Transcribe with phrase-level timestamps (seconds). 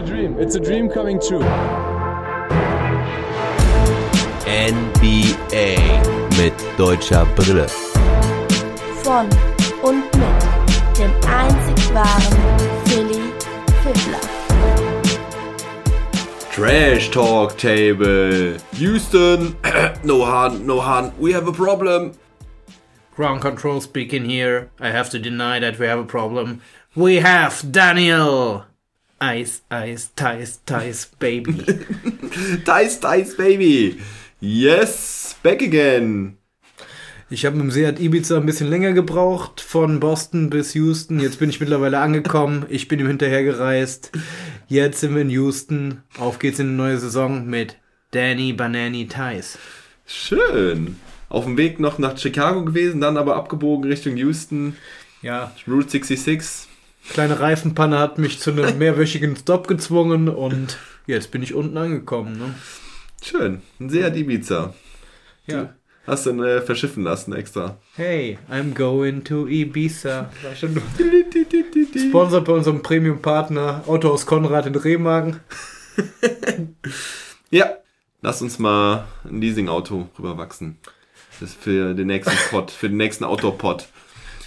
[0.00, 0.38] a dream.
[0.38, 1.44] It's a dream coming true.
[4.46, 5.76] NBA
[6.38, 7.68] mit deutscher Brille.
[9.02, 9.28] Von
[9.82, 12.38] und mit dem einzig wahren
[12.86, 13.32] Philly
[13.82, 14.20] Fiddler.
[16.52, 18.56] Trash Talk Table.
[18.72, 19.56] Houston.
[20.04, 21.12] no Han, no Han.
[21.18, 22.12] We have a problem.
[23.14, 24.70] Ground control speaking here.
[24.80, 26.62] I have to deny that we have a problem.
[26.96, 28.64] We have Daniel.
[29.22, 31.52] Ice, ice, ties, ties, baby.
[32.64, 34.00] Dice, dice, baby.
[34.40, 36.38] Yes, back again.
[37.28, 41.20] Ich habe mit dem Seat Ibiza ein bisschen länger gebraucht, von Boston bis Houston.
[41.20, 42.64] Jetzt bin ich mittlerweile angekommen.
[42.70, 44.10] Ich bin ihm hinterhergereist.
[44.68, 46.02] Jetzt sind wir in Houston.
[46.18, 47.76] Auf geht's in eine neue Saison mit
[48.12, 49.58] Danny Banani Ties.
[50.06, 50.96] Schön.
[51.28, 54.76] Auf dem Weg noch nach Chicago gewesen, dann aber abgebogen Richtung Houston.
[55.20, 56.69] Ja, Route 66.
[57.10, 62.38] kleine Reifenpanne hat mich zu einem mehrwöchigen Stop gezwungen und jetzt bin ich unten angekommen.
[62.38, 62.54] Ne?
[63.22, 63.62] Schön.
[63.78, 64.74] Ein Seat Ibiza.
[65.46, 65.74] Ja.
[66.06, 67.76] Hast du ihn äh, verschiffen lassen extra.
[67.94, 70.30] Hey, I'm going to Ibiza.
[72.08, 75.40] Sponsor bei unserem Premium-Partner Autohaus Konrad in Remagen.
[77.50, 77.76] Ja.
[78.22, 80.76] Lass uns mal ein Leasing-Auto rüberwachsen.
[81.40, 83.88] Das ist für den nächsten Pod, für den nächsten Outdoor-Pod.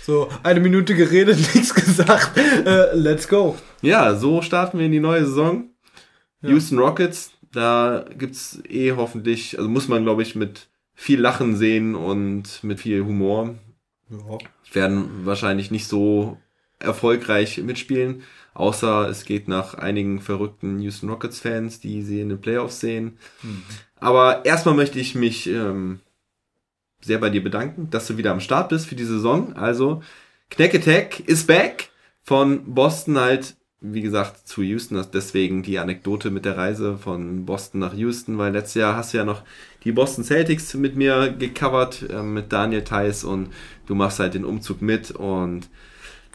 [0.06, 2.38] So, eine Minute geredet, nichts gesagt.
[2.38, 3.56] Äh, let's go.
[3.82, 5.70] Ja, so starten wir in die neue Saison.
[6.42, 11.96] Houston Rockets, da gibt's eh hoffentlich, also muss man glaube ich mit viel Lachen sehen
[11.96, 13.56] und mit viel Humor.
[14.74, 16.38] Werden wahrscheinlich nicht so
[16.80, 18.24] erfolgreich mitspielen,
[18.56, 23.18] außer es geht nach einigen verrückten Houston Rockets Fans, die sie in den Playoffs sehen.
[23.96, 26.02] Aber erstmal möchte ich mich ähm,
[27.04, 29.54] sehr bei dir bedanken, dass du wieder am Start bist für die Saison.
[29.54, 30.02] Also
[30.50, 31.90] Knack Attack is back
[32.22, 35.04] von Boston halt, wie gesagt, zu Houston.
[35.14, 39.18] Deswegen die Anekdote mit der Reise von Boston nach Houston, weil letztes Jahr hast du
[39.18, 39.42] ja noch
[39.84, 43.50] die Boston Celtics mit mir gecovert, äh, mit Daniel Theiss und
[43.86, 45.70] du machst halt den Umzug mit und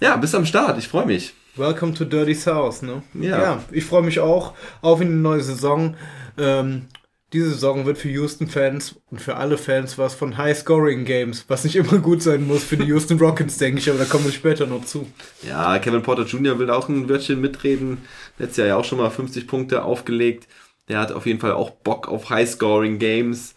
[0.01, 0.79] ja, bist am Start.
[0.79, 1.35] Ich freue mich.
[1.57, 3.03] Welcome to Dirty South, ne?
[3.15, 3.65] Ja.
[3.73, 5.97] ich freue mich auch auf in die neue Saison.
[6.37, 6.87] Ähm,
[7.33, 11.99] diese Saison wird für Houston-Fans und für alle Fans was von High-Scoring-Games, was nicht immer
[11.99, 14.85] gut sein muss für die Houston Rockets, denke ich, aber da kommen wir später noch
[14.85, 15.07] zu.
[15.47, 16.59] Ja, Kevin Porter Jr.
[16.59, 17.99] will auch ein Wörtchen mitreden.
[18.39, 20.49] Letztes Jahr ja auch schon mal 50 Punkte aufgelegt.
[20.89, 23.55] Der hat auf jeden Fall auch Bock auf High-Scoring-Games.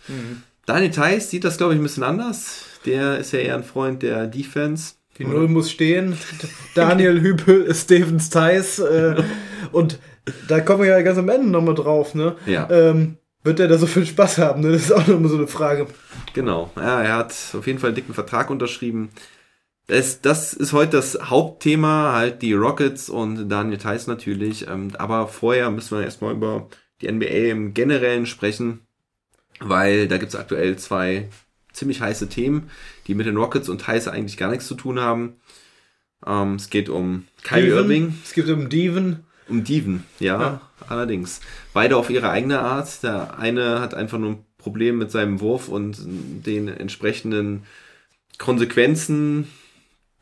[0.66, 2.66] Daniel Theiss sieht das, glaube ich, ein bisschen anders.
[2.86, 4.96] Der ist ja eher ein Freund der Defense.
[5.18, 6.18] Die Null muss stehen.
[6.76, 8.80] Daniel Hübel, Stevens Theis.
[8.80, 9.24] Äh,
[9.72, 10.00] und
[10.48, 12.36] da kommen wir ja ganz am Ende nochmal drauf, ne?
[12.46, 12.70] Ja.
[12.70, 14.62] Ähm, wird er da so viel Spaß haben?
[14.62, 14.72] Ne?
[14.72, 15.88] Das ist auch nochmal so eine Frage.
[16.34, 16.72] Genau.
[16.76, 19.10] Ja, er hat auf jeden Fall einen dicken Vertrag unterschrieben.
[19.88, 24.68] Das, das ist heute das Hauptthema, halt die Rockets und Daniel Theiss natürlich.
[24.68, 26.70] Ähm, aber vorher müssen wir erstmal über
[27.02, 28.82] die NBA im Generellen sprechen,
[29.60, 31.30] weil da gibt es aktuell zwei
[31.74, 32.70] ziemlich heiße Themen,
[33.08, 35.38] die mit den Rockets und Theiss eigentlich gar nichts zu tun haben.
[36.26, 37.70] Ähm, es geht um Kyrie.
[37.70, 39.26] Irving, Es gibt um Devon.
[39.52, 40.62] Um Diven, ja, Ja.
[40.88, 41.42] allerdings.
[41.74, 43.04] Beide auf ihre eigene Art.
[43.04, 47.64] Der eine hat einfach nur ein Problem mit seinem Wurf und den entsprechenden
[48.38, 49.48] Konsequenzen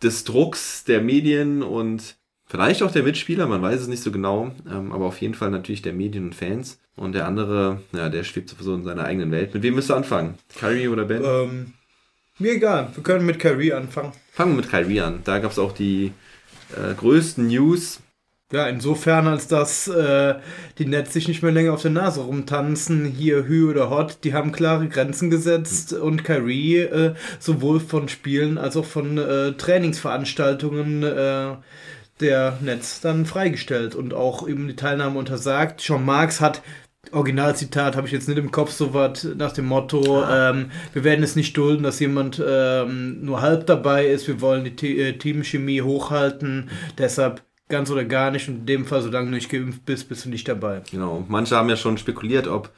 [0.03, 2.15] des Drucks der Medien und
[2.47, 5.51] vielleicht auch der Mitspieler, man weiß es nicht so genau, ähm, aber auf jeden Fall
[5.51, 6.79] natürlich der Medien und Fans.
[6.95, 9.53] Und der andere, ja, der schwebt sowieso in seiner eigenen Welt.
[9.53, 10.35] Mit wem müsst du anfangen?
[10.57, 11.23] Kyrie oder Ben?
[11.23, 11.73] Ähm,
[12.39, 12.89] mir egal.
[12.93, 14.11] Wir können mit Kyrie anfangen.
[14.33, 15.21] Fangen wir mit Kyrie an.
[15.23, 16.11] Da gab es auch die
[16.75, 18.01] äh, größten News.
[18.51, 20.33] Ja, insofern, als dass äh,
[20.79, 24.33] die Nets sich nicht mehr länger auf der Nase rumtanzen, hier Hü oder Hot, die
[24.33, 31.03] haben klare Grenzen gesetzt und Kyrie äh, sowohl von Spielen als auch von äh, Trainingsveranstaltungen
[31.03, 31.57] äh,
[32.21, 35.79] der Nets dann freigestellt und auch eben die Teilnahme untersagt.
[35.81, 36.63] Sean Marks hat
[37.11, 41.23] Originalzitat habe ich jetzt nicht im Kopf, so was nach dem Motto, ähm, wir werden
[41.23, 45.13] es nicht dulden, dass jemand ähm, nur halb dabei ist, wir wollen die Te äh,
[45.13, 49.85] Teamchemie hochhalten, deshalb ganz oder gar nicht und in dem Fall, solange du nicht geimpft
[49.85, 50.81] bist, bist du nicht dabei.
[50.91, 51.23] Genau.
[51.27, 52.71] Manche haben ja schon spekuliert, ob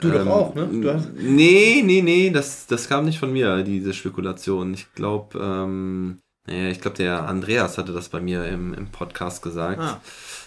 [0.00, 0.68] Du Ähm, doch auch, ne?
[0.72, 4.74] Du hast, Nee, nee, nee, das, das kam nicht von mir, diese Spekulation.
[4.74, 6.18] Ich glaube, ähm,
[6.48, 9.80] nee, ich glaube, der Andreas hatte das bei mir im, im Podcast gesagt,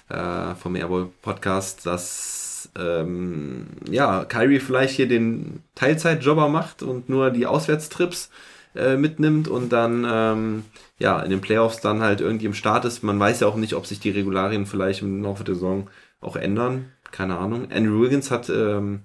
[0.10, 0.52] Ah.
[0.52, 7.32] äh, vom Airball Podcast, dass ähm, ja, Kyrie vielleicht hier den Teilzeitjobber macht und nur
[7.32, 8.30] die Auswärtstrips
[8.76, 10.66] äh, mitnimmt und dann ähm,
[11.00, 13.04] ja in den Playoffs dann halt irgendwie im Start ist.
[13.04, 15.90] Man weiß ja auch nicht, ob sich die Regularien vielleicht im Laufe der Saison
[16.22, 16.92] auch ändern.
[17.12, 17.68] Keine Ahnung.
[17.72, 19.02] Andrew Wiggins hat ähm,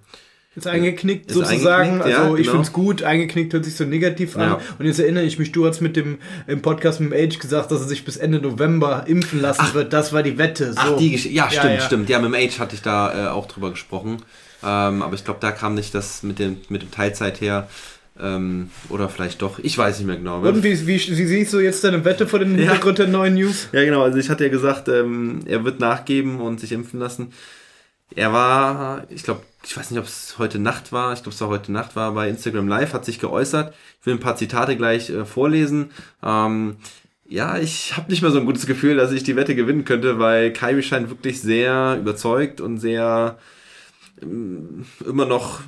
[0.57, 1.67] Ist eingeknickt Ist sozusagen.
[1.67, 2.53] eingeknickt, ja, also ich genau.
[2.53, 3.03] finde es gut.
[3.03, 4.43] Eingeknickt hört sich so negativ an.
[4.43, 4.61] Ja.
[4.79, 7.71] Und jetzt erinnere ich mich, du hast mit dem im Podcast mit dem Age gesagt,
[7.71, 9.93] dass er sich bis Ende November impfen lassen wird.
[9.93, 10.73] Das war die Wette.
[10.73, 10.81] So.
[10.81, 11.37] Ach, die Geschichte.
[11.37, 11.81] Ja, stimmt, ja.
[11.81, 12.09] stimmt.
[12.09, 14.17] Ja, mit dem Age hatte ich da äh, auch drüber gesprochen.
[14.65, 17.69] Ähm, aber ich glaube, da kam nicht das mit dem, mit dem Teilzeit her.
[18.21, 19.59] Ähm, oder vielleicht doch.
[19.59, 20.41] Ich weiß nicht mehr genau.
[20.41, 23.69] Und wie, wie, wie siehst du jetzt deine Wette vor dem Hintergrund der neuen News?
[23.73, 24.03] Ja, genau.
[24.03, 27.33] Also ich hatte ja gesagt, ähm, er wird nachgeben und sich impfen lassen.
[28.15, 31.15] Er war, ich glaube, ich weiß nicht, ob es heute Nacht war.
[31.15, 33.75] Ich glaube, es war heute Nacht war bei Instagram Live, hat sich geäußert.
[34.01, 35.91] Ich will ein paar Zitate gleich äh, vorlesen.
[36.23, 36.77] Ähm,
[37.29, 40.19] ja, ich habe nicht mehr so ein gutes Gefühl, dass ich die Wette gewinnen könnte,
[40.19, 43.39] weil Kyrie scheint wirklich sehr überzeugt und sehr
[44.21, 45.61] ähm, immer noch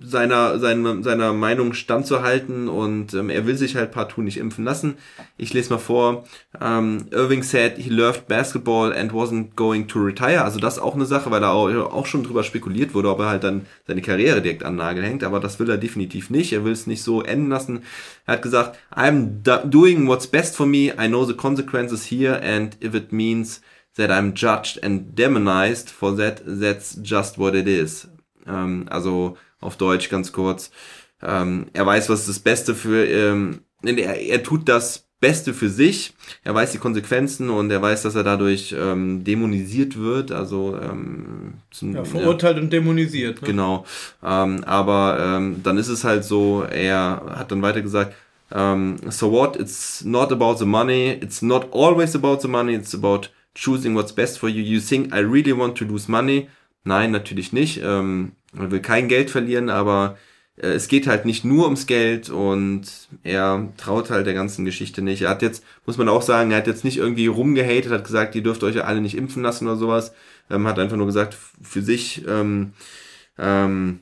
[0.00, 4.96] seiner, seiner, seiner Meinung standzuhalten und ähm, er will sich halt partout nicht impfen lassen.
[5.36, 6.24] Ich lese mal vor.
[6.60, 10.44] Ähm, Irving said he loved basketball and wasn't going to retire.
[10.44, 13.28] Also das auch eine Sache, weil da auch, auch schon drüber spekuliert wurde, ob er
[13.28, 15.24] halt dann seine Karriere direkt an Nagel hängt.
[15.24, 16.52] Aber das will er definitiv nicht.
[16.52, 17.82] Er will es nicht so enden lassen.
[18.26, 20.92] Er hat gesagt, I'm do- doing what's best for me.
[20.98, 23.60] I know the consequences here and if it means
[23.96, 28.08] that I'm judged and demonized for that, that's just what it is.
[28.46, 30.70] Ähm, also auf Deutsch ganz kurz.
[31.22, 36.12] Ähm, er weiß, was das Beste für, ähm, er, er tut das Beste für sich.
[36.44, 40.30] Er weiß die Konsequenzen und er weiß, dass er dadurch ähm, dämonisiert wird.
[40.30, 43.40] Also ähm, zum, Ja, verurteilt und dämonisiert.
[43.40, 43.48] Ne?
[43.48, 43.86] Genau.
[44.22, 48.14] Ähm, aber ähm, dann ist es halt so, er hat dann weiter gesagt,
[48.52, 52.94] ähm, so what, it's not about the money, it's not always about the money, it's
[52.94, 54.62] about choosing what's best for you.
[54.62, 56.48] You think I really want to lose money?
[56.84, 57.80] Nein, natürlich nicht.
[57.82, 60.16] Ähm, er will kein Geld verlieren, aber
[60.56, 62.84] äh, es geht halt nicht nur ums Geld und
[63.22, 65.22] er traut halt der ganzen Geschichte nicht.
[65.22, 68.34] Er hat jetzt, muss man auch sagen, er hat jetzt nicht irgendwie rumgehatet, hat gesagt,
[68.34, 70.12] ihr dürft euch ja alle nicht impfen lassen oder sowas.
[70.50, 72.72] Ähm, hat einfach nur gesagt, für sich ähm,
[73.38, 74.00] ähm,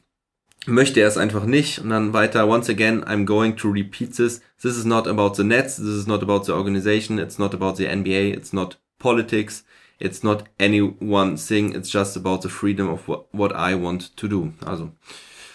[0.67, 1.81] möchte er es einfach nicht.
[1.81, 4.41] Und dann weiter, once again, I'm going to repeat this.
[4.61, 7.77] This is not about the Nets, this is not about the organization, it's not about
[7.77, 9.65] the NBA, it's not politics,
[9.99, 14.29] it's not any one thing, it's just about the freedom of what, I want to
[14.29, 14.53] do.
[14.65, 14.91] Also,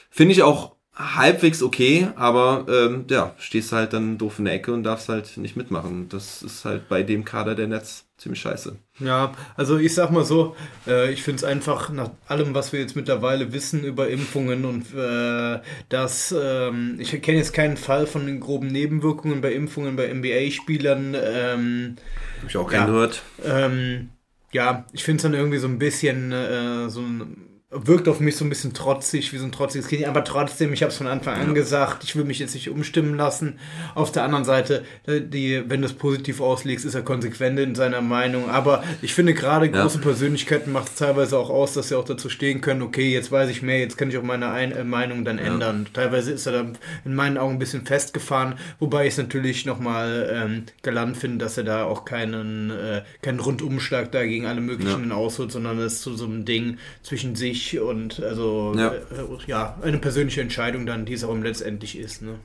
[0.09, 4.73] finde ich auch halbwegs okay, aber ähm, ja, stehst halt dann doof in der Ecke
[4.73, 6.09] und darfst halt nicht mitmachen.
[6.09, 8.75] Das ist halt bei dem Kader der Netz ziemlich scheiße.
[8.99, 12.81] Ja, also ich sag mal so, äh, ich finde es einfach nach allem, was wir
[12.81, 18.25] jetzt mittlerweile wissen über Impfungen und äh, dass ähm, ich kenne jetzt keinen Fall von
[18.25, 21.15] den groben Nebenwirkungen bei Impfungen bei NBA-Spielern.
[21.17, 21.95] Ähm,
[22.41, 22.79] Hab ich auch Ja.
[22.79, 23.21] keinen gehört.
[23.45, 24.09] ähm,
[24.51, 28.35] ja, ich finde es dann irgendwie so ein bisschen äh, so ein wirkt auf mich
[28.35, 30.05] so ein bisschen trotzig, wie so ein trotziges Kind.
[30.05, 33.15] Aber trotzdem, ich habe es von Anfang an gesagt, ich will mich jetzt nicht umstimmen
[33.15, 33.59] lassen.
[33.93, 37.75] Auf der anderen Seite, äh, die, wenn du es positiv auslegst, ist er konsequent in
[37.75, 38.49] seiner Meinung.
[38.49, 39.83] Aber ich finde gerade Ja.
[39.83, 43.31] große Persönlichkeiten macht es teilweise auch aus, dass sie auch dazu stehen können, okay, jetzt
[43.31, 45.85] weiß ich mehr, jetzt kann ich auch meine Ein äh, Meinung dann ändern.
[45.93, 50.27] Teilweise ist er dann in meinen Augen ein bisschen festgefahren, wobei ich es natürlich nochmal
[50.33, 55.11] ähm, galant finde, dass er da auch keinen, äh, keinen Rundumschlag da gegen alle möglichen
[55.11, 58.93] ausholt, sondern es ist zu so einem Ding zwischen sich und also Ja.
[58.93, 59.01] äh,
[59.47, 62.21] ja, eine persönliche Entscheidung dann, die es auch letztendlich ist.
[62.21, 62.35] Ne?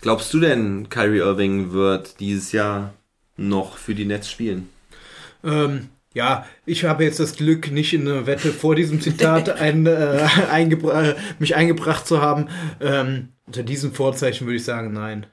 [0.00, 2.94] Glaubst du denn, Kyrie Irving wird dieses Jahr
[3.36, 4.68] noch für die Nets spielen?
[5.44, 9.86] Ähm, ja, ich habe jetzt das Glück, nicht in eine Wette vor diesem Zitat ein,
[9.86, 12.48] äh, eingebra äh, mich eingebracht zu haben.
[12.80, 15.26] Ähm, unter diesem Vorzeichen würde ich sagen, nein.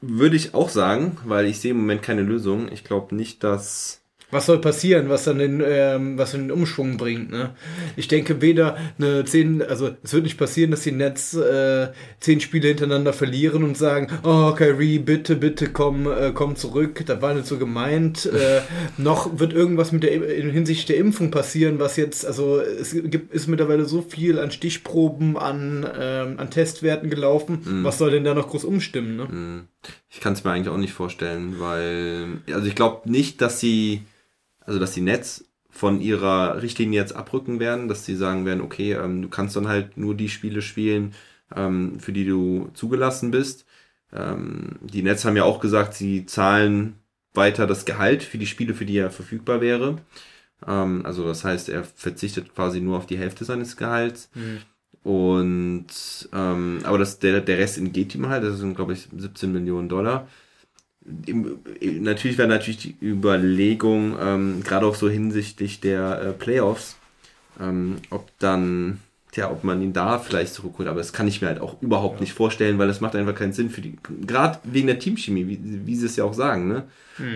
[0.00, 2.70] Würde ich auch sagen, weil ich sehe im Moment keine Lösung.
[2.70, 4.01] Ich glaube nicht, dass.
[4.32, 7.50] Was soll passieren, was dann den, ähm, was den Umschwung bringt, ne?
[7.96, 12.40] Ich denke weder eine zehn, also es wird nicht passieren, dass die Nets äh, zehn
[12.40, 17.34] Spiele hintereinander verlieren und sagen, oh Kyrie, bitte, bitte komm, äh, komm zurück, das war
[17.34, 18.28] nicht so gemeint.
[18.42, 18.62] Äh,
[18.96, 23.32] noch wird irgendwas mit der in Hinsicht der Impfung passieren, was jetzt, also es gibt
[23.32, 27.60] ist mittlerweile so viel an Stichproben, an, ähm, an Testwerten gelaufen.
[27.84, 29.28] Was soll denn da noch groß umstimmen, ne?
[29.28, 29.68] Hm,
[30.10, 32.40] Ich kann es mir eigentlich auch nicht vorstellen, weil.
[32.52, 34.02] Also ich glaube nicht, dass sie.
[34.66, 38.92] Also dass die Nets von ihrer Richtlinie jetzt abrücken werden, dass sie sagen werden, okay,
[38.92, 41.14] ähm, du kannst dann halt nur die Spiele spielen,
[41.54, 43.66] ähm, für die du zugelassen bist.
[44.12, 46.96] Ähm, die Nets haben ja auch gesagt, sie zahlen
[47.34, 49.98] weiter das Gehalt für die Spiele, für die er verfügbar wäre.
[50.66, 54.30] Ähm, also das heißt, er verzichtet quasi nur auf die Hälfte seines Gehalts.
[55.02, 55.86] Und
[56.32, 59.88] ähm, aber das, der, der Rest entgeht ihm halt, das sind, glaube ich, 17 Millionen
[59.88, 60.28] Dollar.
[61.04, 66.96] Natürlich wäre natürlich die Überlegung, ähm, gerade auch so hinsichtlich der äh, Playoffs,
[67.60, 69.00] ähm, ob dann,
[69.32, 72.20] tja, ob man ihn da vielleicht zurückholt, aber das kann ich mir halt auch überhaupt
[72.20, 75.86] nicht vorstellen, weil das macht einfach keinen Sinn für die, gerade wegen der Teamchemie, wie,
[75.86, 76.84] wie sie es ja auch sagen, ne?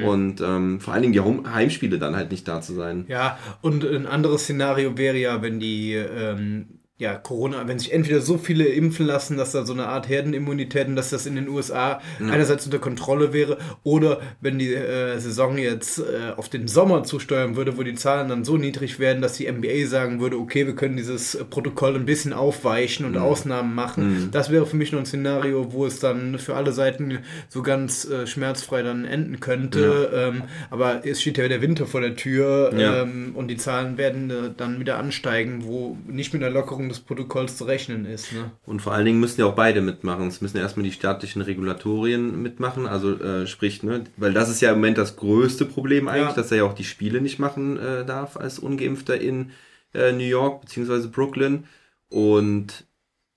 [0.06, 3.04] Und ähm, vor allen Dingen die Home Heimspiele dann halt nicht da zu sein.
[3.08, 6.66] Ja, und ein anderes Szenario wäre ja, wenn die, ähm,
[6.98, 10.88] ja, Corona, wenn sich entweder so viele impfen lassen, dass da so eine Art Herdenimmunität
[10.88, 12.32] und dass das in den USA ja.
[12.32, 17.54] einerseits unter Kontrolle wäre, oder wenn die äh, Saison jetzt äh, auf den Sommer zusteuern
[17.54, 20.74] würde, wo die Zahlen dann so niedrig werden, dass die NBA sagen würde, okay, wir
[20.74, 23.18] können dieses Protokoll ein bisschen aufweichen und mhm.
[23.18, 24.08] Ausnahmen machen.
[24.08, 24.30] Mhm.
[24.30, 27.18] Das wäre für mich noch ein Szenario, wo es dann für alle Seiten
[27.50, 30.08] so ganz äh, schmerzfrei dann enden könnte.
[30.10, 30.28] Ja.
[30.28, 33.02] Ähm, aber es steht ja der Winter vor der Tür ja.
[33.02, 36.88] ähm, und die Zahlen werden äh, dann wieder ansteigen, wo nicht mit einer Lockerung Änderung
[36.88, 38.32] des Protokolls zu rechnen ist.
[38.32, 38.50] Ne?
[38.64, 40.28] Und vor allen Dingen müssen ja auch beide mitmachen.
[40.28, 44.60] Es müssen ja erstmal die staatlichen Regulatorien mitmachen, also äh, sprich, ne, weil das ist
[44.60, 46.34] ja im Moment das größte Problem eigentlich, ja.
[46.34, 49.50] dass er ja auch die Spiele nicht machen äh, darf als Ungeimpfter in
[49.94, 51.08] äh, New York bzw.
[51.08, 51.64] Brooklyn.
[52.08, 52.84] Und,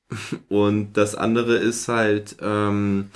[0.50, 3.10] und das andere ist halt, ähm,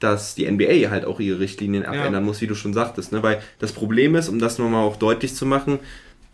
[0.00, 2.20] dass die NBA halt auch ihre Richtlinien abändern ja.
[2.20, 3.10] muss, wie du schon sagtest.
[3.10, 3.22] Ne?
[3.22, 5.80] Weil das Problem ist, um das nochmal auch deutlich zu machen,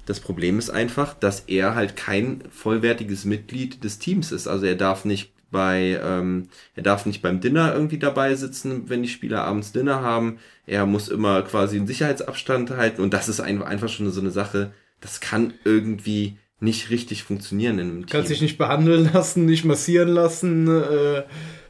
[0.07, 4.47] das Problem ist einfach, dass er halt kein vollwertiges Mitglied des Teams ist.
[4.47, 9.03] Also er darf nicht bei, ähm, er darf nicht beim Dinner irgendwie dabei sitzen, wenn
[9.03, 10.39] die Spieler abends Dinner haben.
[10.67, 14.73] Er muss immer quasi einen Sicherheitsabstand halten und das ist einfach schon so eine Sache,
[15.01, 18.19] das kann irgendwie nicht richtig funktionieren in einem Team.
[18.21, 20.67] Kann sich nicht behandeln lassen, nicht massieren lassen.
[20.67, 21.23] Äh,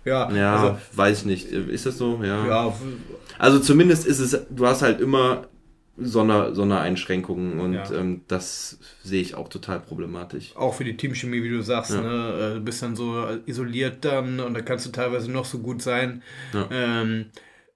[0.04, 1.48] ja, ja also, weiß ich nicht.
[1.50, 2.20] Ist das so?
[2.22, 2.46] Ja.
[2.46, 2.74] ja.
[3.38, 5.48] Also zumindest ist es, du hast halt immer
[5.96, 7.92] Sonder, Sondereinschränkungen und ja.
[7.92, 10.56] ähm, das sehe ich auch total problematisch.
[10.56, 12.00] Auch für die Teamchemie, wie du sagst, ja.
[12.00, 12.50] ne?
[12.50, 15.82] Äh, du bist dann so isoliert dann und da kannst du teilweise noch so gut
[15.82, 16.22] sein.
[16.52, 16.68] Ja.
[16.72, 17.26] Ähm,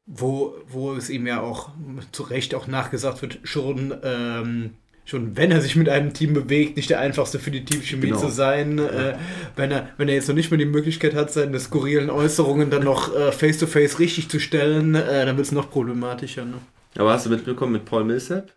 [0.09, 1.71] wo, wo es ihm ja auch
[2.13, 4.71] zu Recht auch nachgesagt wird, schon, ähm,
[5.05, 8.19] schon wenn er sich mit einem Team bewegt, nicht der einfachste für die Teamchemie genau.
[8.19, 8.79] zu sein.
[8.79, 9.17] Äh,
[9.55, 12.85] wenn, er, wenn er jetzt noch nicht mehr die Möglichkeit hat, seine skurrilen Äußerungen dann
[12.85, 16.47] noch äh, face-to-face -face richtig zu stellen, äh, dann wird es noch problematischer.
[16.47, 16.55] Ne?
[16.99, 18.52] Aber hast du mitbekommen mit Paul Millsap?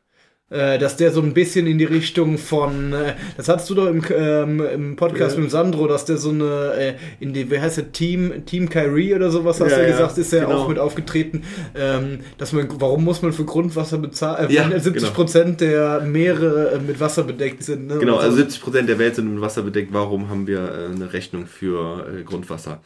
[0.51, 3.87] Äh, dass der so ein bisschen in die Richtung von, äh, das hattest du doch
[3.87, 5.41] im, ähm, im Podcast ja.
[5.41, 9.15] mit Sandro, dass der so eine, äh, in die, wie heißt der, Team, Team Kyrie
[9.15, 10.57] oder sowas, hast ja, du ja, gesagt, ist er genau.
[10.57, 11.43] auch mit aufgetreten,
[11.73, 15.13] ähm, dass man, warum muss man für Grundwasser bezahlen, äh, ja, 70 genau.
[15.13, 17.87] Prozent der Meere äh, mit Wasser bedeckt sind.
[17.87, 17.99] Ne?
[17.99, 21.45] Genau, also 70 Prozent der Welt sind mit Wasser bedeckt, warum haben wir eine Rechnung
[21.45, 22.81] für Grundwasser?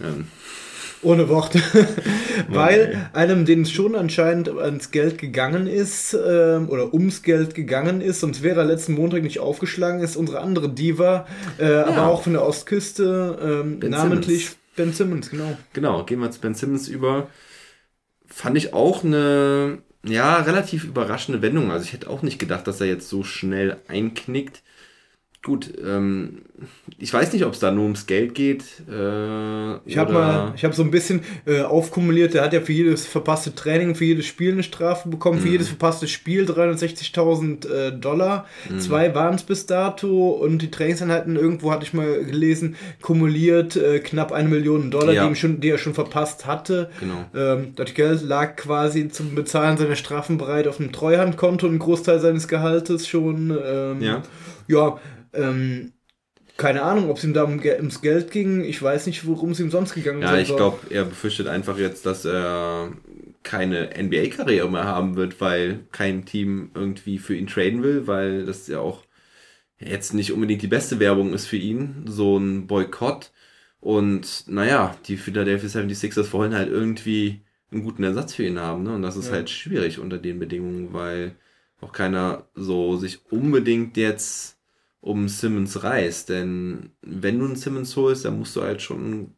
[0.00, 0.28] Ähm.
[1.02, 1.60] Ohne Worte.
[2.48, 8.00] Weil einem, den es schon anscheinend ans Geld gegangen ist, äh, oder ums Geld gegangen
[8.00, 11.26] ist, sonst wäre er letzten Montag nicht aufgeschlagen, ist unsere andere Diva,
[11.58, 11.86] äh, ja.
[11.86, 14.58] aber auch von der Ostküste, äh, namentlich Simmons.
[14.76, 15.56] Ben Simmons, genau.
[15.72, 17.28] Genau, gehen wir zu Ben Simmons über.
[18.26, 21.70] Fand ich auch eine, ja, relativ überraschende Wendung.
[21.70, 24.62] Also ich hätte auch nicht gedacht, dass er jetzt so schnell einknickt
[25.42, 26.42] gut, ähm,
[26.98, 28.64] ich weiß nicht, ob es da nur ums Geld geht.
[28.90, 32.34] Äh, ich habe mal, ich habe so ein bisschen äh, aufkumuliert.
[32.34, 35.42] Der hat ja für jedes verpasste Training, für jedes Spiel eine Strafe bekommen, mhm.
[35.42, 38.46] für jedes verpasste Spiel 360.000 äh, Dollar.
[38.68, 38.80] Mhm.
[38.80, 44.00] Zwei waren es bis dato und die Trainingseinheiten irgendwo hatte ich mal gelesen, kumuliert äh,
[44.00, 45.28] knapp eine Million Dollar, ja.
[45.28, 46.90] die, schon, die, er schon verpasst hatte.
[46.98, 47.24] Genau.
[47.34, 52.18] Ähm, das Geld lag quasi zum Bezahlen seiner Strafen bereit auf einem Treuhandkonto, ein Großteil
[52.18, 53.56] seines Gehaltes schon.
[53.64, 54.22] Ähm, ja.
[54.68, 54.98] Ja,
[55.32, 55.92] ähm,
[56.56, 58.64] keine Ahnung, ob es ihm da um, ums Geld ging.
[58.64, 60.30] Ich weiß nicht, worum es ihm sonst gegangen ist.
[60.30, 62.92] Ja, ich glaube, er befürchtet einfach jetzt, dass er
[63.44, 68.66] keine NBA-Karriere mehr haben wird, weil kein Team irgendwie für ihn traden will, weil das
[68.66, 69.04] ja auch
[69.78, 73.30] jetzt nicht unbedingt die beste Werbung ist für ihn, so ein Boykott.
[73.80, 78.82] Und naja, die Philadelphia 76ers wollen halt irgendwie einen guten Ersatz für ihn haben.
[78.82, 78.94] Ne?
[78.94, 79.34] Und das ist ja.
[79.34, 81.36] halt schwierig unter den Bedingungen, weil
[81.80, 84.57] auch keiner so sich unbedingt jetzt
[85.00, 86.28] um Simmons reißt.
[86.28, 89.34] Denn wenn du einen Simmons holst, dann musst du halt schon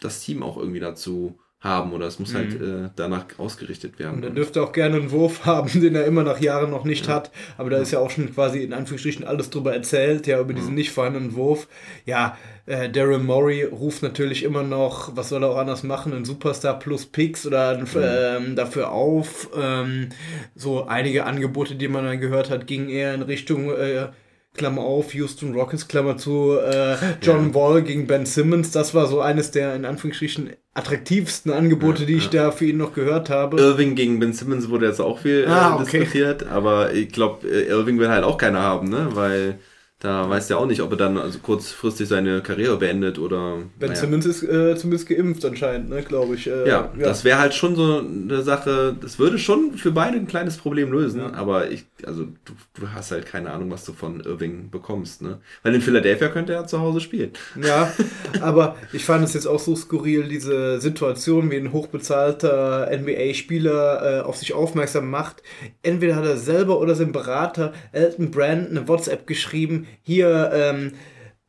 [0.00, 2.72] das Team auch irgendwie dazu haben oder es muss halt, mhm.
[2.72, 4.16] halt äh, danach ausgerichtet werden.
[4.16, 7.06] Und er dürfte auch gerne einen Wurf haben, den er immer nach Jahren noch nicht
[7.06, 7.14] ja.
[7.14, 7.30] hat.
[7.56, 7.82] Aber da ja.
[7.82, 10.74] ist ja auch schon quasi in Anführungsstrichen alles drüber erzählt, ja, über diesen ja.
[10.74, 11.68] nicht vorhandenen Wurf.
[12.04, 16.24] Ja, äh, Daryl Morey ruft natürlich immer noch, was soll er auch anders machen, ein
[16.24, 19.48] Superstar plus Picks oder ähm, dafür auf.
[19.56, 20.08] Ähm,
[20.56, 24.08] so einige Angebote, die man dann gehört hat, gingen eher in Richtung äh,
[24.54, 27.54] Klammer auf, Houston Rockets, Klammer zu, äh, John ja.
[27.54, 28.70] Wall gegen Ben Simmons.
[28.70, 32.44] Das war so eines der in Anführungsstrichen attraktivsten Angebote, ja, die ich ja.
[32.44, 33.58] da für ihn noch gehört habe.
[33.58, 36.00] Irving gegen Ben Simmons wurde jetzt auch viel äh, ah, okay.
[36.00, 39.08] diskutiert, aber ich glaube, äh, Irving will halt auch keiner haben, ne?
[39.12, 39.58] Weil
[40.02, 43.58] da weiß er auch nicht, ob er dann also kurzfristig seine Karriere beendet oder.
[43.78, 44.00] Ben naja.
[44.00, 46.48] Simmons ist äh, zumindest geimpft anscheinend, ne, glaube ich.
[46.48, 50.16] Äh, ja, ja, das wäre halt schon so eine Sache, das würde schon für beide
[50.16, 51.34] ein kleines Problem lösen, ja.
[51.34, 55.38] aber ich, also du, du hast halt keine Ahnung, was du von Irving bekommst, ne?
[55.62, 57.30] Weil in Philadelphia könnte er zu Hause spielen.
[57.64, 57.92] Ja,
[58.40, 64.20] aber ich fand es jetzt auch so skurril, diese Situation, wie ein hochbezahlter NBA-Spieler äh,
[64.22, 65.44] auf sich aufmerksam macht.
[65.84, 70.92] Entweder hat er selber oder sein Berater Elton Brand eine WhatsApp geschrieben, hier, ähm,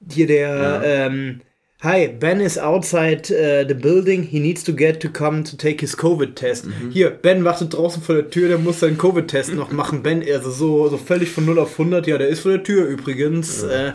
[0.10, 1.42] hier der, ähm,
[1.82, 4.24] Hi, Ben is outside uh, the building.
[4.24, 6.68] He needs to get to come to take his Covid-Test.
[6.68, 6.92] Mhm.
[6.92, 10.02] Hier, Ben wartet draußen vor der Tür, der muss seinen Covid-Test noch machen.
[10.02, 12.08] Ben, also so, so völlig von 0 auf 100.
[12.08, 13.64] Ja, der ist vor der Tür übrigens.
[13.64, 13.92] Äh,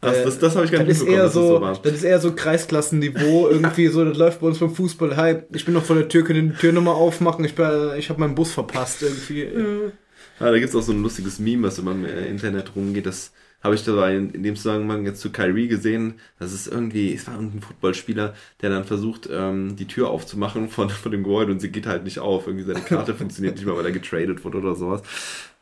[0.00, 1.80] Das- das- das hab ich gar nicht das ist eher dass das so, so.
[1.82, 5.16] Das ist eher so Kreisklassenniveau, irgendwie so, das läuft bei uns beim Fußball.
[5.16, 7.44] Hi, ich bin noch vor der Tür, könnt ihr die Tür nochmal aufmachen?
[7.44, 9.42] Ich, bin- ich habe meinen Bus verpasst irgendwie.
[10.40, 13.04] Ja, da gibt es auch so ein lustiges Meme, was immer im äh, Internet rumgeht.
[13.06, 13.32] Das
[13.66, 16.14] habe ich da in, in dem Zusammenhang jetzt zu Kyrie gesehen.
[16.38, 20.88] Das ist irgendwie, es war irgendein Footballspieler, der dann versucht, ähm, die Tür aufzumachen von,
[20.88, 22.46] von dem Gebäude und sie geht halt nicht auf.
[22.46, 25.02] Irgendwie seine Karte funktioniert nicht mehr, weil er getradet wurde oder sowas.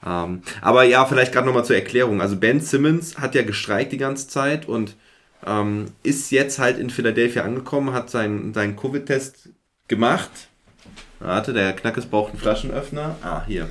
[0.06, 2.20] Ähm, aber ja, vielleicht gerade nochmal zur Erklärung.
[2.20, 4.96] Also Ben Simmons hat ja gestreikt die ganze Zeit und
[5.46, 9.50] ähm, ist jetzt halt in Philadelphia angekommen, hat seinen, seinen Covid-Test
[9.88, 10.30] gemacht.
[11.20, 13.16] Warte, der Knackes braucht einen Flaschenöffner.
[13.22, 13.68] Ah, hier.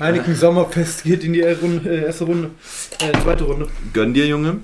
[0.00, 2.50] Heineken Sommerfest geht in die Runde, äh, erste Runde,
[3.00, 3.68] äh, zweite Runde.
[3.92, 4.58] Gönn dir, Junge.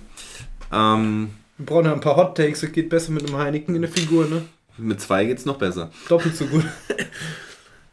[0.73, 3.83] Ähm, Wir brauchen ja ein paar Hot Takes, das geht besser mit einem Heineken in
[3.83, 4.43] der Figur, ne?
[4.77, 5.91] mit zwei geht's noch besser.
[6.09, 6.65] Doppelt so gut.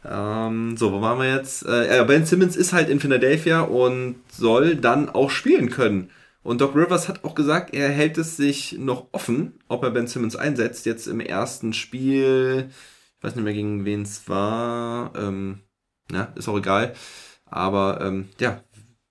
[0.04, 1.66] Ähm, so, wo waren wir jetzt?
[1.66, 6.10] Äh, ben Simmons ist halt in Philadelphia und soll dann auch spielen können.
[6.42, 10.06] Und Doc Rivers hat auch gesagt, er hält es sich noch offen, ob er Ben
[10.06, 10.86] Simmons einsetzt.
[10.86, 12.70] Jetzt im ersten Spiel,
[13.18, 15.60] ich weiß nicht mehr gegen wen es war, ähm,
[16.10, 16.94] ja, ist auch egal.
[17.50, 18.62] Aber ähm, ja,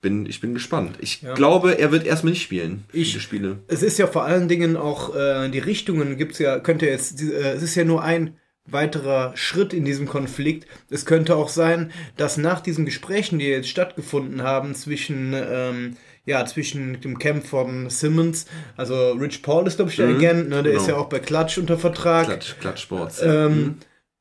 [0.01, 0.98] bin, ich bin gespannt.
[1.01, 1.34] Ich Ja.
[1.34, 2.86] glaube, er wird erstmal nicht spielen.
[2.94, 3.60] Ich- Spiele.
[3.67, 7.53] Es ist ja vor allen Dingen auch äh, die Richtungen gibt's ja, könnte jetzt, äh,
[7.53, 8.36] es ist ja nur ein
[8.70, 10.67] weiterer Schritt in diesem Konflikt.
[10.89, 16.46] Es könnte auch sein, dass nach diesen Gesprächen, die jetzt stattgefunden haben zwischen ähm, ja,
[16.46, 20.62] zwischen dem Camp von Simmons, also Rich Paul ist, glaube ich, der Mhm, Agent, ne,
[20.62, 20.82] der genau.
[20.82, 22.25] ist ja auch bei Klatsch unter Vertrag.
[22.25, 23.22] Klatsch, Klatschsports.
[23.24, 23.77] Ähm,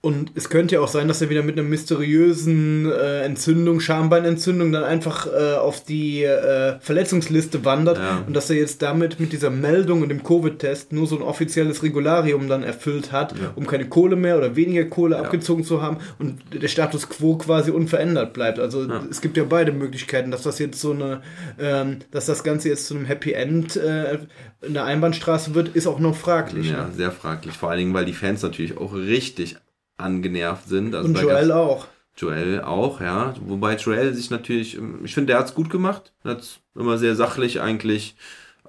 [0.06, 4.70] Und es könnte ja auch sein, dass er wieder mit einer mysteriösen äh, Entzündung, Schambeinentzündung,
[4.70, 8.22] dann einfach äh, auf die äh, Verletzungsliste wandert Ja.
[8.24, 11.82] und dass er jetzt damit mit dieser Meldung und dem Covid-Test nur so ein offizielles
[11.82, 13.52] Regularium dann erfüllt hat, Ja.
[13.56, 15.22] um keine Kohle mehr oder weniger Kohle Ja.
[15.22, 18.60] abgezogen zu haben und der Status quo quasi unverändert bleibt.
[18.60, 21.22] Also es gibt ja beide Möglichkeiten, dass das jetzt so eine,
[21.58, 24.18] ähm, dass das Ganze jetzt zu einem Happy End äh,
[24.62, 26.70] in der Einbahnstraße wird, ist auch noch fraglich.
[26.70, 26.92] Ja, ne?
[26.96, 27.54] sehr fraglich.
[27.56, 29.56] Vor allen Dingen, weil die Fans natürlich auch richtig
[29.96, 30.94] angenervt sind.
[30.94, 31.86] Also Und Joel auch.
[32.16, 33.34] Joel auch, ja.
[33.40, 36.12] Wobei Joel sich natürlich, ähm, ich finde, der hat's gut gemacht.
[36.24, 38.16] Hat immer sehr sachlich eigentlich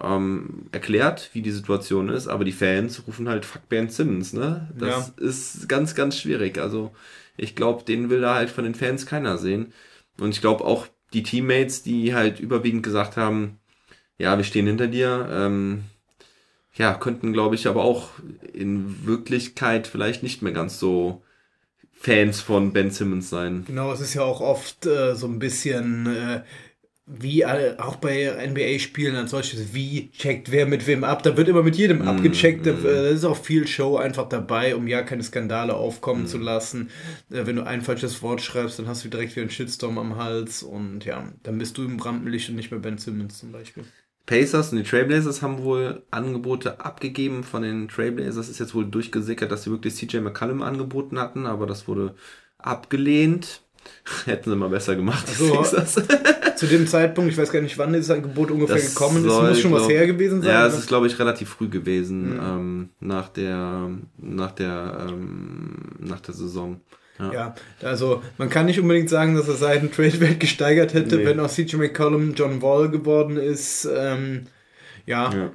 [0.01, 2.27] ähm, erklärt, wie die Situation ist.
[2.27, 4.69] Aber die Fans rufen halt Fuck Ben Simmons, ne?
[4.77, 6.57] Das ist ganz, ganz schwierig.
[6.57, 6.91] Also
[7.37, 9.73] ich glaube, den will da halt von den Fans keiner sehen.
[10.19, 13.59] Und ich glaube auch die Teammates, die halt überwiegend gesagt haben,
[14.17, 15.83] ja, wir stehen hinter dir, ähm,
[16.77, 18.09] ja, könnten, glaube ich, aber auch
[18.53, 21.23] in Wirklichkeit vielleicht nicht mehr ganz so
[21.91, 23.63] Fans von Ben Simmons sein.
[23.67, 26.41] Genau, es ist ja auch oft äh, so ein bisschen äh,
[27.09, 31.23] wie äh, auch bei NBA-Spielen als solches, wie checkt wer mit wem ab.
[31.23, 32.65] Da wird immer mit jedem Mm, abgecheckt.
[32.67, 36.27] Da äh, ist auch viel Show einfach dabei, um ja keine Skandale aufkommen Mm.
[36.27, 36.89] zu lassen.
[37.31, 40.17] Äh, wenn du ein falsches Wort schreibst, dann hast du direkt wieder einen Shitstorm am
[40.17, 43.85] Hals und ja, dann bist du im Rampenlicht und nicht mehr Ben Simmons zum Beispiel.
[44.27, 48.47] Pacers und die Trailblazers haben wohl Angebote abgegeben von den Trailblazers.
[48.49, 52.13] Ist jetzt wohl durchgesickert, dass sie wirklich CJ McCallum angeboten hatten, aber das wurde
[52.59, 53.61] abgelehnt.
[54.25, 55.95] Hätten sie mal besser gemacht, Sixers.
[56.57, 59.49] Zu dem Zeitpunkt, ich weiß gar nicht, wann dieses Angebot ungefähr Das gekommen ist, soll,
[59.49, 60.49] muss schon was glaub- her gewesen sein.
[60.51, 62.39] Ja, es ist, glaube ich, relativ früh gewesen, Mhm.
[62.43, 66.81] ähm, nach der, nach der, ähm, nach der Saison.
[67.19, 67.32] Ja.
[67.34, 71.25] Ja, also man kann nicht unbedingt sagen, dass er seinen Trade-Wert gesteigert hätte, Nee.
[71.25, 73.88] wenn auch CJ McCollum John Wall geworden ist.
[73.91, 74.47] Ähm,
[75.06, 75.51] ja, Ja.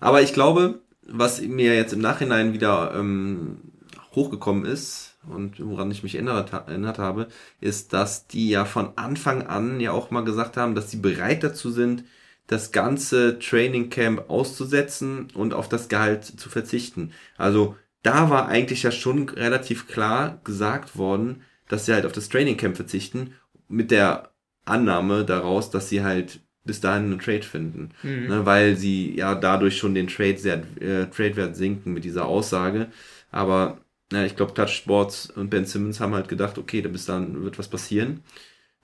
[0.00, 3.72] Aber ich glaube, was mir jetzt im Nachhinein wieder ähm,
[4.14, 7.28] hochgekommen ist und woran ich mich erinnert, erinnert habe,
[7.60, 11.42] ist, dass die ja von Anfang an ja auch mal gesagt haben, dass sie bereit
[11.42, 12.04] dazu sind,
[12.46, 17.12] das ganze Training Camp auszusetzen und auf das Gehalt zu verzichten.
[17.36, 22.28] Also da war eigentlich ja schon relativ klar gesagt worden, dass sie halt auf das
[22.28, 23.34] Training Camp verzichten,
[23.68, 24.30] mit der
[24.64, 27.90] Annahme daraus, dass sie halt bis dahin einen Trade finden.
[28.02, 28.26] Mhm.
[28.28, 32.88] Ne, weil sie ja dadurch schon den Trade sehr, äh, Trade-Wert sinken mit dieser Aussage.
[33.30, 33.78] Aber
[34.12, 37.58] ja, ich glaube, Touch Sports und Ben Simmons haben halt gedacht, okay, bis dann wird
[37.58, 38.22] was passieren.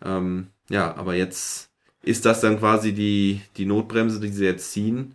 [0.04, 1.70] Ähm, ja, aber jetzt
[2.02, 5.14] ist das dann quasi die, die Notbremse, die sie jetzt ziehen.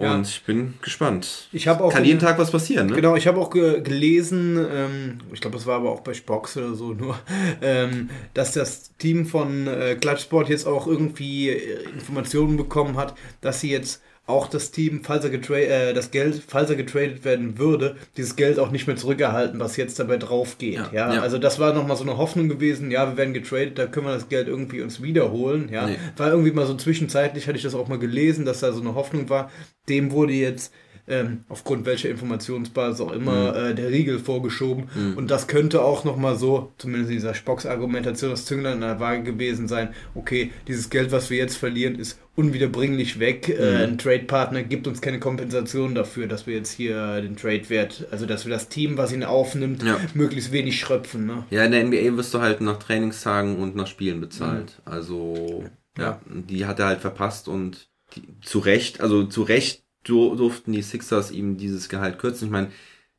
[0.00, 0.20] Und Ja.
[0.22, 1.48] ich bin gespannt.
[1.52, 2.94] Ich habe auch Kann jeden Tag was passieren, ne?
[2.96, 6.56] Genau, ich habe auch ge gelesen, ähm, ich glaube, das war aber auch bei Spox
[6.56, 7.18] oder so nur,
[7.60, 13.60] ähm, dass das Team von äh, Klatschsport jetzt auch irgendwie äh, Informationen bekommen hat, dass
[13.60, 17.58] sie jetzt auch das Team, falls er getra äh, das Geld, falls er getradet werden
[17.58, 20.74] würde, dieses Geld auch nicht mehr zurückerhalten, was jetzt dabei drauf geht.
[20.74, 21.20] Ja, Ja, ja.
[21.22, 24.14] also das war nochmal so eine Hoffnung gewesen, ja, wir werden getradet, da können wir
[24.14, 25.68] das Geld irgendwie uns wiederholen.
[25.72, 25.96] Ja, Nee.
[26.16, 28.94] war irgendwie mal so zwischenzeitlich, hatte ich das auch mal gelesen, dass da so eine
[28.94, 29.50] Hoffnung war.
[29.88, 30.72] Dem wurde jetzt
[31.10, 33.56] ähm, aufgrund welcher Informationsbasis auch immer Mhm.
[33.70, 34.84] äh, der Riegel vorgeschoben.
[35.16, 39.00] Und das könnte auch nochmal so, zumindest in dieser Spocks Argumentation, das Zünglein in der
[39.00, 39.90] Waage gewesen sein.
[40.14, 43.48] Okay, dieses Geld, was wir jetzt verlieren, ist unwiederbringlich weg.
[43.48, 43.54] Mhm.
[43.62, 48.24] Äh, ein Trade-Partner gibt uns keine Kompensation dafür, dass wir jetzt hier den Trade-Wert, also
[48.26, 49.98] dass wir das Team, was ihn aufnimmt, Ja.
[50.14, 51.26] möglichst wenig schröpfen.
[51.26, 51.44] Ne?
[51.50, 54.80] Ja, in der NBA wirst du halt nach Trainingstagen und nach Spielen bezahlt.
[54.84, 55.64] Also,
[55.98, 60.82] ja, die hat er halt verpasst und die, zu Recht, also zu Recht durften die
[60.82, 62.46] Sixers ihm dieses Gehalt kürzen.
[62.46, 62.70] Ich meine,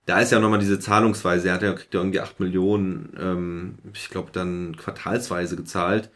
[0.05, 1.49] da ist ja nochmal diese Zahlungsweise.
[1.49, 6.09] Er hat ja, kriegt ja irgendwie 8 Millionen, ähm, ich glaube, dann quartalsweise gezahlt.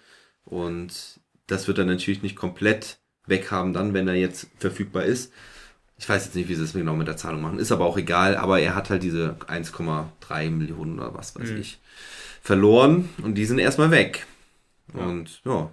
[0.43, 5.31] Und das wird er natürlich nicht komplett weghaben dann, wenn er jetzt verfügbar ist.
[5.97, 7.59] Ich weiß jetzt nicht, wie sie es genau mit der Zahlung machen.
[7.59, 8.35] Ist aber auch egal.
[8.35, 11.79] Aber er hat halt diese 1,3 Millionen oder was weiß ich
[12.41, 13.09] verloren.
[13.23, 14.25] Und die sind erstmal weg.
[14.93, 15.71] Und ja.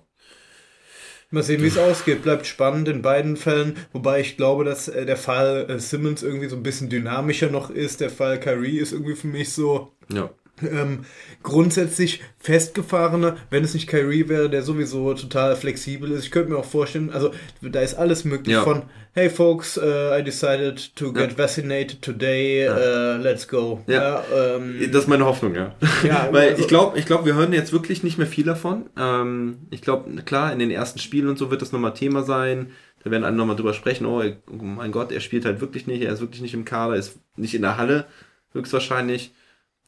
[1.33, 2.23] Mal sehen, wie es ausgeht.
[2.23, 3.77] Bleibt spannend in beiden Fällen.
[3.93, 7.71] Wobei ich glaube, dass äh, der Fall äh, Simmons irgendwie so ein bisschen dynamischer noch
[7.71, 8.01] ist.
[8.01, 10.31] Der Fall Kyrie ist irgendwie für mich so Ja.
[10.63, 11.05] ähm,
[11.43, 16.25] grundsätzlich festgefahrener, wenn es nicht Kyrie wäre, der sowieso total flexibel ist.
[16.25, 18.63] Ich könnte mir auch vorstellen, also da ist alles möglich Ja.
[18.63, 18.83] von
[19.15, 21.37] Hey folks, uh, I decided to get Ja.
[21.37, 23.83] vaccinated today, uh, let's go.
[23.87, 24.25] Ja.
[24.35, 25.75] ähm, Das ist meine Hoffnung, ja.
[26.03, 28.89] Ja, Weil also- ich glaube, ich glaube, wir hören jetzt wirklich nicht mehr viel davon.
[28.99, 32.71] Ähm, ich glaube, klar, in den ersten Spielen und so wird das nochmal Thema sein.
[33.05, 36.03] Da werden alle nochmal drüber sprechen, oh, oh mein Gott, er spielt halt wirklich nicht,
[36.03, 38.07] er ist wirklich nicht im Kader, ist nicht in der Halle,
[38.55, 39.35] höchstwahrscheinlich.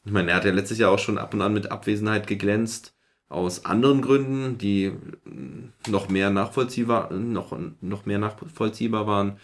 [0.05, 2.93] Ich meine, er hat ja letztes Jahr auch schon ab und an mit Abwesenheit geglänzt,
[3.29, 4.89] aus anderen Gründen, die
[5.25, 9.39] mm, noch mehr nachvollziehbar, noch, noch mehr nachvollziehbar waren.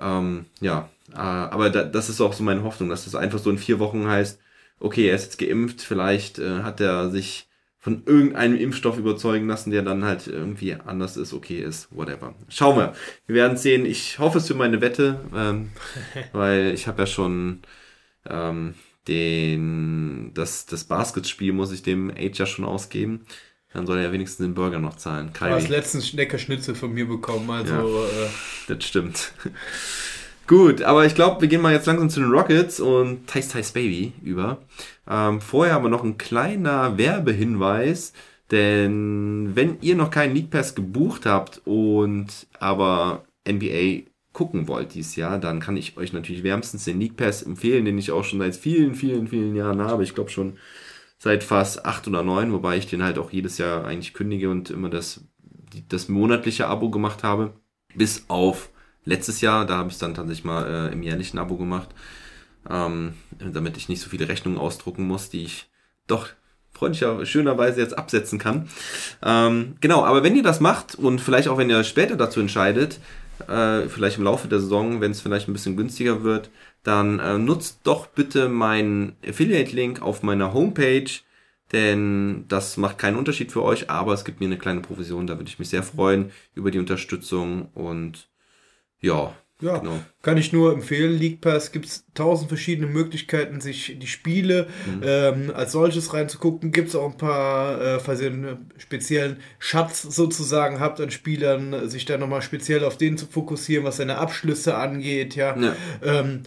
[0.00, 3.50] Ähm, ja, äh, aber da, das ist auch so meine Hoffnung, dass das einfach so
[3.50, 4.40] in vier Wochen heißt,
[4.80, 7.48] okay, er ist jetzt geimpft, vielleicht äh, hat er sich
[7.78, 12.34] von irgendeinem Impfstoff überzeugen lassen, der dann halt irgendwie anders ist, okay ist, whatever.
[12.48, 12.94] Schauen wir.
[13.26, 13.86] Wir werden sehen.
[13.86, 15.72] Ich hoffe es für meine Wette, ähm,
[16.32, 17.62] weil ich habe ja schon
[18.28, 18.74] ähm,
[19.08, 23.20] den das, das Basketspiel muss ich dem Age ja schon ausgeben.
[23.72, 25.30] Dann soll er ja wenigstens den Burger noch zahlen.
[25.32, 27.82] du hast letztens Schneckerschnitzel von mir bekommen, also Ja.
[27.82, 28.28] äh,
[28.68, 29.32] Das stimmt.
[30.46, 33.72] Gut, aber ich glaube, wir gehen mal jetzt langsam zu den Rockets und Tice Tice
[33.72, 34.58] Baby über.
[35.08, 38.12] Ähm, vorher aber noch ein kleiner Werbehinweis,
[38.50, 42.26] denn wenn ihr noch keinen League Pass gebucht habt und
[42.58, 47.42] aber NBA gucken wollt dieses Jahr, dann kann ich euch natürlich wärmstens den League Pass
[47.42, 50.04] empfehlen, den ich auch schon seit vielen, vielen, vielen Jahren habe.
[50.04, 50.58] Ich glaube schon
[51.18, 54.70] seit fast acht oder neun, wobei ich den halt auch jedes Jahr eigentlich kündige und
[54.70, 55.24] immer das,
[55.88, 57.52] das monatliche Abo gemacht habe.
[57.94, 58.70] Bis auf
[59.04, 61.90] letztes Jahr, da habe ich es dann tatsächlich mal äh, im jährlichen Abo gemacht,
[62.68, 65.70] ähm, damit ich nicht so viele Rechnungen ausdrucken muss, die ich
[66.06, 66.28] doch
[66.72, 68.68] freundlicher, schönerweise jetzt absetzen kann.
[69.22, 72.98] Ähm, genau, aber wenn ihr das macht und vielleicht auch wenn ihr später dazu entscheidet,
[73.48, 76.50] äh, vielleicht im Laufe der Saison, wenn es vielleicht ein bisschen günstiger wird,
[76.82, 81.10] dann äh, nutzt doch bitte meinen Affiliate-Link auf meiner Homepage,
[81.72, 85.38] denn das macht keinen Unterschied für euch, aber es gibt mir eine kleine Provision, da
[85.38, 88.28] würde ich mich sehr freuen über die Unterstützung und
[89.00, 90.00] ja, Ja, genau.
[90.22, 91.16] kann ich nur empfehlen.
[91.18, 94.66] League Pass gibt es tausend verschiedene Möglichkeiten, sich die Spiele
[95.02, 96.72] ähm, als solches reinzugucken.
[96.72, 101.88] Gibt es auch ein paar, äh, falls ihr einen speziellen Schatz sozusagen habt an Spielern,
[101.88, 105.36] sich da nochmal speziell auf den zu fokussieren, was seine Abschlüsse angeht.
[105.36, 105.74] Ja, Ja.
[106.02, 106.42] ähm,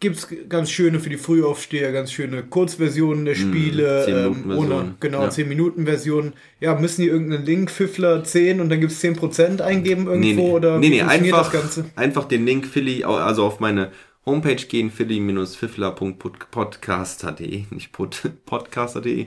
[0.00, 4.72] gibt es ganz schöne für die Frühaufsteher, ganz schöne Kurzversionen der Spiele, ähm, 10-Minuten-Versionen.
[4.72, 5.30] ohne, genau, Ja.
[5.30, 6.32] 10 Minuten Versionen.
[6.58, 10.32] Ja, müssen die irgendeinen Link, Fiffler 10 und dann gibt es 10% eingeben irgendwo Nee,
[10.34, 11.52] nee, oder nee, nee einfach,
[11.96, 13.92] einfach den Link Philly, also auf meine
[14.24, 19.26] Homepage gehen, philly-fiffler.podcaster.de, nicht pod, podcaster.de,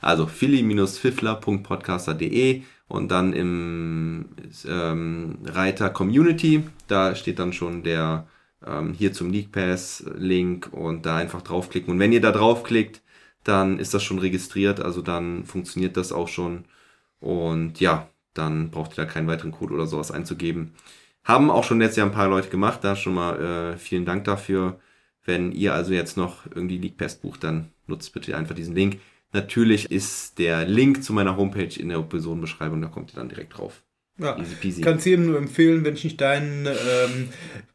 [0.00, 4.26] also philly-fiffler.podcaster.de und dann im
[4.68, 8.26] ähm, Reiter Community, da steht dann schon der
[8.66, 11.92] ähm, hier zum League Pass Link und da einfach draufklicken.
[11.92, 13.02] Und wenn ihr da draufklickt,
[13.44, 16.64] dann ist das schon registriert, also dann funktioniert das auch schon.
[17.20, 20.74] Und ja, dann braucht ihr da keinen weiteren Code oder sowas einzugeben.
[21.24, 24.24] Haben auch schon letztes Jahr ein paar Leute gemacht, da schon mal äh, vielen Dank
[24.24, 24.78] dafür.
[25.24, 29.00] Wenn ihr also jetzt noch irgendwie League Pass bucht, dann nutzt bitte einfach diesen Link.
[29.32, 33.58] Natürlich ist der Link zu meiner Homepage in der Episodenbeschreibung, da kommt ihr dann direkt
[33.58, 33.82] drauf.
[34.18, 34.80] Ja, Easy peasy.
[34.80, 37.28] kann es jedem nur empfehlen, wenn ich nicht deinen ähm,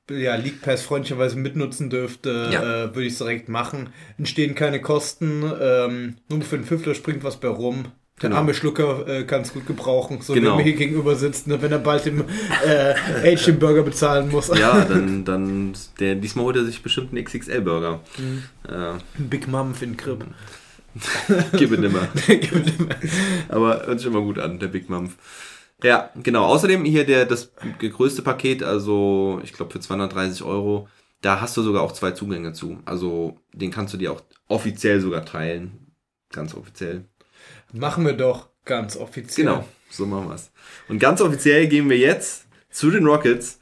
[0.09, 2.61] ja, League Pass freundlicherweise mitnutzen dürfte, Ja.
[2.85, 3.89] äh, würde ich es direkt machen.
[4.17, 7.85] Entstehen keine Kosten, ähm, nur für den Fünfler springt was bei rum.
[8.21, 8.41] Der Genau.
[8.41, 10.49] arme Schlucker äh, kann es gut gebrauchen, so Genau.
[10.49, 14.47] der mir hier gegenüber sitzt, ne, wenn er bald äh, den Burger bezahlen muss.
[14.49, 17.99] Ja, dann, dann der, diesmal holt er sich bestimmt einen XXL-Burger.
[18.19, 18.43] Mhm.
[18.69, 20.25] Äh, Big Mom den Crib.
[21.57, 22.07] gib ihn nimmer.
[23.49, 25.09] Aber hört sich immer gut an, der Big Mom.
[25.83, 26.45] Ja, genau.
[26.45, 30.87] Außerdem hier der, das größte Paket, also ich glaube für 230 Euro,
[31.21, 32.79] da hast du sogar auch zwei Zugänge zu.
[32.85, 35.93] Also den kannst du dir auch offiziell sogar teilen.
[36.31, 37.05] Ganz offiziell.
[37.73, 39.47] Machen wir doch ganz offiziell.
[39.47, 40.51] Genau, so machen wir's.
[40.87, 43.59] Und ganz offiziell gehen wir jetzt zu den Rockets.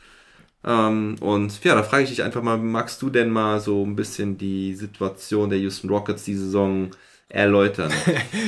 [0.63, 3.95] Ähm, und ja, da frage ich dich einfach mal, magst du denn mal so ein
[3.95, 6.91] bisschen die Situation der Houston Rockets die Saison
[7.29, 7.91] erläutern?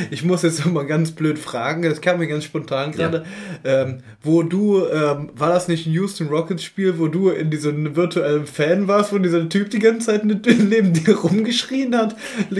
[0.10, 3.24] Ich muss jetzt mal ganz blöd fragen, das kam mir ganz spontan gerade.
[3.63, 7.96] Ähm, wo du, ähm, war das nicht ein Houston Rockets Spiel, wo du in diesem
[7.96, 12.15] virtuellen Fan warst, wo dieser Typ die ganze Zeit ne- neben dir rumgeschrien hat?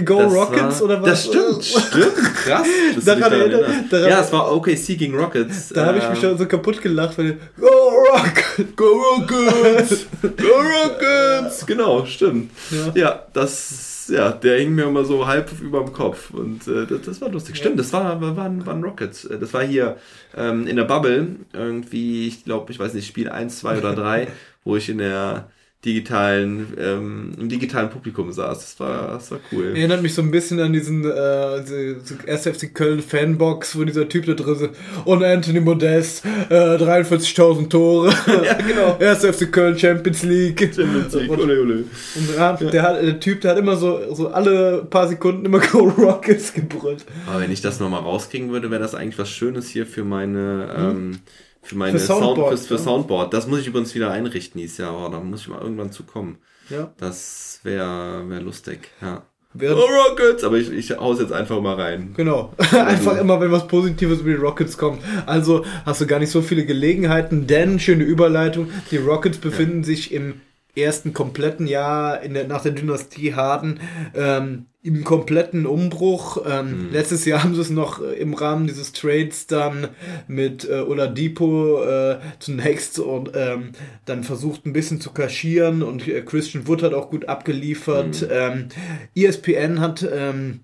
[0.06, 1.10] Go Das Rockets war, oder was?
[1.10, 2.68] Das stimmt, stimmt, krass.
[2.96, 5.70] dass du Daran erinnert- daran- ja, es war OKC gegen Rockets.
[5.70, 8.76] Da habe ich mich Ähm, schon so kaputt gelacht, weil Go Rockets!
[8.78, 10.06] Go Rockets!
[10.22, 10.48] Go
[10.86, 11.66] Rockets!
[11.66, 12.52] Genau, stimmt.
[12.70, 12.92] Ja.
[13.02, 17.02] Ja, das, ja, der hing mir immer so halb über dem Kopf und äh, das,
[17.04, 17.58] das war lustig.
[17.58, 19.26] Stimmt, das war, war, waren, waren Rockets.
[19.26, 19.98] Äh, Das war hier
[20.36, 24.28] ähm, in der Bubble, irgendwie, ich glaube, ich weiß nicht, Spiel 1, 2 oder 3,
[24.64, 25.50] wo ich in der
[25.84, 28.60] digitalen, ähm, im digitalen Publikum saß.
[28.60, 29.74] Das war, das war cool.
[29.76, 32.46] Erinnert mich so ein bisschen an diesen äh, diese- diese 1.
[32.46, 34.70] FC Köln Fanbox, wo dieser Typ da drin ist.
[35.06, 38.14] Und Anthony Modest, äh, 43.000 Tore.
[38.46, 38.98] Ja, genau.
[39.00, 39.26] 1.
[39.26, 40.60] FC Köln Champions League.
[40.60, 41.74] Champions League, Und, ole, ole.
[42.16, 45.60] und ja, Der, hat, der Typ, der hat immer so, so alle paar Sekunden immer
[45.72, 47.06] Go Rockets gebrüllt.
[47.28, 50.68] Aber wenn ich das nochmal rauskriegen würde, wäre das eigentlich was Schönes hier für meine,
[50.78, 51.20] ähm,
[51.62, 52.00] für meine?
[52.00, 52.80] Für Soundboard, Sound, fürs, für ja.
[52.80, 53.34] Soundboard.
[53.34, 56.04] Das muss ich übrigens wieder einrichten dieses Jahr, aber da muss ich mal irgendwann zu
[56.04, 56.38] kommen.
[56.70, 56.94] Ja.
[56.98, 59.24] Das wäre wär lustig, ja.
[59.54, 60.44] Während, Oh, Rockets!
[60.44, 62.14] Aber ich, ich hau's jetzt einfach mal rein.
[62.16, 62.54] Genau.
[62.72, 65.02] Einfach immer, wenn was Positives über die Rockets kommt.
[65.26, 70.14] Also hast du gar nicht so viele Gelegenheiten, denn, schöne Überleitung, die Rockets befinden sich
[70.14, 70.40] im
[70.74, 73.82] ersten kompletten Jahr in der, nach der Dynastie Harden
[74.16, 76.44] ähm, im kompletten Umbruch.
[76.46, 79.90] Ähm, Letztes Jahr haben sie es noch äh, im Rahmen dieses Trades dann
[80.28, 83.74] mit äh, Oladipo äh, zunächst und ähm,
[84.06, 88.28] dann versucht ein bisschen zu kaschieren und äh, Christian Wood hat auch gut abgeliefert.
[88.32, 88.70] Ähm,
[89.16, 90.62] ESPN hat ähm,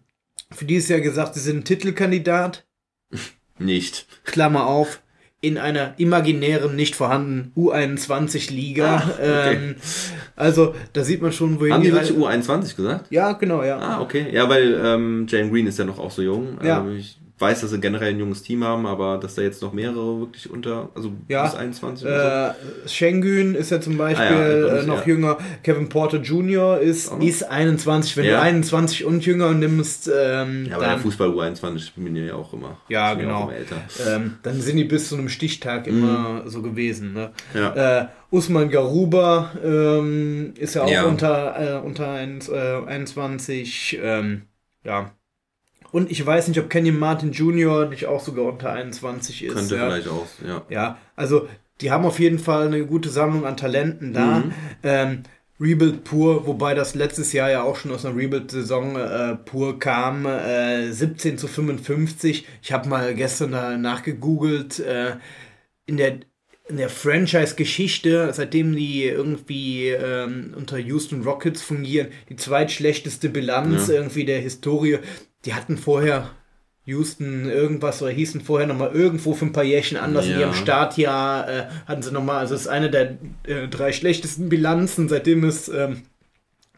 [0.52, 2.66] für dieses Jahr gesagt, sie sind ein Titelkandidat.
[3.60, 4.08] Nicht.
[4.24, 5.02] Klammer auf,
[5.39, 8.95] in einer imaginären, nicht vorhandenen U21-Liga.
[8.95, 9.56] Ah, okay.
[9.56, 9.76] ähm,
[10.36, 13.12] also, da sieht man schon, wohin Haben die wirklich U21 gesagt?
[13.12, 13.78] Ja, genau, ja.
[13.78, 14.28] Ah, okay.
[14.32, 16.58] Ja, weil ähm, Jane Green ist ja noch auch so jung.
[16.63, 16.80] Ja.
[16.80, 19.71] Ähm, ich weiß, dass sie generell ein junges Team haben, aber dass da jetzt noch
[19.71, 21.43] mehrere wirklich unter, also Ja.
[21.43, 25.13] bis 21 oder Äh, Schengen ist ja zum Beispiel Ah ja, äh, noch ja.
[25.13, 25.38] jünger.
[25.63, 26.80] Kevin Porter Jr.
[26.80, 27.21] ist, noch?
[27.21, 28.17] ist 21.
[28.17, 30.69] Wenn du 21 und jünger nimmst, ähm, so.
[30.71, 32.78] Ja, aber der dann, Fußball U21 bin ja auch immer.
[32.89, 33.43] Ja, genau.
[33.43, 33.76] Immer älter.
[34.08, 37.13] ähm, dann sind die bis zu einem Stichtag immer so gewesen.
[37.13, 37.32] Ne?
[37.54, 37.60] Mhm.
[37.60, 38.00] Ja.
[38.02, 44.00] Äh, Usman Garuba ähm, ist ja auch unter, äh, unter 1, äh, 21.
[44.02, 44.43] Ähm,
[44.84, 45.12] ja.
[45.91, 47.88] Und ich weiß nicht, ob Kenny Martin Jr.
[47.88, 49.54] nicht auch sogar unter 21 ist.
[49.56, 49.89] Könnte ja.
[49.89, 50.62] vielleicht auch, ja.
[50.69, 51.47] Ja, also
[51.82, 54.39] die haben auf jeden Fall eine gute Sammlung an Talenten da.
[54.39, 54.54] Mhm.
[54.84, 55.23] Ähm,
[55.60, 60.26] Rebuild pur, wobei das letztes Jahr ja auch schon aus einer Rebuild-Saison äh, pur kam.
[60.28, 62.47] Äh, 17 zu 55.
[62.62, 64.80] Ich habe mal gestern da nachgegoogelt.
[64.80, 65.15] Äh,
[65.88, 66.19] in der
[66.69, 73.95] in der Franchise-Geschichte, seitdem die irgendwie ähm, unter Houston Rockets fungieren, die zweitschlechteste Bilanz Ja.
[73.95, 75.00] irgendwie der Historie.
[75.48, 76.30] Die hatten vorher
[76.84, 80.26] Houston irgendwas oder hießen vorher nochmal irgendwo für ein paar Jährchen anders.
[80.26, 80.40] In Ja.
[80.42, 85.08] ihrem Startjahr äh, hatten sie nochmal, also es ist eine der äh, drei schlechtesten Bilanzen,
[85.10, 86.04] seitdem es ähm,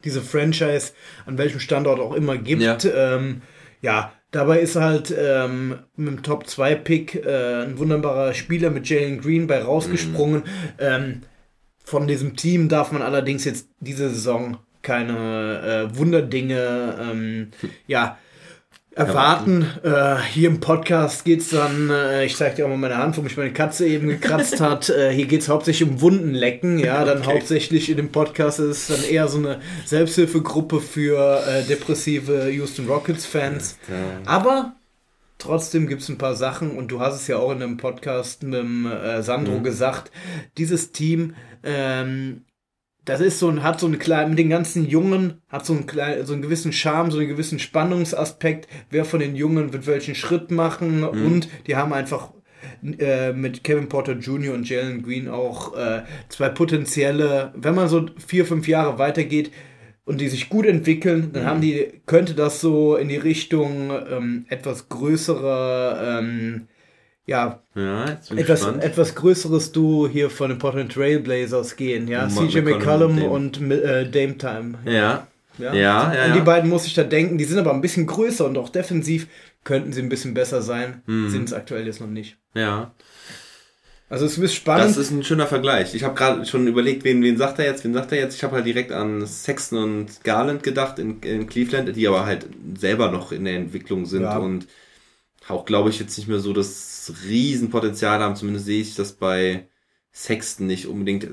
[0.04, 0.94] diese Franchise
[1.26, 2.62] an welchem Standort auch immer gibt.
[2.62, 2.78] Ja.
[2.96, 3.42] Ähm,
[3.82, 9.48] ja, dabei ist halt ähm, mit dem Top-2-Pick äh, ein wunderbarer Spieler mit Jalen Green
[9.48, 10.44] bei rausgesprungen.
[10.78, 11.22] Ähm,
[11.84, 17.48] von diesem Team darf man allerdings jetzt diese Saison keine äh, Wunderdinge ähm,
[17.88, 18.18] ja,
[19.00, 19.66] erwarten.
[19.84, 23.18] Äh, hier im Podcast geht es dann, äh, ich zeige dir auch mal meine Hand,
[23.18, 24.90] wo mich meine Katze eben gekratzt hat.
[24.90, 26.78] Äh, hier geht es hauptsächlich um Wundenlecken.
[26.80, 27.28] Ja, dann Okay.
[27.34, 32.88] hauptsächlich in dem Podcast ist es dann eher so eine Selbsthilfegruppe für äh, depressive Houston
[32.88, 33.78] Rockets-Fans.
[34.26, 34.74] Aber
[35.38, 38.44] trotzdem gibt es ein paar Sachen und du hast es ja auch in einem Podcast
[38.44, 40.12] mit dem, äh, Sandro gesagt.
[40.58, 42.44] Dieses Team, ähm,
[43.10, 45.86] das ist so ein, hat so einen kleinen, mit den ganzen Jungen, hat so einen
[45.86, 50.16] kleinen, so einen gewissen Charme, so einen gewissen Spannungsaspekt, wer von den Jungen wird welchen
[50.16, 51.04] Schritt machen?
[51.04, 52.32] Und die haben einfach
[53.00, 54.54] äh, mit Kevin Porter Jr.
[54.54, 59.52] und Jalen Green auch äh, zwei potenzielle, wenn man so vier, fünf Jahre weitergeht,
[60.10, 64.46] und die sich gut entwickeln, dann haben die, könnte das so in die Richtung ähm,
[64.50, 66.68] etwas größere, ähm,
[67.26, 68.84] ja, Ja, etwas, gespannt.
[68.84, 72.28] etwas größeres Duo hier von den Portland Trailblazers gehen, ja.
[72.28, 74.78] CJ McCollum McCollum und und äh, Dame Time.
[74.86, 75.28] Ja.
[75.58, 77.38] Ja, Ja, ja, An die beiden muss ich da denken.
[77.38, 79.28] Die sind aber ein bisschen größer und auch defensiv
[79.66, 81.02] könnten sie ein bisschen besser sein.
[81.06, 81.30] Mhm.
[81.30, 82.38] Sind es aktuell jetzt noch nicht.
[82.54, 82.94] Ja.
[84.10, 84.90] Also es ist spannend.
[84.90, 85.94] Das ist ein schöner Vergleich.
[85.94, 88.36] Ich habe gerade schon überlegt, wen, wen sagt er jetzt, wen sagt er jetzt.
[88.36, 92.48] Ich habe halt direkt an Sexton und Garland gedacht in, in Cleveland, die aber halt
[92.76, 94.38] selber noch in der Entwicklung sind Ja.
[94.38, 94.66] und
[95.50, 98.36] auch, glaube ich, jetzt nicht mehr so das Riesenpotenzial haben.
[98.36, 99.68] Zumindest sehe ich das bei
[100.14, 101.28] Sexton nicht unbedingt.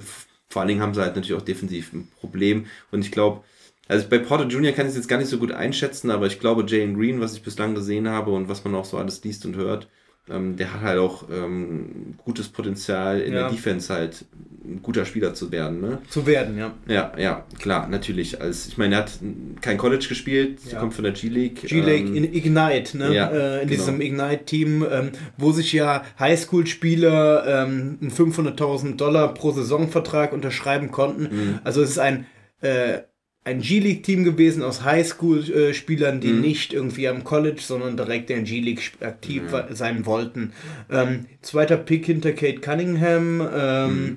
[0.49, 2.67] Vor allen Dingen haben sie halt natürlich auch defensiv ein Problem.
[2.91, 3.45] Und ich glaube,
[3.89, 4.73] also bei Porter Jr.
[4.73, 7.35] kann ich es jetzt gar nicht so gut einschätzen, aber ich glaube, Jalen Green, was
[7.35, 9.89] ich bislang gesehen habe und was man auch so alles liest und hört,
[10.31, 13.41] ähm, der hat halt auch ähm, gutes Potenzial in Ja.
[13.43, 14.25] der Defense halt
[14.65, 15.99] ein guter Spieler zu werden, ne?
[16.11, 16.75] zu werden, ja.
[16.89, 18.41] Ja, ja, klar, natürlich.
[18.41, 19.13] Als, ich meine, er hat
[19.61, 20.81] kein College gespielt, Ja.
[20.81, 21.63] kommt von der G-League.
[21.63, 23.15] G-League ähm, in Ignite, ne?
[23.15, 23.81] ja, äh, in genau.
[23.81, 30.91] diesem Ignite-Team, ähm, wo sich ja Highschool-Spieler ähm, einen 500.000 Dollar pro Saison Vertrag unterschreiben
[30.91, 31.23] konnten.
[31.25, 31.59] Mhm.
[31.65, 32.27] Also es ist ein
[32.61, 32.99] äh,
[33.47, 36.41] ein G-League-Team gewesen aus Highschool-Spielern, die Mhm.
[36.41, 40.53] nicht irgendwie am College, sondern direkt in G-League aktiv sein wollten.
[40.91, 43.41] Ähm, zweiter Pick hinter Kate Cunningham.
[43.55, 44.17] Ähm, Mhm.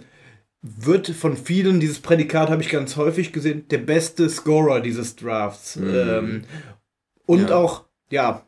[0.62, 5.78] Wird von vielen, dieses Prädikat habe ich ganz häufig gesehen, der beste Scorer dieses Drafts.
[5.78, 6.42] Ähm,
[7.26, 7.48] und Mhm.
[7.48, 7.56] Ja.
[7.56, 8.46] auch, ja,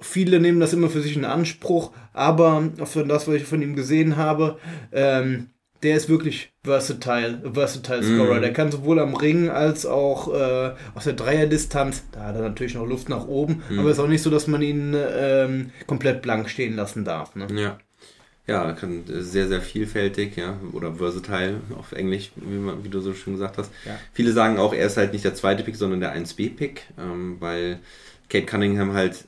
[0.00, 3.74] viele nehmen das immer für sich in Anspruch, aber von das, was ich von ihm
[3.76, 4.58] gesehen habe,
[4.92, 5.46] ähm,
[5.82, 8.36] der ist wirklich versatile, versatile Scorer.
[8.36, 8.40] Mhm.
[8.42, 12.74] Der kann sowohl am Ring als auch äh, aus der Dreierdistanz, da hat er natürlich
[12.74, 13.78] noch Luft nach oben, Mhm.
[13.78, 17.34] aber es ist auch nicht so, dass man ihn ähm, komplett blank stehen lassen darf.
[17.34, 17.46] Ne?
[17.54, 17.78] Ja.
[18.46, 23.14] Ja, kann sehr, sehr vielfältig, ja, oder versatile auf Englisch, wie, man, wie du so
[23.14, 23.70] schön gesagt hast.
[23.86, 23.96] Ja.
[24.12, 27.78] Viele sagen auch, er ist halt nicht der zweite Pick, sondern der 1B-Pick, ähm, weil
[28.28, 29.24] Kate Cunningham halt,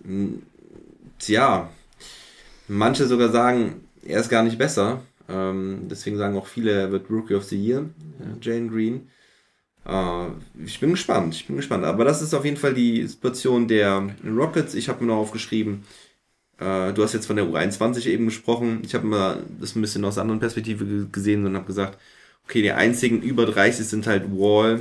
[1.18, 1.70] tja,
[2.68, 5.02] manche sogar sagen, er ist gar nicht besser.
[5.32, 7.86] Ähm, deswegen sagen auch viele, er wird Rookie of the Year,
[8.20, 9.08] ja, Jane Green.
[9.86, 10.28] Äh,
[10.64, 11.84] ich bin gespannt, ich bin gespannt.
[11.84, 14.74] Aber das ist auf jeden Fall die Situation der Rockets.
[14.74, 15.84] Ich habe mir noch aufgeschrieben,
[16.58, 18.82] äh, du hast jetzt von der U21 eben gesprochen.
[18.84, 21.98] Ich habe mal das ein bisschen aus einer anderen Perspektive ge- gesehen und habe gesagt,
[22.44, 24.80] okay, die einzigen über 30 sind halt Wall,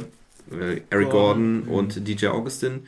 [0.51, 2.87] äh, Eric Gordon Gordon, und DJ Augustin.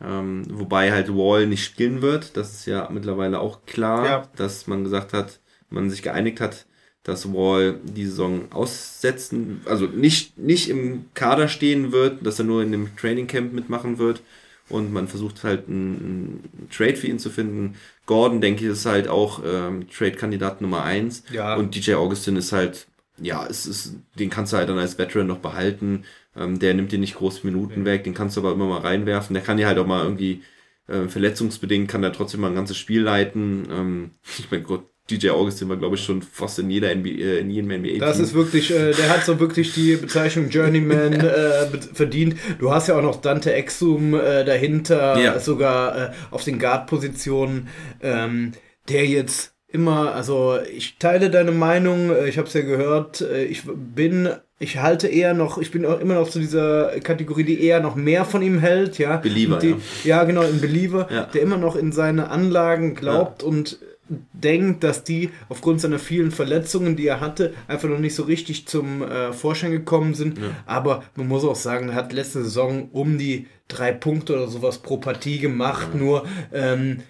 [0.00, 2.36] Ähm, wobei halt Wall nicht spielen wird.
[2.36, 4.28] Das ist ja mittlerweile auch klar, Ja.
[4.36, 5.40] dass man gesagt hat,
[5.70, 6.66] man sich geeinigt hat,
[7.04, 12.62] dass Wall die Saison aussetzen, also nicht, nicht im Kader stehen wird, dass er nur
[12.62, 14.22] in dem Training Camp mitmachen wird
[14.68, 17.74] und man versucht halt einen, einen Trade für ihn zu finden.
[18.06, 21.54] Gordon, denke ich, ist halt auch ähm, Trade-Kandidat Nummer eins Ja.
[21.56, 22.86] und DJ Augustin ist halt,
[23.18, 26.04] ja, es ist, den kannst du halt dann als Veteran noch behalten.
[26.36, 29.34] Ähm, der nimmt dir nicht groß Minuten weg, den kannst du aber immer mal reinwerfen.
[29.34, 30.42] Der kann dir halt auch mal irgendwie
[30.88, 33.68] äh, verletzungsbedingt, kann der trotzdem mal ein ganzes Spiel leiten.
[33.70, 37.38] Ähm, ich mein Gott, DJ Augustin war, glaube ich, schon fast in jeder NBA, äh,
[37.40, 38.00] in jedem NBA-Team.
[38.00, 42.36] Das ist wirklich, äh, der hat so wirklich die Bezeichnung Journeyman äh, verdient.
[42.58, 45.38] Du hast ja auch noch Dante Exum äh, dahinter, Ja.
[45.38, 47.68] sogar äh, auf den Guard-Positionen,
[48.02, 48.52] ähm,
[48.88, 53.44] der jetzt immer, also ich teile deine Meinung, äh, ich habe es ja gehört, äh,
[53.44, 57.62] ich bin, ich halte eher noch, ich bin auch immer noch zu dieser Kategorie, die
[57.62, 59.16] eher noch mehr von ihm hält, ja.
[59.18, 60.24] Believer, die, ja.
[60.24, 61.24] genau, ein Believer, Ja.
[61.24, 66.96] der immer noch in seine Anlagen glaubt und denkt, dass die aufgrund seiner vielen Verletzungen,
[66.96, 70.38] die er hatte, einfach noch nicht so richtig zum äh, Vorschein gekommen sind.
[70.66, 74.78] Aber man muss auch sagen, er hat letzte Saison um die drei Punkte oder sowas
[74.78, 75.94] pro Partie gemacht.
[75.94, 77.02] Nur, ähm,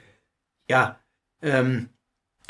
[0.68, 0.98] ja,
[1.42, 1.88] ähm,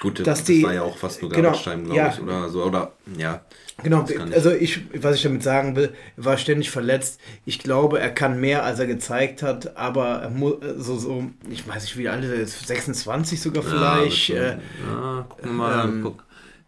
[0.01, 2.09] Gut, dass das die- war ja auch fast nur genau, Time, glaube ja.
[2.13, 3.43] ich, oder so, oder, ja.
[3.83, 7.21] Genau, also ich, was ich damit sagen will, war ständig verletzt.
[7.45, 11.67] Ich glaube, er kann mehr, als er gezeigt hat, aber er muss, so, so, ich
[11.67, 14.29] weiß nicht, wie alt ist er jetzt, 26 sogar vielleicht.
[14.29, 14.49] Ja, äh,
[14.89, 16.24] ja, gucken wir mal, ähm, guck.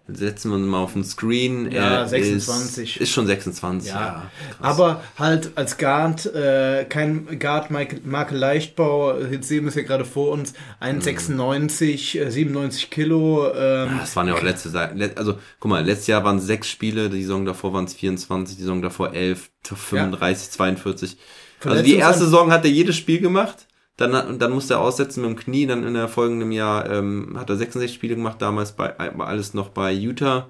[0.09, 1.71] Setzen wir uns mal auf den Screen.
[1.73, 2.97] Ja, Er 26.
[2.97, 3.95] Ist, ist schon 26, ja.
[3.95, 9.75] Ja, aber halt als Guard, äh, kein Guard Marke, Marke Leichtbau, jetzt sehen wir es
[9.75, 13.53] ja gerade vor uns, 1,96, äh, 97 Kilo.
[13.53, 14.71] Ähm, Das waren ja auch letzte
[15.17, 18.57] Also, guck mal, letztes Jahr waren es sechs Spiele, die Saison davor waren es 24,
[18.57, 21.17] die Saison davor 11, 35, 42.
[21.65, 23.66] Also die erste Saison hat er jedes Spiel gemacht,
[23.97, 27.37] dann, und dann musste er aussetzen mit dem Knie, dann in der folgenden Jahr ähm,
[27.39, 30.49] hat er 66 Spiele gemacht, damals bei war alles noch bei Utah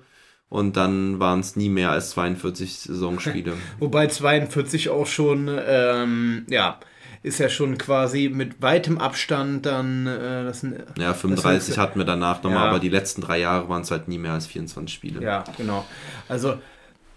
[0.48, 3.54] und dann waren es nie mehr als 42 Saisonspiele.
[3.78, 6.78] Wobei 42 auch schon, ähm, ja,
[7.22, 11.78] ist ja schon quasi mit weitem Abstand dann, äh, das sind, Ja, 35 Das heißt,
[11.78, 12.68] hatten wir danach nochmal, ja.
[12.70, 15.22] aber die letzten drei Jahre waren es halt nie mehr als 24 Spiele.
[15.22, 15.84] ja, genau.
[16.28, 16.58] Also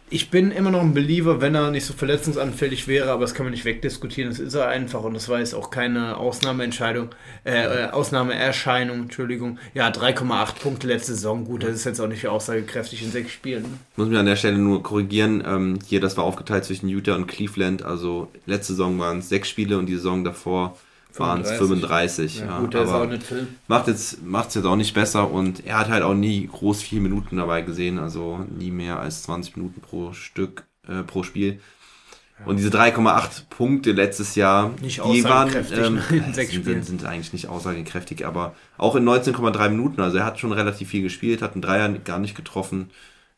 [0.10, 3.46] ich bin immer noch ein Believer, wenn er nicht so verletzungsanfällig wäre, aber das kann
[3.46, 4.30] man nicht wegdiskutieren.
[4.30, 7.10] Das ist er einfach und das war jetzt auch keine Ausnahmeentscheidung,
[7.46, 9.60] äh, äh Ausnahmeerscheinung, Entschuldigung.
[9.74, 13.66] Ja, 3,8 Punkte letzte Saison, gut, das ist jetzt auch nicht aussagekräftig in sechs Spielen.
[13.92, 15.44] Ich muss mich an der Stelle nur korrigieren.
[15.46, 17.84] Ähm, hier, das war aufgeteilt zwischen Utah und Cleveland.
[17.84, 20.78] Also letzte Saison waren es sechs Spiele und die Saison davor
[21.16, 22.40] waren es 35.
[22.40, 22.74] Ja, gut,
[23.10, 23.48] nicht Film.
[23.68, 27.02] Macht es macht jetzt auch nicht besser und er hat halt auch nie groß vier
[27.02, 31.60] Minuten dabei gesehen, also nie mehr als 20 Minuten pro Stück, äh, pro Spiel.
[32.46, 37.06] Und diese 3,8 Punkte letztes Jahr, nicht die waren ähm, in sechs sind, sind, sind
[37.06, 41.42] eigentlich nicht aussagekräftig, aber auch in 19,3 Minuten, also er hat schon relativ viel gespielt,
[41.42, 42.92] hat einen Dreier gar nicht getroffen.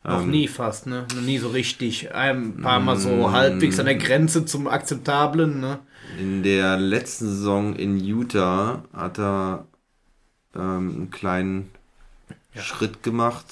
[0.04, 1.06] Noch ähm, nie fast, ne?
[1.14, 2.14] Noch nie so richtig.
[2.14, 3.32] Ein paar Mal so mm.
[3.32, 5.78] halbwegs an der Grenze zum Akzeptablen, ne?
[6.18, 9.66] In der letzten Saison in Utah hat er
[10.54, 11.70] ähm, einen kleinen
[12.54, 12.62] ja.
[12.62, 13.46] Schritt gemacht.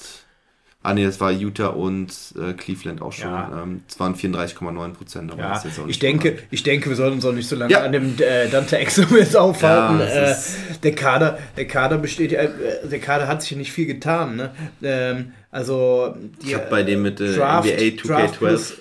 [0.83, 3.29] Ah ne, das war Utah und äh, Cleveland auch schon.
[3.29, 3.61] Ja.
[3.61, 5.31] Ähm, es waren 34,9 Prozent.
[5.37, 5.63] Ja.
[5.87, 7.83] ich denke, ich denke, wir sollten uns auch nicht so lange ja.
[7.83, 9.99] an dem äh, Dante Exum jetzt aufhalten.
[9.99, 10.35] Ja, äh,
[10.81, 12.49] der Kader, der Kader besteht, äh,
[12.83, 14.35] der Kader hat sich nicht viel getan.
[14.37, 14.51] Ne?
[14.81, 18.73] Ähm, also die, ich habe bei dem mit äh, Draft, NBA 2K12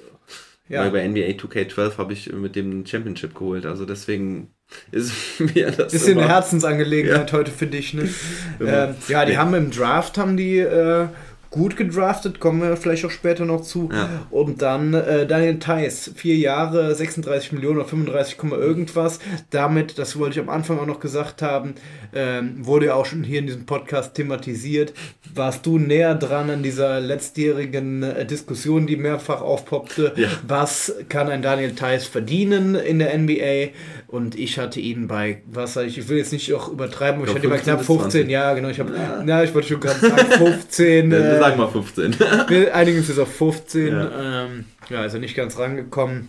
[0.70, 0.82] ja.
[0.84, 3.66] Weil bei NBA 2K12 habe ich mit dem Championship geholt.
[3.66, 4.54] Also deswegen
[4.92, 5.12] ist
[5.54, 5.92] mir das.
[5.92, 7.36] Ist immer, eine Herzensangelegenheit ja.
[7.36, 8.08] heute für dich, ne?
[8.60, 9.38] ähm, ja, die ja.
[9.38, 11.08] haben im Draft haben die äh,
[11.50, 13.88] gut gedraftet, kommen wir vielleicht auch später noch zu.
[13.92, 14.08] Ja.
[14.30, 19.18] Und dann äh, Daniel Theiss, vier Jahre, 36 Millionen oder 35, irgendwas.
[19.50, 21.74] Damit, das wollte ich am Anfang auch noch gesagt haben,
[22.14, 24.92] ähm, wurde ja auch schon hier in diesem Podcast thematisiert.
[25.34, 30.12] Warst du näher dran an dieser letztjährigen äh, Diskussion, die mehrfach aufpoppte?
[30.16, 30.28] Ja.
[30.46, 33.72] Was kann ein Daniel Theiss verdienen in der NBA?
[34.10, 37.30] Und ich hatte ihn bei, was ich, ich will jetzt nicht auch übertreiben, aber ich,
[37.30, 38.68] ich hatte ihn bei knapp 15, ja, genau.
[38.68, 39.22] Ich habe, ja.
[39.22, 39.44] ja.
[39.44, 41.12] ich wollte schon gerade sagen, 15.
[41.12, 42.18] äh, sag mal 15.
[42.48, 43.86] wir einigen uns jetzt auf 15.
[43.86, 46.28] Ja, ähm, ja also nicht ganz rangekommen.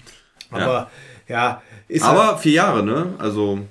[0.51, 0.91] Aber
[1.27, 3.15] ja, ist Aber halt, vier Jahre, ne?
[3.17, 3.61] Also.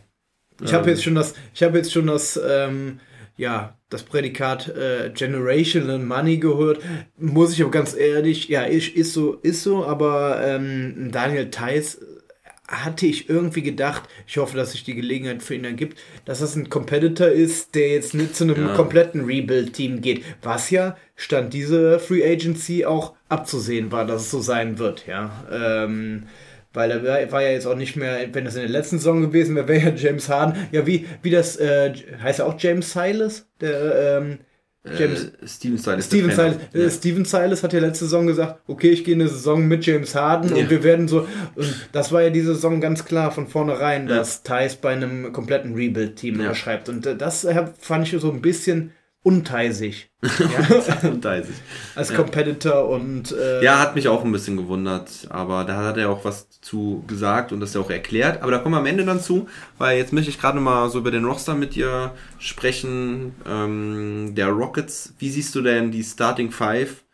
[0.60, 2.98] Ich habe ähm, jetzt schon das, ich habe jetzt schon das, ähm,
[3.36, 6.80] ja, das Prädikat äh, Generational Money gehört.
[7.16, 12.00] Muss ich aber ganz ehrlich, ja, ist, ist so, ist so, aber ähm, Daniel Theiss
[12.70, 16.38] hatte ich irgendwie gedacht, ich hoffe, dass sich die Gelegenheit für ihn dann gibt, dass
[16.38, 18.74] das ein Competitor ist, der jetzt nicht zu einem ja.
[18.74, 20.24] kompletten Rebuild-Team geht.
[20.42, 25.44] Was ja stand diese Free Agency auch abzusehen war, dass es so sein wird, ja.
[25.52, 26.24] Ähm,
[26.72, 29.56] weil er war ja jetzt auch nicht mehr, wenn das in der letzten Saison gewesen
[29.56, 31.92] wäre, wäre ja James Harden, ja wie, wie das, äh,
[32.22, 34.38] heißt er auch James Silas, der, ähm,
[34.98, 36.06] James, äh, Steven Silas.
[36.06, 36.90] Steven Silas, äh, ja.
[36.90, 40.56] Steven Silas hat ja letzte Saison gesagt, okay, ich gehe eine Saison mit James Harden
[40.56, 40.62] ja.
[40.62, 41.26] und wir werden so.
[41.54, 44.16] Und das war ja diese Saison ganz klar von vornherein, ja.
[44.16, 46.54] dass Thais bei einem kompletten Rebuild-Team ja.
[46.54, 46.88] schreibt.
[46.88, 47.46] Und äh, das
[47.78, 48.92] fand ich so ein bisschen
[49.22, 50.10] unteisig.
[50.22, 51.08] Ja?
[51.08, 51.54] unteisig.
[51.94, 52.16] Als ja.
[52.16, 53.32] Competitor und.
[53.32, 57.04] Äh, ja, hat mich auch ein bisschen gewundert, aber da hat er auch was zu
[57.06, 58.42] gesagt und das ja auch erklärt.
[58.42, 59.48] Aber da kommen wir am Ende dann zu,
[59.78, 63.34] weil jetzt möchte ich gerade mal so über den Roster mit dir sprechen.
[63.48, 67.04] Ähm, der Rockets, wie siehst du denn die Starting Five?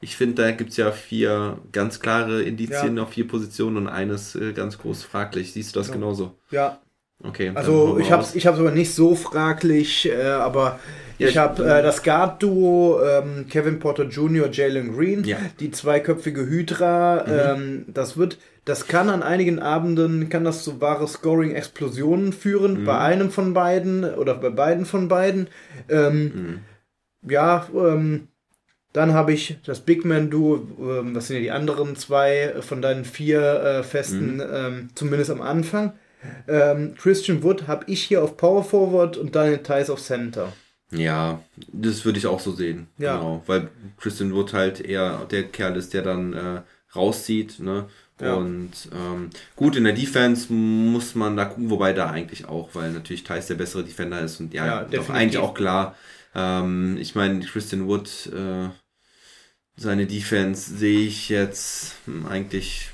[0.00, 3.02] Ich finde, da gibt es ja vier ganz klare Indizien ja.
[3.02, 5.52] auf vier Positionen und eines äh, ganz groß fraglich.
[5.52, 6.38] Siehst du das genauso?
[6.50, 6.78] Ja.
[7.22, 7.52] Okay.
[7.54, 10.78] Also ich habe es ich aber nicht so fraglich, äh, aber
[11.18, 15.38] ja, ich habe äh, das Guard-Duo ähm, Kevin Porter Jr., Jalen Green, ja.
[15.60, 17.24] die zweiköpfige Hydra.
[17.26, 17.32] Mhm.
[17.32, 22.84] Ähm, das wird, das kann an einigen Abenden, kann das zu wahre Scoring-Explosionen führen, mhm.
[22.84, 25.48] bei einem von beiden oder bei beiden von beiden.
[25.88, 26.22] Ähm,
[27.22, 27.30] mhm.
[27.30, 28.28] Ja, ähm,
[28.92, 32.82] dann habe ich das Big Man Duo, ähm, das sind ja die anderen zwei von
[32.82, 34.44] deinen vier äh, festen, mhm.
[34.52, 35.92] ähm, zumindest am Anfang.
[36.96, 40.54] Christian Wood habe ich hier auf Power Forward und Daniel Tice auf Center.
[40.96, 41.42] Ja,
[41.72, 42.88] das würde ich auch so sehen.
[42.98, 43.16] Ja.
[43.16, 43.42] Genau.
[43.46, 43.68] Weil
[43.98, 46.62] Christian Wood halt eher der Kerl ist, der dann äh,
[46.94, 47.60] rauszieht.
[47.60, 47.86] Ne?
[48.20, 48.34] Ja.
[48.34, 52.92] Und ähm, gut, in der Defense muss man da gucken, wobei da eigentlich auch, weil
[52.92, 55.96] natürlich Thais der bessere Defender ist und ja, ja doch eigentlich auch klar.
[56.34, 58.68] Ähm, ich meine, Christian Wood, äh,
[59.76, 62.90] seine Defense sehe ich jetzt hm, eigentlich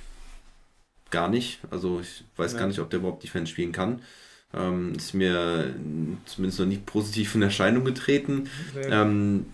[1.10, 1.60] gar nicht.
[1.70, 2.60] Also ich weiß ja.
[2.60, 4.02] gar nicht, ob der überhaupt Defense spielen kann.
[4.52, 5.74] Ähm, ist mir
[6.24, 8.48] zumindest noch nicht positiv in Erscheinung getreten.
[8.88, 9.46] Ähm,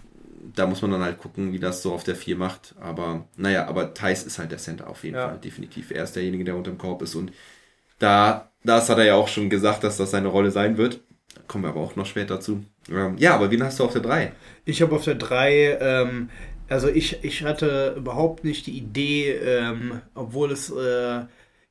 [0.54, 2.74] da muss man dann halt gucken, wie das so auf der 4 macht.
[2.80, 5.28] Aber naja, aber Thais ist halt der Center auf jeden ja.
[5.28, 5.90] Fall, definitiv.
[5.90, 7.14] Er ist derjenige, der unter dem Korb ist.
[7.14, 7.32] Und
[7.98, 11.00] da, das hat er ja auch schon gesagt, dass das seine Rolle sein wird.
[11.46, 12.64] Kommen wir aber auch noch später zu.
[12.90, 14.32] Ähm, ja, aber wen hast du auf der 3?
[14.64, 16.30] Ich habe auf der 3, ähm,
[16.68, 21.20] also ich, ich hatte überhaupt nicht die Idee, ähm, obwohl es äh,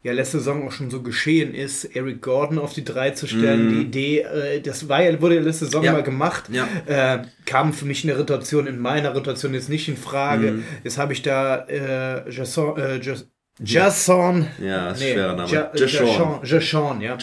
[0.05, 3.69] ja letzte Saison auch schon so geschehen ist, Eric Gordon auf die drei zu stellen.
[3.69, 5.91] Die Idee, äh, das war ja, wurde ja letzte Saison Ja.
[5.93, 6.67] mal gemacht, Ja.
[6.85, 10.59] äh, kam für mich eine Rotation in meiner Rotation jetzt nicht in Frage.
[10.83, 13.25] Jetzt habe ich da äh, Jason, äh, Jas-
[13.63, 15.51] Jason, Ja, ist nee, schwerer Name.
[15.51, 16.07] Ja, Jashawn.
[16.07, 17.17] Jashawn, Jashawn, ja.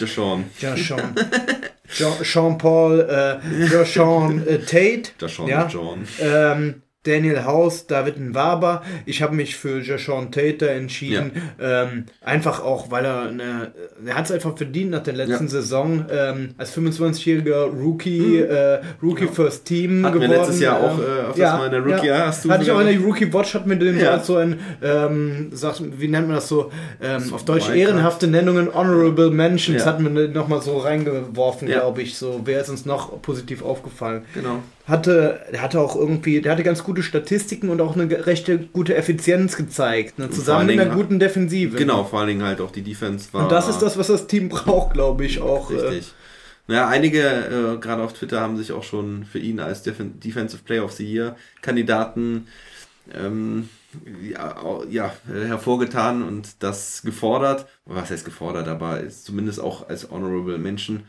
[0.61, 1.15] Jashawn.
[1.87, 5.11] Jean- Jean-Paul, äh, Jashawn äh, Tate.
[5.21, 5.67] Jashawn ja.
[5.71, 6.07] John.
[6.19, 8.81] Ähm, Daniel House, David Nwaber.
[9.05, 11.31] Ich habe mich für Jashawn Tate da entschieden.
[11.61, 13.71] Ähm, einfach auch, weil er eine,
[14.05, 15.41] er hat es einfach verdient nach der letzten Ja.
[15.41, 15.47] Mhm.
[15.47, 20.39] Saison ähm, als 25-jähriger Rookie, äh, Rookie First Team Hatten wir geworden.
[20.39, 22.71] letztes Jahr auch, Ähm, äh, öfters mal in der Rookie- ja, hast du hatte ich
[22.71, 24.19] auch in der Rookie Watch, hat mir den so Ja.
[24.19, 29.29] so ein, ähm, sagt, wie nennt man das so, ähm, auf Deutsch ehrenhafte Nennungen, Honorable
[29.29, 29.85] Mentions, Ja.
[29.87, 31.79] hatten wir nochmal so reingeworfen, Ja.
[31.81, 32.17] glaube ich.
[32.17, 34.23] So, wer ist uns noch positiv aufgefallen?
[34.33, 34.59] Genau.
[34.85, 38.95] Hatte, der hatte auch irgendwie, der hatte ganz gute Statistiken und auch eine rechte gute
[38.95, 40.19] Effizienz gezeigt.
[40.19, 40.29] Ne?
[40.29, 41.77] Zusammen mit einer guten Defensive.
[41.77, 43.43] Genau, vor allen Dingen halt auch die Defense war.
[43.43, 45.71] Und das ist das, was das Team braucht, glaube ich, auch.
[45.71, 46.13] äh, Richtig.
[46.67, 50.63] Naja, einige, äh, gerade auf Twitter, haben sich auch schon für ihn als Defen Defensive
[50.63, 52.47] Player of the Year Kandidaten
[53.13, 53.69] ähm,
[54.21, 54.55] ja,
[54.89, 57.67] ja, hervorgetan und das gefordert.
[57.85, 61.03] Was heißt gefordert, aber ist zumindest auch als Honorable Menschen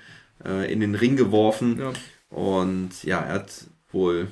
[0.44, 1.78] äh, in den Ring geworfen.
[1.78, 1.92] Ja.
[2.34, 4.26] Und ja, er hat wohl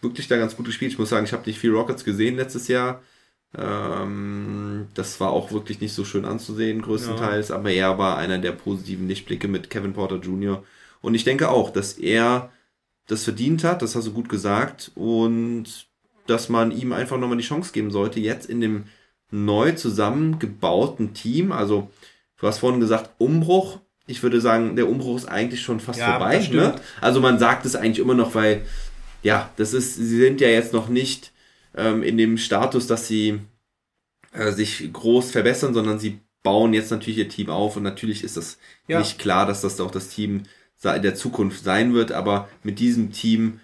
[0.00, 0.92] wirklich da ganz gut gespielt.
[0.92, 3.02] Ich muss sagen, ich habe nicht viel Rockets gesehen letztes Jahr.
[3.54, 8.52] Ähm, das war auch wirklich nicht so schön anzusehen, größtenteils, aber er war einer der
[8.52, 10.64] positiven Lichtblicke mit Kevin Porter Jr.
[11.02, 12.50] Und ich denke auch, dass er
[13.06, 15.86] das verdient hat, das hast du gut gesagt, und
[16.26, 18.84] dass man ihm einfach nochmal die Chance geben sollte, jetzt in dem
[19.30, 21.52] neu zusammengebauten Team.
[21.52, 21.90] Also,
[22.38, 23.80] du hast vorhin gesagt, Umbruch.
[24.06, 26.38] Ich würde sagen, der Umbruch ist eigentlich schon fast Ja, vorbei.
[26.52, 26.76] Ne?
[27.00, 28.62] Also man sagt es eigentlich immer noch, weil,
[29.22, 31.32] ja, das ist, sie sind ja jetzt noch nicht
[31.76, 33.40] ähm, in dem Status, dass sie
[34.32, 38.36] äh, sich groß verbessern, sondern sie bauen jetzt natürlich ihr Team auf und natürlich ist
[38.36, 39.00] das Ja.
[39.00, 40.44] nicht klar, dass das auch das Team
[40.84, 43.60] der Zukunft sein wird, aber mit diesem Team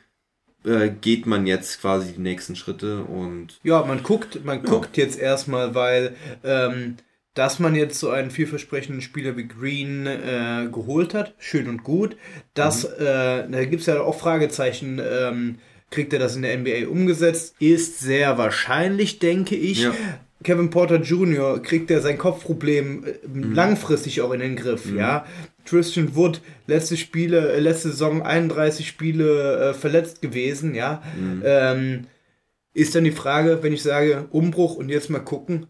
[0.64, 5.18] äh, geht man jetzt quasi die nächsten Schritte und Ja, man guckt, man guckt jetzt
[5.18, 6.96] erstmal, weil ähm,
[7.34, 12.16] dass man jetzt so einen vielversprechenden Spieler wie Green äh, geholt hat, schön und gut.
[12.54, 13.06] Das, Mhm.
[13.06, 15.56] äh, da gibt es ja auch Fragezeichen, ähm,
[15.90, 17.54] kriegt er das in der NBA umgesetzt?
[17.58, 19.82] Ist sehr wahrscheinlich, denke ich.
[19.84, 19.94] Ja.
[20.42, 21.62] Kevin Porter Jr.
[21.62, 23.52] kriegt er sein Kopfproblem äh, Mhm.
[23.54, 25.24] langfristig auch in den Griff, ja.
[25.64, 31.02] Tristan Wood, letzte Spiele, äh, letzte Saison 31 Spiele äh, verletzt gewesen, ja.
[31.18, 31.42] Mhm.
[31.44, 32.00] Ähm,
[32.74, 35.66] ist dann die Frage, wenn ich sage Umbruch und jetzt mal gucken,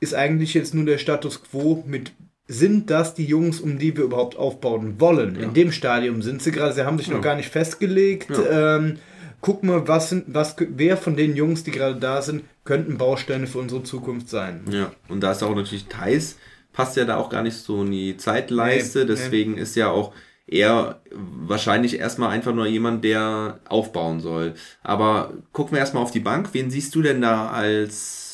[0.00, 2.12] ist eigentlich jetzt nur der Status quo mit
[2.48, 5.34] sind das die Jungs, um die wir überhaupt aufbauen wollen?
[5.34, 8.30] In dem Stadium sind sie gerade, sie haben sich noch gar nicht festgelegt.
[8.48, 8.98] Ähm,
[9.40, 13.46] guck mal, was sind, was, wer von den Jungs, die gerade da sind, könnten Bausteine
[13.48, 14.60] für unsere Zukunft sein.
[14.70, 16.36] Ja, und da ist auch natürlich Thais,
[16.72, 19.10] passt ja da auch gar nicht so in die Zeitleiste, Nee, nee.
[19.10, 20.12] deswegen ist ja auch
[20.48, 24.54] er wahrscheinlich erstmal einfach nur jemand, der aufbauen soll.
[24.84, 26.50] Aber gucken wir erstmal auf die Bank.
[26.52, 28.25] Wen siehst du denn da als,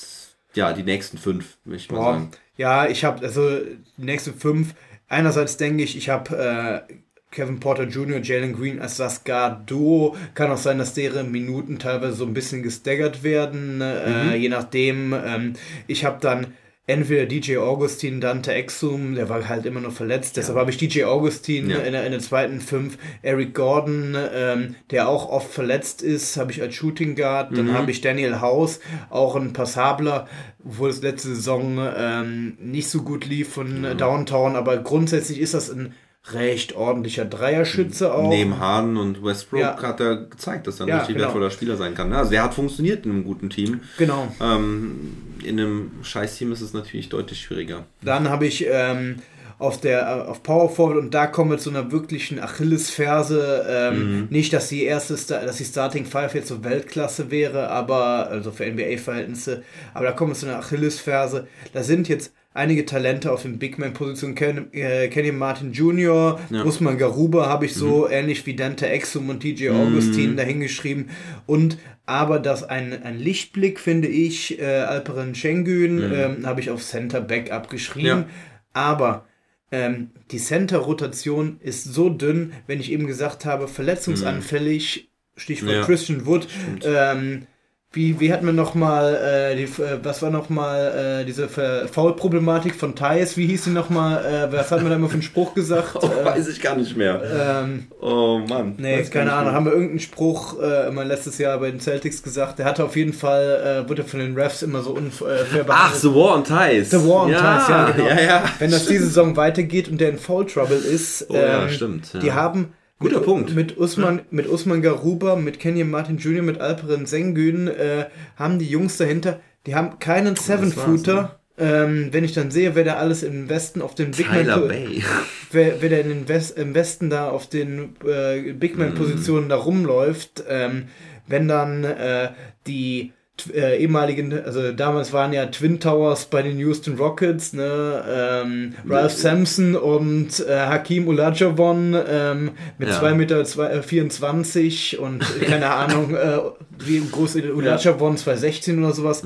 [0.55, 2.13] ja, die nächsten fünf, würde ich mal Boah.
[2.15, 2.31] sagen?
[2.57, 4.75] Ja, ich habe also die nächsten fünf.
[5.09, 6.95] Einerseits denke ich, ich habe äh,
[7.31, 10.17] Kevin Porter Jr., Jalen Green als das Guard-Duo.
[10.35, 15.13] Kann auch sein, dass deren Minuten teilweise so ein bisschen gestaggert werden, äh, je nachdem.
[15.13, 15.55] Ähm,
[15.87, 16.55] ich habe dann
[16.93, 21.05] entweder DJ Augustin, Dante Exum, der war halt immer noch verletzt, deshalb habe ich DJ
[21.05, 21.79] Augustin Ja.
[21.79, 26.53] in, der, in der zweiten fünf, Eric Gordon, ähm, der auch oft verletzt ist, habe
[26.53, 28.81] ich als Shooting Guard, dann habe ich Daniel House,
[29.11, 30.29] auch ein passabler,
[30.65, 35.55] obwohl es letzte Saison ähm, nicht so gut lief von äh, Downtown, aber grundsätzlich ist
[35.55, 35.95] das ein
[36.33, 38.29] recht ordentlicher Dreierschütze auch.
[38.29, 39.83] Neben Harden und Westbrook Ja.
[39.83, 41.27] hat er gezeigt, dass er ein Ja, richtig genau.
[41.27, 42.11] wertvoller Spieler sein kann.
[42.11, 42.19] ne?
[42.19, 43.81] Also der hat funktioniert in einem guten Team.
[43.99, 44.33] Genau.
[44.41, 47.87] Ähm, in einem Scheiß-Team ist es natürlich deutlich schwieriger.
[48.03, 49.17] Dann habe ich ähm,
[49.59, 53.67] auf der äh, auf Power Forward und da kommen wir zu einer wirklichen Achillesferse.
[53.69, 58.51] Ähm, Nicht, dass die erste, dass die Starting Five jetzt so Weltklasse wäre, aber also
[58.53, 59.63] für NBA-Verhältnisse.
[59.95, 61.47] Aber da kommen wir zu einer Achillesferse.
[61.73, 64.35] Da sind jetzt einige Talente auf den Big Man Positionen.
[64.35, 66.65] Ken, äh, Kenny Martin Jr., Ja.
[66.65, 71.11] Usman Garuba habe ich so ähnlich wie Dante Exum und DJ Augustin dahingeschrieben.
[71.47, 76.83] Und aber das ein, ein Lichtblick, finde ich, äh, Alperen Schengen ähm, habe ich auf
[76.83, 78.07] Center Back abgeschrieben.
[78.07, 78.27] Ja.
[78.73, 79.25] Aber
[79.71, 85.83] ähm, die Center-Rotation ist so dünn, wenn ich eben gesagt habe, verletzungsanfällig, Stichwort Ja.
[85.83, 86.47] Christian Wood,
[86.85, 87.47] ähm,
[87.95, 89.15] wie, wie hatten wir nochmal,
[89.53, 93.37] äh, die, äh, was war nochmal äh, diese Foul-Problematik von Thais?
[93.37, 94.25] Wie hieß die nochmal?
[94.25, 95.91] Äh, was hat man da immer für einen Spruch gesagt?
[96.03, 97.21] Oh, äh, weiß ich gar nicht mehr.
[97.65, 98.75] ähm, Oh Mann.
[98.79, 99.45] nee, keine Ahnung.
[99.47, 99.53] mehr.
[99.55, 102.59] Haben wir irgendeinen Spruch äh, immer letztes Jahr bei den Celtics gesagt?
[102.59, 106.01] Der hatte auf jeden Fall, äh, wurde von den Refs immer so unfair Ach, behandelt.
[106.01, 106.91] The War on Ties.
[106.91, 108.09] The War on ja, Ties, ja, genau.
[108.09, 108.45] Ja, ja.
[108.59, 112.13] Wenn das diese Saison weitergeht und der in Foul Trouble ist, Oh ja, ähm, stimmt,
[112.15, 112.21] ja.
[112.21, 112.73] die haben
[113.03, 113.55] Guter mit, Punkt.
[113.55, 118.69] mit Usman, mit Usman Garuba, mit Kenyon Martin Jr., mit Alperen Sengun, äh, haben die
[118.69, 121.39] Jungs dahinter, die haben keinen Seven-Footer.
[121.59, 124.69] Ähm, wenn ich dann sehe, wer da alles im Westen auf den Big Tyler Man
[124.69, 125.03] Bay.
[125.53, 129.57] wer, wer da in West, im Westen da auf den äh, Big Man Positionen da
[129.57, 130.85] rumläuft, ähm,
[131.27, 132.31] wenn dann äh,
[132.67, 133.13] die
[133.55, 139.13] äh, ehemaligen, also damals waren ja Twin Towers bei den Houston Rockets, ne, ähm, Ralph
[139.13, 142.99] Sampson und äh, Hakim Olajuwon ähm, mit Ja.
[142.99, 146.39] 2 Meter zwei- äh, 24 und keine Ahnung, äh,
[146.79, 149.23] wie groß Olajuwon 216 oder sowas.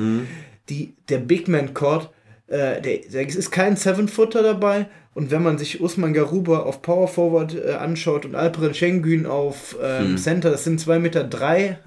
[0.68, 2.10] Die, der Big Man Court,
[2.48, 4.86] äh, der, der ist kein Seven-Footer dabei.
[5.16, 9.74] Und wenn man sich Usman Garuba auf Power Forward äh, anschaut und Alperen Şengün auf
[9.82, 11.78] ähm, Center, das sind 2 Meter drei,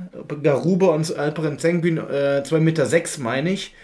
[0.42, 3.76] Garuba und Alperen Şengün äh, 2 Meter sechs, meine ich.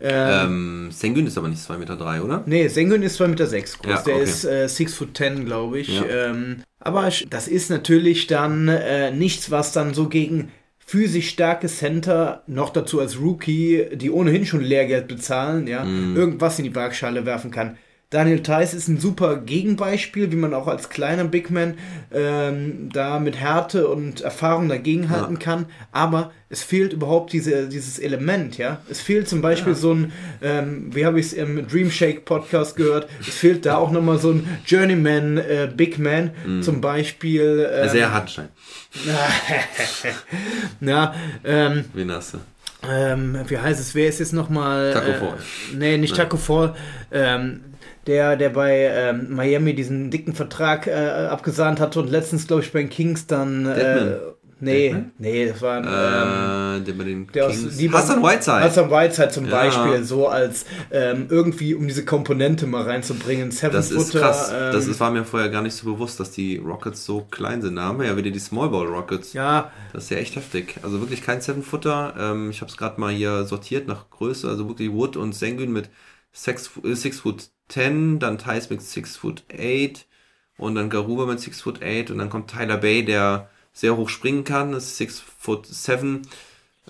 [0.00, 2.44] Ähm, ähm, Sengun ist aber nicht 2,3 Meter, drei, oder?
[2.46, 3.92] Nee, Sengun ist 2,6 Meter sechs groß.
[3.92, 4.24] Ja, der okay.
[4.24, 5.88] ist äh, 6 foot 10, glaube ich.
[5.88, 6.04] Ja.
[6.30, 12.42] Ähm, aber das ist natürlich dann äh, nichts, was dann so gegen physisch starke Center,
[12.46, 16.16] noch dazu als Rookie, die ohnehin schon Lehrgeld bezahlen, ja, Mhm.
[16.16, 17.76] irgendwas in die Waagschale werfen kann.
[18.14, 21.74] Daniel Theiss ist ein super Gegenbeispiel, wie man auch als kleiner Big Man
[22.12, 25.66] ähm, da mit Härte und Erfahrung dagegenhalten kann.
[25.90, 28.80] Aber es fehlt überhaupt diese, dieses Element, ja.
[28.88, 30.12] Es fehlt zum Beispiel so ein,
[30.42, 34.18] ähm, wie habe ich es im Dream Shake Podcast gehört, es fehlt da auch nochmal
[34.18, 36.30] so ein Journeyman äh, Big Man,
[36.62, 37.68] zum Beispiel.
[37.68, 38.48] Ähm, Sehr Hartstein.
[40.80, 42.38] ja, ähm, Wen hast du?
[42.88, 43.94] ähm, wie heißt es?
[43.94, 44.92] Wer ist jetzt nochmal?
[44.92, 45.38] Taco äh, Fall.
[45.76, 46.74] Nee, nicht Taco Fall.
[47.10, 47.60] Ähm,
[48.06, 50.92] der, der bei ähm, Miami diesen dicken Vertrag äh,
[51.30, 53.66] abgesahnt hatte und letztens, glaube ich, bei den Kings dann.
[53.66, 54.16] Äh,
[54.60, 55.12] nee, Deadman?
[55.18, 55.84] nee, das war ein.
[55.84, 57.78] ähm, Äh, der bei den der aus Kings.
[57.80, 58.60] Libanon- Hassan Whiteside.
[58.60, 59.50] Hassan Whiteside zum Ja.
[59.50, 63.50] Beispiel, so als ähm, irgendwie, um diese Komponente mal reinzubringen.
[63.50, 64.52] Seven Das ist Footer, krass.
[64.54, 67.62] Ähm, das ist, war mir vorher gar nicht so bewusst, dass die Rockets so klein
[67.62, 67.76] sind.
[67.76, 69.32] Da haben wir ja wieder die Small Ball Rockets.
[69.32, 70.76] ja, Das ist ja echt heftig.
[70.82, 72.14] Also wirklich kein Seven-Footer.
[72.18, 74.48] Ähm, ich habe es gerade mal hier sortiert nach Größe.
[74.48, 75.88] Also wirklich Wood und Sengun mit
[76.32, 80.06] 6 äh, six Foot 10, dann Thais mit 6 Foot 8
[80.58, 84.08] und dann Garuba mit 6 Foot 8 und dann kommt Tyler Bay, der sehr hoch
[84.08, 86.22] springen kann, das ist 6 Foot 7.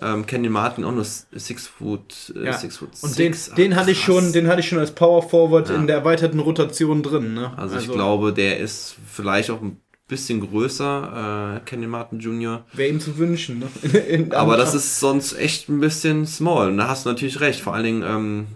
[0.03, 2.53] Ähm, Kenyon Martin auch nur 6 Foot, äh, ja.
[2.53, 3.55] 6 Foot Und den, six.
[3.55, 5.77] den Ach, hatte ich schon, den hatte ich schon als Power Forward Ja.
[5.77, 7.35] in der erweiterten Rotation drin.
[7.35, 7.57] Ne?
[7.57, 12.65] Also, ich glaube, der ist vielleicht auch ein bisschen größer, äh, Kenyon Martin Jr.
[12.73, 13.61] Wäre ihm zu wünschen.
[13.61, 13.69] Ne?
[13.83, 13.91] In-
[14.27, 16.71] in Aber das ist sonst echt ein bisschen small.
[16.71, 17.61] Und da hast du natürlich recht.
[17.61, 18.47] Vor allen Dingen ähm,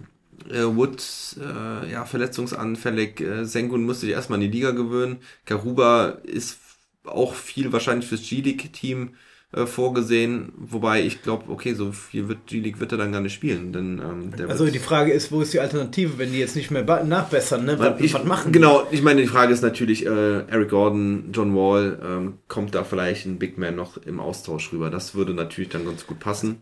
[0.50, 1.02] äh, Wood,
[1.40, 3.20] äh, ja, verletzungsanfällig.
[3.20, 5.18] Äh, Sengun musste sich erstmal an die Liga gewöhnen.
[5.46, 6.58] Garuba ist
[7.04, 9.14] auch viel wahrscheinlich fürs G-League-Team
[9.52, 10.52] äh, vorgesehen.
[10.56, 13.72] Wobei ich glaube, okay, so viel wird G-League wird er dann gar nicht spielen.
[13.72, 16.70] Denn, ähm, der Also die Frage ist, wo ist die Alternative, wenn die jetzt nicht
[16.70, 17.78] mehr nachbessern, ne?
[17.78, 18.58] Was, ich, was machen die?
[18.58, 22.84] Genau, ich meine, die Frage ist natürlich, äh, Eric Gordon, John Wall, ähm, kommt da
[22.84, 24.90] vielleicht ein Big Man noch im Austausch rüber?
[24.90, 26.60] Das würde natürlich dann ganz gut passen.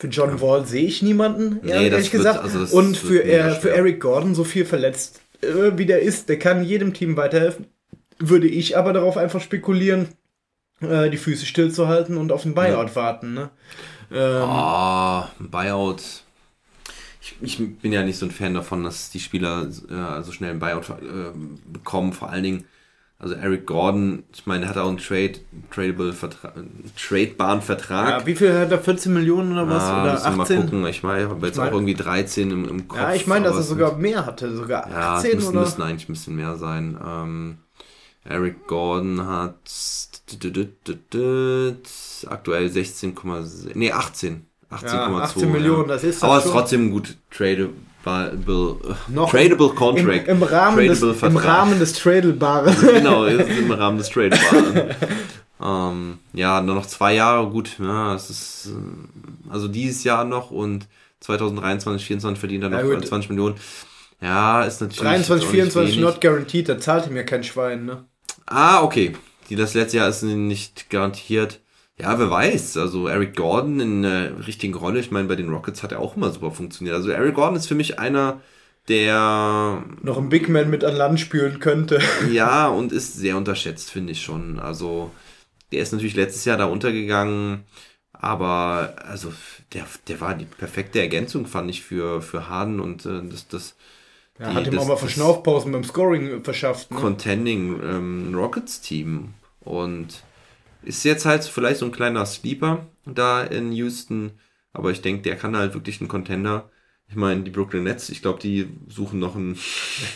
[0.00, 2.40] Für John Wall sehe ich niemanden, Nee, ehrlich wird- gesagt.
[2.40, 3.70] also Und für, äh, für.
[3.70, 7.66] Eric Gordon, so viel verletzt äh, wie der ist, der kann jedem Team weiterhelfen.
[8.18, 10.08] Würde ich aber darauf einfach spekulieren,
[10.80, 13.34] äh, die Füße stillzuhalten und auf den Buyout warten.
[13.34, 13.50] Ne?
[14.12, 16.02] Ähm, Ah, ein Buyout.
[17.22, 20.50] Ich, ich bin ja nicht so ein Fan davon, dass die Spieler äh, so schnell
[20.50, 21.32] einen Buyout äh,
[21.70, 22.12] bekommen.
[22.14, 22.64] Vor allen Dingen,
[23.20, 25.34] also Eric Gordon, ich meine, hat auch einen Trade,
[25.70, 26.54] tradable Vertrag,
[26.96, 28.08] tradebaren Vertrag.
[28.20, 28.78] ja, wie viel hat er?
[28.80, 29.82] 14 Millionen oder was?
[29.82, 30.60] Ah, oder müssen wir mal 18?
[30.62, 30.86] gucken.
[30.86, 32.98] Ich meine, ich habe jetzt Ich mein- auch irgendwie 13 im, im Kopf.
[32.98, 35.60] Ja, ich meine, dass aber er sogar mehr hatte, sogar Ja, es 18 müssen, oder?
[35.60, 36.98] müssen eigentlich ein bisschen mehr sein.
[37.06, 37.58] Ähm,
[38.24, 39.54] Eric Gordon hat
[42.28, 44.46] aktuell 16,6, nee 18.
[44.70, 44.86] 18,2.
[44.94, 47.70] Ja, 18 Millionen, das ist Aber das es ist trotzdem gut tradable,
[48.04, 50.28] Noch tradable Im, Contract.
[50.28, 51.36] im, Rahmen des, Tradable Im.
[51.36, 52.76] Rahmen des Tradelbaren.
[52.94, 54.94] genau, im Rahmen des Tradebaren.
[55.62, 60.50] ähm, ja, nur noch zwei Jahre, gut, ja, es ist, äh, also dieses Jahr noch
[60.50, 60.86] und
[61.20, 63.04] 2023, 2024 verdient er noch Ja, gut.
[63.04, 63.56] äh, 20 Millionen.
[64.22, 65.00] Ja, ist natürlich.
[65.00, 66.04] 23, auch nicht 24 wenig.
[66.04, 68.04] not guaranteed, da zahlt ihm ja kein Schwein, ne?
[68.46, 69.14] Ah, okay.
[69.48, 71.60] Die, das letzte Jahr ist nicht garantiert.
[72.00, 72.76] Ja, wer weiß.
[72.76, 75.00] Also Eric Gordon in einer richtigen Rolle.
[75.00, 76.96] Ich meine, bei den Rockets hat er auch immer super funktioniert.
[76.96, 78.40] Also Eric Gordon ist für mich einer,
[78.88, 82.00] der Noch ein Big Man mit an Land spülen könnte.
[82.32, 84.58] ja und ist sehr unterschätzt, finde ich schon.
[84.58, 85.10] Also
[85.72, 87.64] der ist natürlich letztes Jahr da untergegangen.
[88.12, 89.32] Aber also
[89.72, 93.76] der, der war die perfekte Ergänzung, fand ich, für, für Harden und äh, das, das
[94.38, 96.90] Er hat ihm auch mal Verschnaufpausen beim Scoring verschafft.
[96.90, 96.98] Ne?
[96.98, 100.22] Contending ähm, Rockets Team und
[100.82, 104.32] ist jetzt halt vielleicht so ein kleiner Sleeper da in Houston,
[104.72, 106.70] aber ich denke, der kann halt wirklich ein Contender.
[107.10, 109.58] Ich meine, die Brooklyn Nets, ich glaube, die suchen noch einen,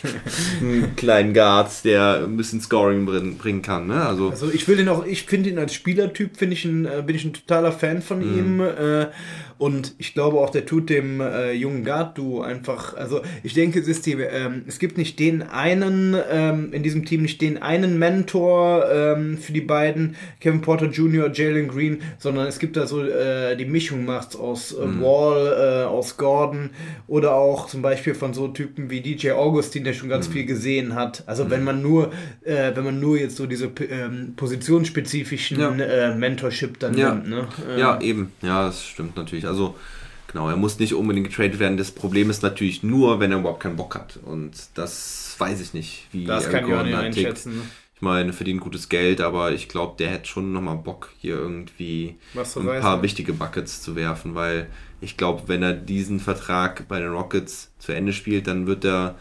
[0.61, 3.87] einen kleinen Guard, der ein bisschen Scoring bringen, bringen kann.
[3.87, 4.01] Ne?
[4.05, 7.03] Also, Also ich will den auch, ich finde ihn als Spielertyp, finde ich ein, äh,
[7.05, 8.37] bin ich ein totaler Fan von Mhm.
[8.37, 8.59] ihm.
[8.61, 9.07] Äh,
[9.57, 13.87] und ich glaube auch, der tut dem äh, jungen Guard-Duo einfach, also ich denke, es
[13.87, 17.97] ist die, ähm, es gibt nicht den einen, ähm, in diesem Team nicht den einen
[17.97, 23.01] Mentor ähm, für die beiden, Kevin Porter Jr., Jalen Green, sondern es gibt da so
[23.03, 25.01] äh, die Mischung macht's aus äh, Mhm.
[25.01, 26.71] Wall, äh, aus Gordon
[27.07, 30.11] oder auch zum Beispiel von so Typen wie DJ Augustin, der schon Mhm.
[30.11, 31.23] ganz viel gesehen hat.
[31.27, 32.11] Also wenn man nur,
[32.43, 35.71] äh, wenn man nur jetzt so diese ähm, positionsspezifischen Ja.
[35.75, 37.13] äh, Mentorship dann Ja.
[37.15, 37.29] nimmt.
[37.29, 37.47] Ne?
[37.69, 38.31] Äh, Ja, eben.
[38.41, 39.47] Ja, das stimmt natürlich.
[39.47, 39.75] Also,
[40.31, 41.77] genau, er muss nicht unbedingt getradet werden.
[41.77, 44.17] Das Problem ist natürlich nur, wenn er überhaupt keinen Bock hat.
[44.23, 47.47] Und das weiß ich nicht, wie das er kann ich auch nicht da tickt.
[47.95, 47.97] Ne?
[47.97, 52.17] Ich meine, verdient gutes Geld, aber ich glaube, der hätte schon nochmal Bock, hier irgendwie
[52.33, 52.81] ein reißen.
[52.81, 54.67] paar wichtige Buckets zu werfen, weil
[55.01, 59.15] ich glaube, wenn er diesen Vertrag bei den Rockets zu Ende spielt, dann wird er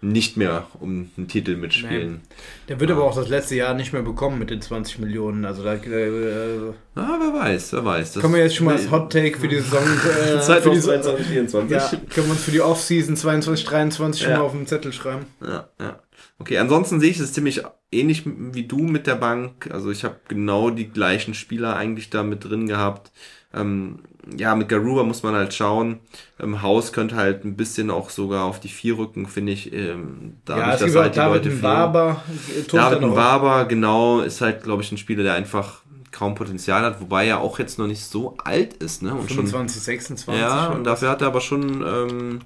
[0.00, 2.20] nicht mehr um einen Titel mitspielen.
[2.68, 5.44] Der wird aber auch das letzte Jahr nicht mehr bekommen mit den 20 Millionen.
[5.44, 8.12] Also da äh, Ah, wer weiß, wer weiß.
[8.12, 10.80] Das können wir jetzt schon mal als Hot Take für die Saison äh, für die,
[10.80, 11.70] 24.
[11.70, 14.38] ja, können wir uns für die Offseason 22, 23 schon Ja.
[14.38, 15.26] mal auf den Zettel schreiben.
[15.42, 15.98] Ja, ja.
[16.40, 19.68] Okay, ansonsten sehe ich es ziemlich ähnlich wie du mit der Bank.
[19.72, 23.10] Also ich habe genau die gleichen Spieler eigentlich da mit drin gehabt.
[23.52, 24.00] Ähm,
[24.36, 26.00] ja, mit Garuba muss man halt schauen.
[26.38, 29.72] Ähm, Haus könnte halt ein bisschen auch sogar auf die vier rücken, finde ich.
[29.72, 31.60] Ähm, dadurch, ja, es gibt auch David fehlen.
[31.60, 32.22] Barber.
[32.70, 35.82] David Waber, genau, ist halt, glaube ich, ein Spieler, der einfach
[36.12, 39.14] kaum Potenzial hat, wobei er auch jetzt noch nicht so alt ist, ne?
[39.14, 40.40] Und schon, 25, 26.
[40.40, 40.76] ja, schon.
[40.76, 42.40] und dafür hat er aber schon ähm,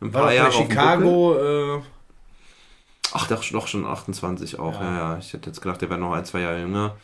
[0.00, 0.80] ein War paar Jahre bei auf dem Buckel.
[0.80, 1.76] Chicago.
[1.76, 1.82] Äh,
[3.12, 4.80] Ach, doch, doch schon 28 auch.
[4.80, 4.84] Ja.
[4.84, 4.96] Ja.
[5.14, 6.96] ja, Ich hätte jetzt gedacht, der wäre noch ein, zwei Jahre jünger.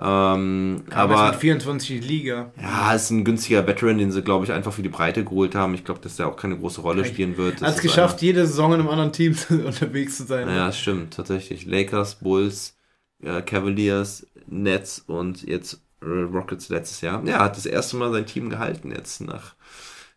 [0.00, 2.52] Ähm, aber mit 24 in die Liga.
[2.60, 5.74] ja, ist ein günstiger Veteran, den sie, glaube ich, einfach für die Breite geholt haben.
[5.74, 7.60] Ich glaube, dass der auch keine große Rolle spielen wird.
[7.60, 10.48] Das Hat es geschafft, jede Saison in einem anderen Team unterwegs zu sein.
[10.48, 11.66] Einer, ja, stimmt, tatsächlich.
[11.66, 12.76] Lakers, Bulls,
[13.22, 17.24] äh, Cavaliers, Nets und jetzt äh, Rockets letztes Jahr.
[17.26, 19.54] Ja, hat das erste Mal sein Team gehalten jetzt nach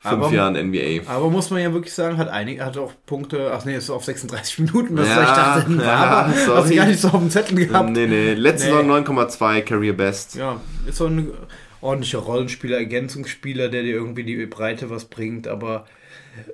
[0.02, 1.02] fünf Aber- Jahren NBA.
[1.10, 4.04] Aber muss man ja wirklich sagen, hat einige, hat auch Punkte, ach nee, ist auf
[4.04, 6.58] 36 Minuten, das Ja, ich dachte, ja, aber sorry.
[6.62, 7.89] hast du gar nicht so auf dem Zettel gehabt.
[7.91, 8.74] Nee, nee, letzte Nee.
[8.74, 10.36] Saison 9,2 Career Best.
[10.36, 11.30] Ja, ist so ein
[11.82, 15.86] ordentlicher Rollenspieler, Ergänzungsspieler, der dir irgendwie die Breite was bringt, aber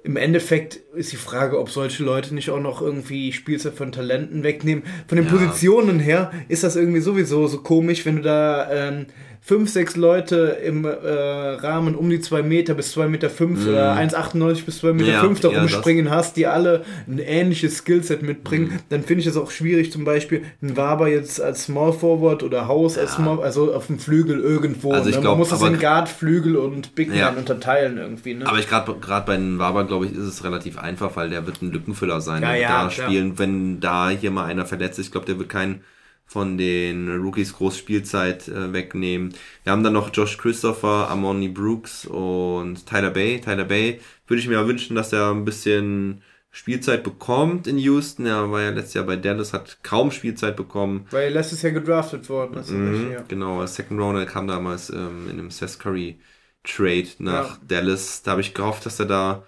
[0.03, 4.41] im Endeffekt ist die Frage, ob solche Leute nicht auch noch irgendwie Spielzeit von Talenten
[4.43, 4.83] wegnehmen.
[5.07, 5.31] Von den Ja.
[5.31, 9.05] Positionen her ist das irgendwie sowieso so komisch, wenn du da ähm,
[9.47, 13.95] fünf, sechs Leute im äh, Rahmen um die zwei Meter bis zwei Meter fünf oder
[13.95, 15.09] 1,98 bis zwei Meter.
[15.13, 18.79] Ja, fünf da ja, das- rumspringen hast, die alle ein ähnliches Skillset mitbringen, Mhm.
[18.89, 22.67] dann finde ich es auch schwierig, zum Beispiel einen Waber jetzt als Small Forward oder
[22.67, 24.91] Haus als Small, also auf dem Flügel irgendwo.
[24.91, 25.21] Also ich ne?
[25.21, 27.29] glaub, Man muss das in Guard, Flügel und Big Man Ja.
[27.29, 28.33] unterteilen irgendwie.
[28.33, 28.45] Ne?
[28.45, 31.45] Aber ich gerade gerade bei den Waber, glaube ich, ist es relativ einfach, weil der
[31.47, 32.41] wird ein Lückenfüller sein.
[32.43, 35.05] Ja, der ja, da spielen, wenn da hier mal einer verletzt ist.
[35.05, 35.81] Ich glaube, der wird keinen
[36.28, 39.34] von den Rookies groß Spielzeit äh, wegnehmen.
[39.63, 43.39] Wir haben dann noch Josh Christopher, Amoni Brooks und Tyler Bay.
[43.41, 46.21] Tyler Bay würde ich mir ja wünschen, dass er ein bisschen
[46.51, 48.25] Spielzeit bekommt in Houston.
[48.25, 51.05] Er war ja letztes Jahr bei Dallas, hat kaum Spielzeit bekommen.
[51.11, 52.71] Weil letztes Jahr gedraftet worden ist.
[52.71, 53.23] Mhm, ja.
[53.28, 56.19] Genau, als Second Rounder kam damals ähm, in einem Seth Curry
[56.63, 57.57] Trade nach Ja.
[57.67, 58.23] Dallas.
[58.23, 59.43] Da habe ich gehofft, dass er da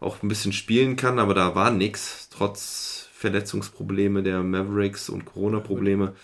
[0.00, 6.14] auch ein bisschen spielen kann, aber da war nix, trotz Verletzungsprobleme der Mavericks und Corona-Probleme.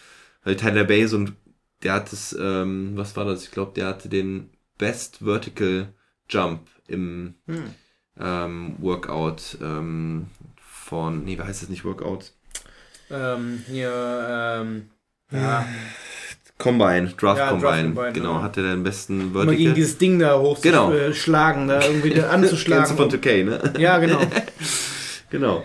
[0.44, 1.36] Weil Tyler Bay so ein,
[1.82, 3.44] der hat das, ähm, was war das?
[3.44, 5.88] Ich glaube, der hatte den Best Vertical
[6.28, 7.64] Jump im Hm.
[8.18, 10.26] ähm, Workout ähm,
[10.60, 12.32] von, nee, wie heißt das nicht Workout?
[13.10, 13.90] Ähm, hier,
[14.62, 14.90] ähm,
[15.32, 15.66] ja,
[16.58, 18.42] Combine, Draft Ja, Draft Combine, Combine, genau, ja.
[18.42, 19.74] hatte den besten mal gegen Vertical.
[19.74, 20.28] dieses Ding da
[20.62, 20.88] Genau.
[20.92, 22.96] hochzuschlagen, da irgendwie da Kennst du anzuschlagen.
[22.96, 23.72] von 2K, ne?
[23.78, 24.20] ja, genau.
[25.30, 25.64] Genau.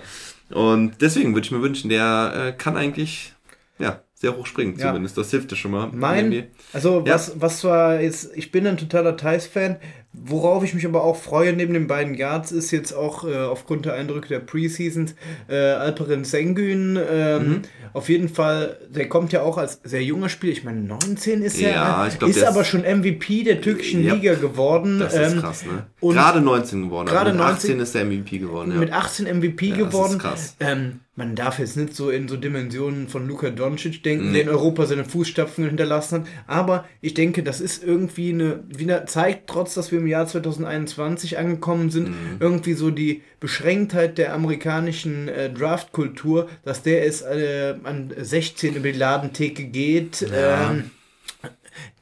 [0.51, 3.33] Und deswegen würde ich mir wünschen, der äh, kann eigentlich,
[3.79, 4.87] ja, sehr hoch springen Ja.
[4.87, 5.17] zumindest.
[5.17, 5.89] Das hilft ja schon mal.
[5.91, 6.49] Mein, Irgendwie.
[6.73, 7.13] also Ja.
[7.15, 9.77] was, was zwar jetzt, ich bin ein totaler Thais-Fan,
[10.23, 13.85] worauf ich mich aber auch freue neben den beiden Guards ist jetzt auch äh, aufgrund
[13.85, 15.15] der Eindrücke der Preseasons
[15.47, 17.61] äh, Alperen Sengun, ähm, Mhm.
[17.93, 21.59] auf jeden Fall, der kommt ja auch als sehr junger Spieler, ich meine 19 ist
[21.59, 24.13] er, Ja, ich glaub, ist aber ist- schon MVP der türkischen Ja.
[24.13, 24.99] Liga geworden.
[24.99, 25.85] Das ist ähm, krass, ne?
[26.01, 27.07] Gerade 19 geworden.
[27.07, 28.77] gerade also mit 19 18 ist der MVP geworden, ja.
[28.79, 30.17] Mit 18 MVP Ja, das ist geworden.
[30.17, 30.55] krass.
[30.59, 34.33] Ähm, man darf jetzt nicht so in so Dimensionen von Luka Doncic denken, nee.
[34.33, 36.27] der in Europa seine Fußstapfen hinterlassen hat.
[36.45, 41.37] Aber ich denke, das ist irgendwie eine, wieder zeigt, trotz dass wir im Jahr 2021
[41.37, 42.37] angekommen sind, mhm.
[42.39, 48.91] irgendwie so die Beschränktheit der amerikanischen äh, Draftkultur, dass der es äh, an 16 über
[48.91, 50.19] die Ladentheke geht.
[50.21, 50.71] Ja.
[50.71, 50.91] Ähm,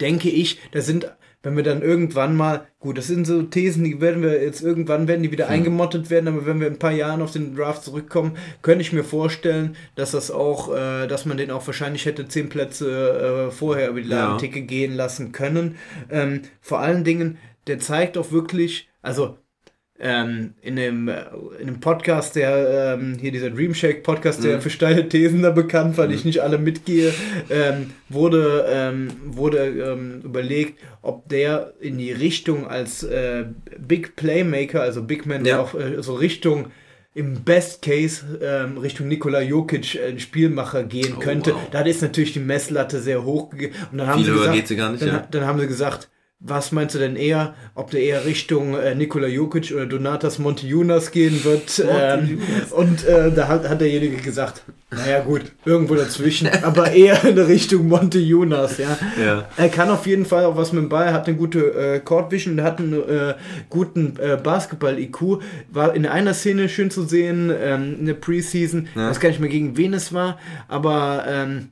[0.01, 1.07] denke ich, da sind
[1.44, 5.08] wenn wir dann irgendwann mal, gut, das sind so Thesen, die werden wir jetzt irgendwann
[5.08, 5.54] werden die wieder hm.
[5.54, 8.94] eingemottet werden, aber wenn wir in ein paar Jahren auf den Draft zurückkommen, könnte ich
[8.94, 13.52] mir vorstellen, dass das auch, äh, dass man den auch wahrscheinlich hätte zehn Plätze äh,
[13.52, 14.66] vorher über die Ladenticke ja.
[14.66, 15.76] gehen lassen können.
[16.10, 17.38] Ähm, vor allen Dingen,
[17.68, 19.38] der zeigt auch wirklich, also
[20.00, 21.24] ähm, in, dem, äh,
[21.60, 24.44] in dem Podcast, der ähm, hier dieser Dreamshake Podcast, mhm.
[24.44, 26.14] der für steile Thesen da bekannt, weil mhm.
[26.16, 27.14] ich nicht alle mitgehe,
[27.50, 33.46] ähm, wurde, ähm, wurde ähm, überlegt, ob der in die Richtung als äh,
[33.80, 35.60] Big Playmaker, also Big Man, ja.
[35.60, 36.68] auch äh, so Richtung
[37.16, 41.54] im Best Case ähm, Richtung Nikola Jokic äh, Spielmacher gehen oh, könnte.
[41.54, 41.70] Wow.
[41.72, 43.52] Da ist natürlich die Messlatte sehr hoch.
[43.54, 45.28] Und dann haben Viel sie gesagt, geht sie gar nicht, dann, ja.
[45.30, 46.10] dann haben sie gesagt,
[46.46, 51.12] was meinst du denn eher, ob der eher Richtung äh, Nikola Jokic oder Donatas Montijunas
[51.12, 51.82] gehen wird?
[51.89, 52.41] Ähm,
[52.72, 57.88] und äh, da hat, hat derjenige gesagt, naja gut, irgendwo dazwischen, aber eher in Richtung
[57.88, 58.98] Montijunas, ja.
[59.24, 59.48] ja.
[59.56, 62.32] Er kann auf jeden Fall auch was mit dem Ball, hat eine gute äh, Court
[62.32, 63.36] Vision, hat einen äh,
[63.70, 65.41] guten äh, Basketball-IQ.
[65.72, 69.06] War in einer Szene schön zu sehen, ähm, in der Preseason, ja.
[69.06, 70.38] ich weiß gar nicht mehr gegen wen es war,
[70.68, 71.70] aber ähm,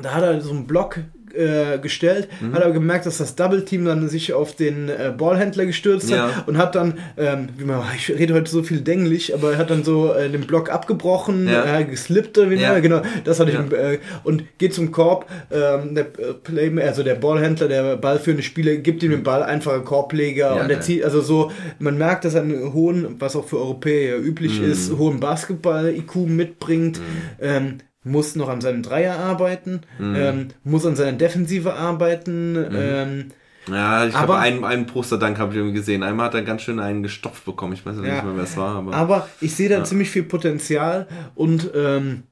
[0.00, 1.00] da hat er so einen Block
[1.36, 2.54] äh, gestellt, mhm.
[2.54, 6.28] hat aber gemerkt, dass das Double Team dann sich auf den äh, Ballhändler gestürzt ja.
[6.34, 9.58] hat und hat dann, ähm, wie man, ich rede heute so viel Denglisch, aber er
[9.58, 11.78] hat dann so äh, den Block abgebrochen, ja.
[11.78, 12.78] äh, geslippt oder wie ja.
[12.78, 17.14] genau, das hatte ich, äh, und geht zum Korb, ähm, der äh, Play, also der
[17.14, 21.50] Ballhändler, der ballführende Spieler, gibt ihm den Ball, einfacher Korbleger und er zieht, also so,
[21.78, 24.70] man merkt, dass er einen hohen, was auch für Europäer üblich mhm.
[24.70, 27.02] ist, hohen Basketball-IQ mitbringt, mhm.
[27.40, 30.14] ähm, muss noch an seinem Dreier arbeiten, mhm.
[30.16, 32.52] ähm, muss an seiner Defensive arbeiten.
[32.52, 32.76] Mhm.
[32.76, 33.24] Ähm,
[33.68, 36.04] ja, ich glaube, einen, einen Posterdank habe ich irgendwie gesehen.
[36.04, 37.72] Einmal hat er ganz schön einen gestopft bekommen.
[37.72, 38.76] Ich weiß ja, nicht mehr, wer es war.
[38.76, 39.84] Aber, aber ich sehe da ja.
[39.84, 42.22] ziemlich viel Potenzial und ähm,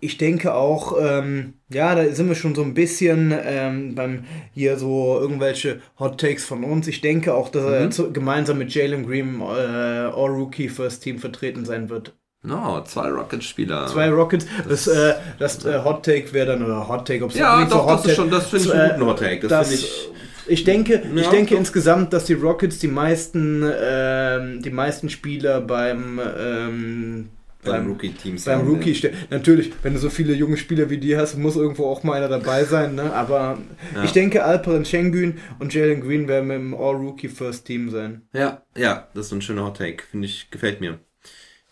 [0.00, 4.76] ich denke auch, ähm, ja, da sind wir schon so ein bisschen ähm, beim hier
[4.76, 6.86] so irgendwelche Hot Takes von uns.
[6.88, 7.72] Ich denke auch, dass mhm.
[7.72, 12.14] er zu, gemeinsam mit Jalen Green äh, All-Rookie First Team vertreten sein wird.
[12.46, 13.88] No, zwei Rockets-Spieler.
[13.88, 14.46] Zwei Rockets.
[14.68, 17.64] Das, das, äh, das äh, Hot Take wäre dann, oder Hot Take, ob es Ja,
[17.64, 19.48] doch, das ist schon, das finde ich einen guten Hot Take.
[19.48, 20.10] Das, finde ich.
[20.48, 25.60] Ich denke, ja, ich denke insgesamt, dass die Rockets die meisten, ähm, die meisten Spieler
[25.60, 27.28] beim, ähm,
[27.64, 29.10] beim Rookie-Team Beim Rookie ja.
[29.30, 32.28] Natürlich, wenn du so viele junge Spieler wie die hast, muss irgendwo auch mal einer
[32.28, 32.94] dabei sein.
[32.94, 33.12] Ne?
[33.12, 33.58] Aber
[33.92, 34.04] ja.
[34.04, 38.22] ich denke, Alperen Schengen und Jalen Green werden im All-Rookie First Team sein.
[38.32, 40.04] Ja, ja, das ist ein schöner Hot Take.
[40.08, 41.00] Finde ich, gefällt mir.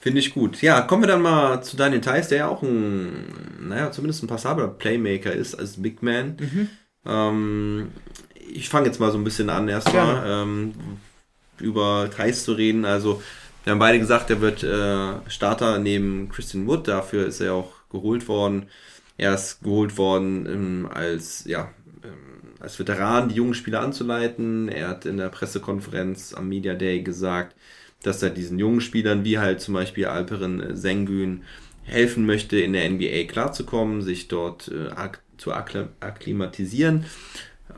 [0.04, 0.60] Finde ich gut.
[0.60, 3.24] Ja, kommen wir dann mal zu Daniel Theiss, der ja auch ein,
[3.58, 6.36] naja, zumindest ein passabler Playmaker ist als Big Man.
[6.38, 6.68] Mhm.
[7.06, 7.90] Ähm,
[8.36, 10.74] ich fange jetzt mal so ein bisschen an, erstmal ähm,
[11.58, 12.84] über Theiss zu reden.
[12.84, 13.22] Also,
[13.64, 16.86] wir haben beide gesagt, er wird äh, Starter neben Christian Wood.
[16.86, 18.66] Dafür ist er auch geholt worden.
[19.16, 21.70] Er ist geholt worden ähm, als, ja,
[22.02, 24.68] ähm, als Veteran, die jungen Spieler anzuleiten.
[24.68, 27.56] Er hat in der Pressekonferenz am Media Day gesagt,
[28.06, 31.42] dass er diesen jungen Spielern wie halt zum Beispiel Alperin Sengun
[31.84, 37.04] helfen möchte, in der NBA klarzukommen, sich dort äh, ak zu akklimatisieren.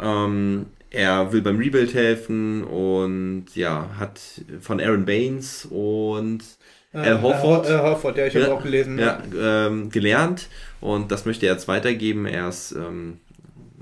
[0.00, 4.20] Ähm, er will beim Rebuild helfen und ja, hat
[4.60, 6.44] von Aaron Baines und
[6.92, 8.98] Al Horford, Al Horford, ja, ich habe auch gelesen.
[8.98, 10.48] Ja, ähm, gelernt
[10.80, 12.26] und das möchte er jetzt weitergeben.
[12.26, 13.20] Er ist ähm,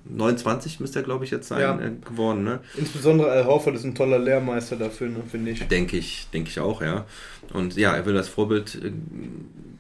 [0.04, 1.78] 29 müsste er, glaube ich, jetzt sein ja.
[1.78, 2.44] Äh, geworden.
[2.44, 2.60] Ne?
[2.76, 5.66] Insbesondere Al Horford ist ein toller Lehrmeister dafür, ne, finde ich.
[5.68, 7.06] Denke ich, denke ich auch, ja.
[7.52, 8.92] Und ja, er will als Vorbild äh,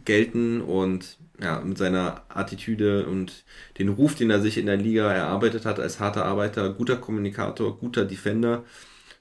[0.04, 3.44] gelten und ja, mit seiner Attitüde und
[3.78, 7.76] den Ruf, den er sich in der Liga erarbeitet hat als harter Arbeiter, guter Kommunikator,
[7.76, 8.64] guter Defender,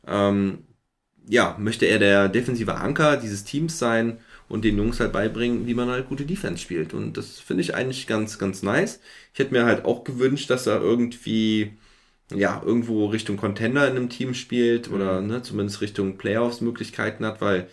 [0.07, 0.59] ähm,
[1.27, 4.19] ja, möchte er der defensive Anker dieses Teams sein
[4.49, 6.93] und den Jungs halt beibringen, wie man halt gute Defense spielt.
[6.93, 8.99] Und das finde ich eigentlich ganz, ganz nice.
[9.33, 11.73] Ich hätte mir halt auch gewünscht, dass er irgendwie,
[12.33, 15.27] ja, irgendwo Richtung Contender in einem Team spielt oder mhm.
[15.27, 17.67] ne, zumindest Richtung Playoffs-Möglichkeiten hat, weil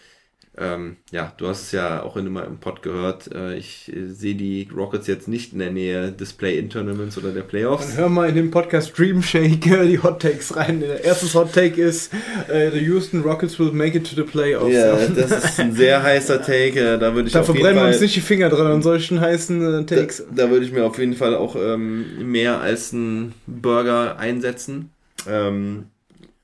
[0.58, 3.32] ähm, ja, du hast es ja auch in einem Pod gehört.
[3.32, 7.42] Äh, ich äh, sehe die Rockets jetzt nicht in der Nähe des Play-In-Tournaments oder der
[7.42, 7.86] Playoffs.
[7.86, 10.80] Dann hör mal in den Podcast Dream Shake äh, die Hot Takes rein.
[10.80, 12.12] Der erste Hot Take ist:
[12.48, 14.74] äh, The Houston Rockets will make it to the Playoffs.
[14.74, 16.80] Ja, das ist ein sehr heißer Take.
[16.80, 19.86] Äh, da würde ich da verbrennen wir uns nicht die Finger dran an solchen heißen
[19.86, 20.18] Takes.
[20.18, 24.90] Da, da würde ich mir auf jeden Fall auch ähm, mehr als einen Burger einsetzen.
[25.28, 25.86] Ähm,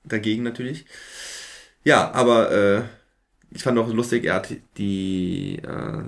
[0.05, 0.87] dagegen natürlich.
[1.83, 2.87] Ja, aber
[3.51, 6.03] ich fand auch lustig, er hat die, äh,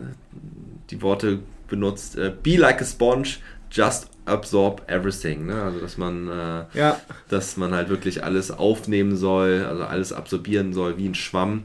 [0.91, 3.28] die Worte benutzt, äh, be like a sponge,
[3.70, 5.47] just absorb everything.
[5.47, 5.62] Ne?
[5.62, 7.01] Also dass man, äh, Ja.
[7.28, 11.64] dass man halt wirklich alles aufnehmen soll, also alles absorbieren soll wie ein Schwamm.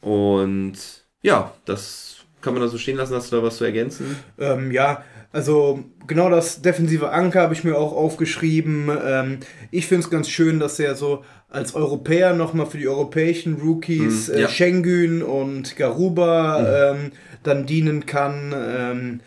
[0.00, 0.74] Und
[1.22, 3.14] ja, das kann man da so stehen lassen.
[3.14, 4.16] Hast du da was zu ergänzen?
[4.38, 8.90] Ähm, ja, also genau das defensive Anker habe ich mir auch aufgeschrieben.
[9.04, 9.38] Ähm,
[9.70, 14.28] ich finde es ganz schön, dass er so als Europäer nochmal für die europäischen Rookies
[14.28, 14.46] Mhm, ja.
[14.46, 18.52] äh, Schengen und Garuba ähm, dann dienen kann.
[18.56, 19.20] Ähm,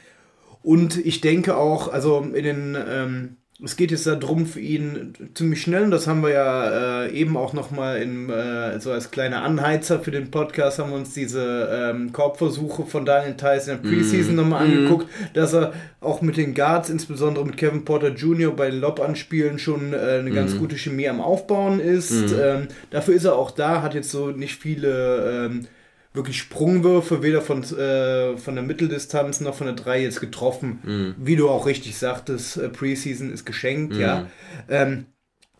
[0.62, 5.62] und ich denke auch, also in den, ähm, es geht jetzt darum für ihn ziemlich
[5.62, 10.02] schnell, und das haben wir ja äh, eben auch nochmal äh, so als kleiner Anheizer
[10.02, 14.36] für den Podcast, haben wir uns diese ähm, Korbversuche von Daniel Theiss in der Preseason
[14.36, 18.54] nochmal angeguckt, dass er auch mit den Guards, insbesondere mit Kevin Porter Jr.
[18.54, 22.34] bei den Lob-Anspielen schon äh, eine ganz gute Chemie am Aufbauen ist.
[22.38, 25.68] Ähm, dafür ist er auch da, hat jetzt so nicht viele ähm,
[26.16, 31.16] wirklich Sprungwürfe, weder von, äh, von der Mitteldistanz noch von der 3 jetzt getroffen.
[31.18, 34.28] Wie du auch richtig sagtest, äh, Preseason ist geschenkt, ja.
[34.70, 35.06] Ähm,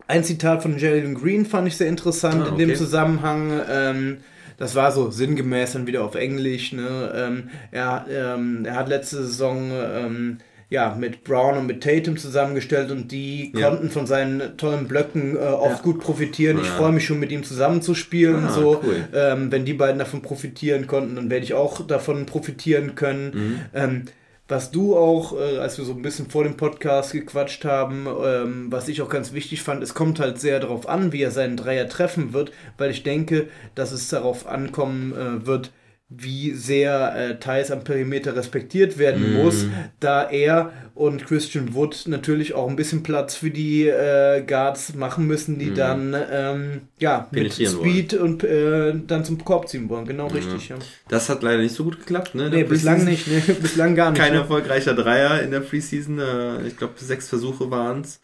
[0.08, 2.78] ein Zitat von Jalen Green fand ich sehr interessant Ah, in dem okay.
[2.78, 3.60] Zusammenhang.
[3.68, 4.18] Ähm,
[4.56, 6.72] das war so sinngemäß dann wieder auf Englisch.
[6.72, 7.12] Ne?
[7.14, 10.38] Ähm, er, ähm, er hat letzte Saison ähm,
[10.68, 13.68] ja, mit Brown und mit Tatum zusammengestellt und die Ja.
[13.68, 15.82] konnten von seinen tollen Blöcken äh, oft Ja.
[15.82, 16.58] gut profitieren.
[16.60, 18.46] Ich freue mich schon mit ihm zusammenzuspielen.
[18.46, 19.04] Ah, so, cool.
[19.14, 23.30] ähm, wenn die beiden davon profitieren konnten, dann werde ich auch davon profitieren können.
[23.32, 23.60] Mhm.
[23.74, 24.02] Ähm,
[24.48, 28.66] was du auch, äh, als wir so ein bisschen vor dem Podcast gequatscht haben, ähm,
[28.70, 31.56] was ich auch ganz wichtig fand, es kommt halt sehr darauf an, wie er seinen
[31.56, 35.72] Dreier treffen wird, weil ich denke, dass es darauf ankommen äh, wird,
[36.08, 39.42] wie sehr äh, Thais am Perimeter respektiert werden Mhm.
[39.42, 39.66] muss,
[39.98, 45.26] da er und Christian Wood natürlich auch ein bisschen Platz für die äh, Guards machen
[45.26, 50.06] müssen, die dann ähm, ja mit Speed und äh, dann zum Korb ziehen wollen.
[50.06, 50.76] Genau richtig, ja.
[51.08, 52.34] Das hat leider nicht so gut geklappt.
[52.36, 52.50] Ne?
[52.50, 53.42] Nee, bislang nicht, ne?
[53.60, 54.20] bislang gar nicht.
[54.20, 54.38] Kein ne?
[54.38, 56.18] erfolgreicher Dreier in der Preseason.
[56.20, 58.20] Äh, Ich glaube, sechs Versuche waren es.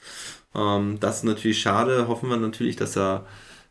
[0.54, 2.06] Ähm, das ist natürlich schade.
[2.08, 3.26] Hoffen wir natürlich, dass er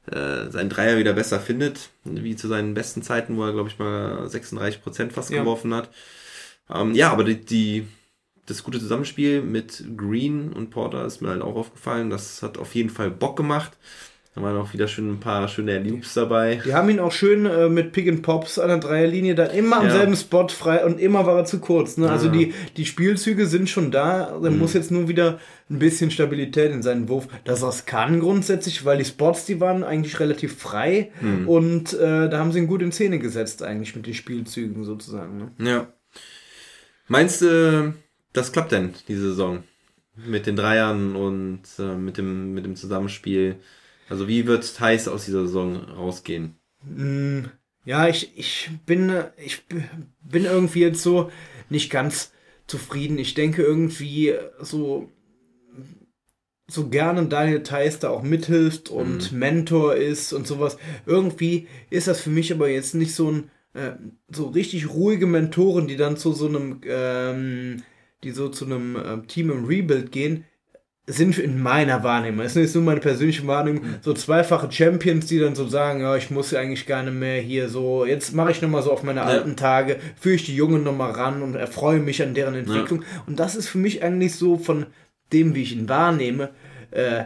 [0.08, 3.80] äh, seinen Dreier wieder besser findet, wie zu seinen besten Zeiten, wo er, glaube ich,
[3.80, 5.39] mal 36 Prozent fast Ja.
[5.41, 5.89] geworfen hat.
[6.70, 7.88] Ähm, ja, aber die, die,
[8.45, 12.10] das gute Zusammenspiel mit Green und Porter ist mir halt auch aufgefallen.
[12.10, 13.78] Das hat auf jeden Fall Bock gemacht.
[14.34, 16.61] Da waren auch wieder schön ein paar schöne Loops dabei.
[16.65, 19.79] Die haben ihn auch schön äh, mit Pick and Pops an der Dreierlinie dann immer
[19.79, 19.91] am Ja.
[19.91, 21.97] selben Spot frei und immer war er zu kurz.
[21.97, 22.09] Ne?
[22.09, 22.32] Also Ja.
[22.32, 24.39] die, die Spielzüge sind schon da.
[24.41, 25.38] Er muss jetzt nur wieder
[25.69, 27.27] ein bisschen Stabilität in seinen Wurf.
[27.43, 31.11] Das was kann grundsätzlich, weil die Spots, die waren eigentlich relativ frei
[31.45, 35.51] und äh, da haben sie ihn gut in Szene gesetzt eigentlich mit den Spielzügen sozusagen.
[35.57, 35.69] Ne?
[35.69, 35.88] Ja.
[37.09, 37.93] Meinst du,
[38.32, 39.63] das klappt denn diese Saison?
[40.15, 43.55] Mit den Dreiern und äh, mit, dem, mit dem Zusammenspiel?
[44.12, 46.55] Also wie wird Thais aus dieser Saison rausgehen?
[46.84, 47.45] Mm,
[47.86, 51.32] Ja, ich, ich bin, äh, ich bin irgendwie jetzt so
[51.70, 52.34] nicht ganz
[52.68, 53.18] zufrieden.
[53.18, 55.09] Ich denke irgendwie so,
[56.68, 60.78] so gerne Daniel Theiss da auch mithilft und Mentor ist und sowas.
[61.05, 63.93] Irgendwie ist das für mich aber jetzt nicht so ein, äh,
[64.30, 67.84] so richtig ruhige Mentoren, die dann zu so einem, ähm,
[68.26, 70.43] die so zu einem ähm, Team im Rebuild gehen,
[71.08, 75.56] sind in meiner Wahrnehmung, das ist nur meine persönliche Wahrnehmung, so zweifache Champions, die dann
[75.56, 78.62] so sagen, ja, ich muss ja eigentlich gar nicht mehr hier so, jetzt mache ich
[78.62, 82.22] nochmal so auf meine alten Tage, führe ich die Jungen nochmal ran und erfreue mich
[82.22, 83.04] an deren Entwicklung.
[83.26, 84.86] Und das ist für mich eigentlich so von
[85.34, 86.49] dem, wie ich ihn wahrnehme,
[86.91, 87.26] äh,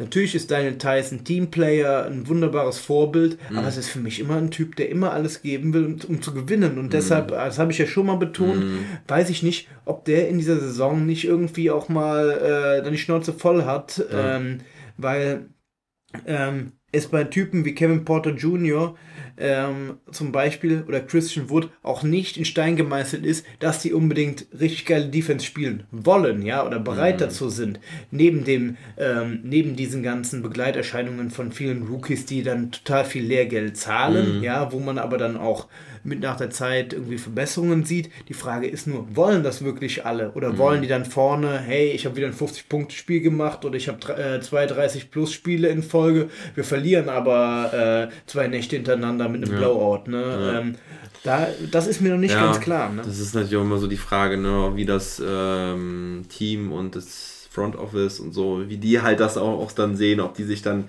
[0.00, 4.50] Natürlich ist Daniel ein Teamplayer, ein wunderbares Vorbild, aber es ist für mich immer ein
[4.50, 6.78] Typ, der immer alles geben will, um, zu gewinnen.
[6.78, 8.64] Und deshalb, das habe ich ja schon mal betont,
[9.08, 12.98] weiß ich nicht, ob der in dieser Saison nicht irgendwie auch mal äh, dann die
[12.98, 14.60] Schnauze voll hat, ähm,
[14.96, 15.50] weil
[16.24, 18.96] ähm, es bei Typen wie Kevin Porter Jr.
[19.38, 24.46] Ähm, zum Beispiel oder Christian Wood auch nicht in Stein gemeißelt ist, dass die unbedingt
[24.58, 27.80] richtig geile Defense spielen wollen, ja, oder bereit dazu sind.
[28.10, 33.76] Neben dem, ähm, neben diesen ganzen Begleiterscheinungen von vielen Rookies, die dann total viel Lehrgeld
[33.76, 35.68] zahlen, ja, wo man aber dann auch
[36.02, 38.10] mit nach der Zeit irgendwie Verbesserungen sieht.
[38.28, 40.32] Die Frage ist nur, wollen das wirklich alle?
[40.32, 43.98] Oder wollen die dann vorne, hey, ich habe wieder ein 50-Punkte-Spiel gemacht oder ich habe
[44.16, 49.58] äh, 32 plus Spiele in Folge, wir verlieren aber äh, zwei Nächte hintereinander mit einem
[49.58, 50.08] Blowout.
[50.10, 50.60] Ne?
[50.60, 50.74] Ähm,
[51.22, 52.90] da, das ist mir noch nicht ganz klar.
[52.90, 53.02] Ne?
[53.04, 57.46] Das ist natürlich auch immer so die Frage, ne, wie das ähm, Team und das
[57.50, 60.62] Front Office und so, wie die halt das auch, auch dann sehen, ob die sich
[60.62, 60.84] dann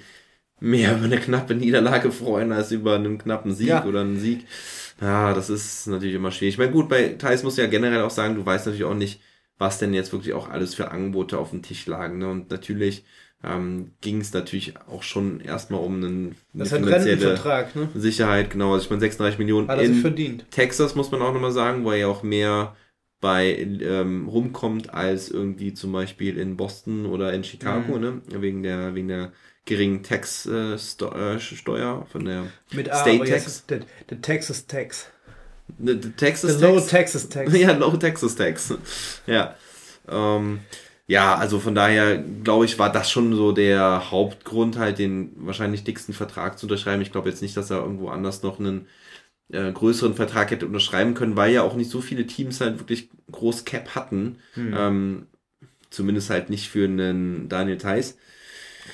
[0.59, 3.83] mehr über eine knappe Niederlage freuen als über einen knappen Sieg Ja.
[3.83, 4.45] oder einen Sieg.
[5.01, 6.55] Ja, das ist natürlich immer schwierig.
[6.55, 8.93] Ich meine, gut, bei Thais musst du ja generell auch sagen, du weißt natürlich auch
[8.93, 9.21] nicht,
[9.57, 12.19] was denn jetzt wirklich auch alles für Angebote auf dem Tisch lagen.
[12.19, 12.29] Ne?
[12.29, 13.03] Und natürlich
[13.43, 17.33] ähm, ging es natürlich auch schon erstmal um einen, eine Das ist ein finanzielle
[17.75, 17.89] ne?
[17.99, 18.73] Sicherheit, genau.
[18.73, 20.45] Also ich meine 36 Millionen Hat er in verdient.
[20.51, 22.75] Texas, muss man auch nochmal sagen, wo er ja auch mehr
[23.19, 28.01] bei ähm, rumkommt als irgendwie zum Beispiel in Boston oder in Chicago, Mhm.
[28.01, 28.21] ne?
[28.41, 29.31] Wegen der, wegen der
[29.65, 33.65] geringen Tax-Steuer äh, Steuer von der Mit A, State Tax.
[33.67, 35.07] der, der Texas Tax.
[35.77, 36.87] Ne, the Texas The Low Tax.
[36.89, 37.53] Texas Tax.
[37.57, 38.73] Ja, Low Texas Tax.
[39.27, 39.55] Ja.
[40.09, 40.59] Ähm,
[41.07, 45.83] ja, also von daher glaube ich, war das schon so der Hauptgrund, halt den wahrscheinlich
[45.83, 47.01] dicksten Vertrag zu unterschreiben.
[47.01, 48.87] Ich glaube jetzt nicht, dass er irgendwo anders noch einen
[49.51, 53.09] äh, größeren Vertrag hätte unterschreiben können, weil ja auch nicht so viele Teams halt wirklich
[53.31, 54.37] groß Cap hatten.
[54.53, 54.73] Hm.
[54.77, 55.27] Ähm,
[55.89, 58.17] zumindest halt nicht für einen Daniel Theiss.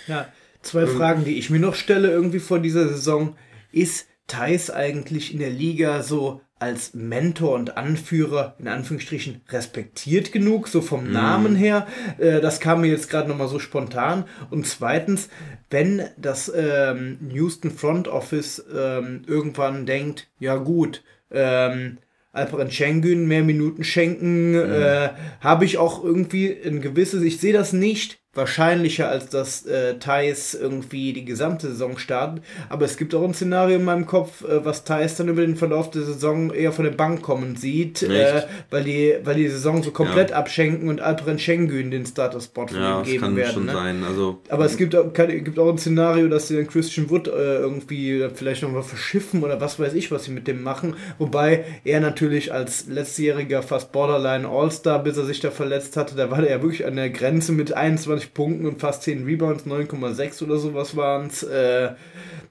[0.07, 0.27] Ja,
[0.67, 3.35] zwei Fragen, die ich mir noch stelle irgendwie vor dieser Saison.
[3.71, 10.67] Ist Thais eigentlich in der Liga so als Mentor und Anführer in Anführungsstrichen respektiert genug,
[10.67, 11.87] so vom Namen her?
[12.17, 14.25] Äh, das kam mir jetzt gerade nochmal so spontan.
[14.49, 15.29] Und zweitens,
[15.69, 21.99] wenn das ähm, Houston Front Office ähm, irgendwann denkt, ja gut, ähm,
[22.33, 25.09] Alperen Schengen mehr Minuten schenken, äh,
[25.39, 30.53] habe ich auch irgendwie ein gewisses, ich sehe das nicht wahrscheinlicher, als dass äh, Thais
[30.53, 34.63] irgendwie die gesamte Saison startet, aber es gibt auch ein Szenario in meinem Kopf, äh,
[34.63, 38.43] was Thais dann über den Verlauf der Saison eher von der Bank kommen sieht, äh,
[38.69, 43.35] weil die weil die Saison so komplett abschenken und Alperen Schengen den Starter-Spot Ja, geben
[43.35, 43.65] werden.
[43.65, 44.05] ne?
[44.07, 47.27] Also Aber es gibt auch, kann, gibt auch ein Szenario, dass sie dann Christian Wood
[47.27, 50.95] äh, irgendwie vielleicht nochmal verschiffen oder was weiß ich, was sie mit dem machen.
[51.17, 56.29] Wobei er natürlich als letztjähriger fast Borderline All-Star, bis er sich da verletzt hatte, da
[56.31, 60.43] war der ja wirklich an der Grenze mit 21 Punkten und fast 10 Rebounds, 9,6
[60.43, 61.43] oder sowas waren es.
[61.43, 61.93] Äh,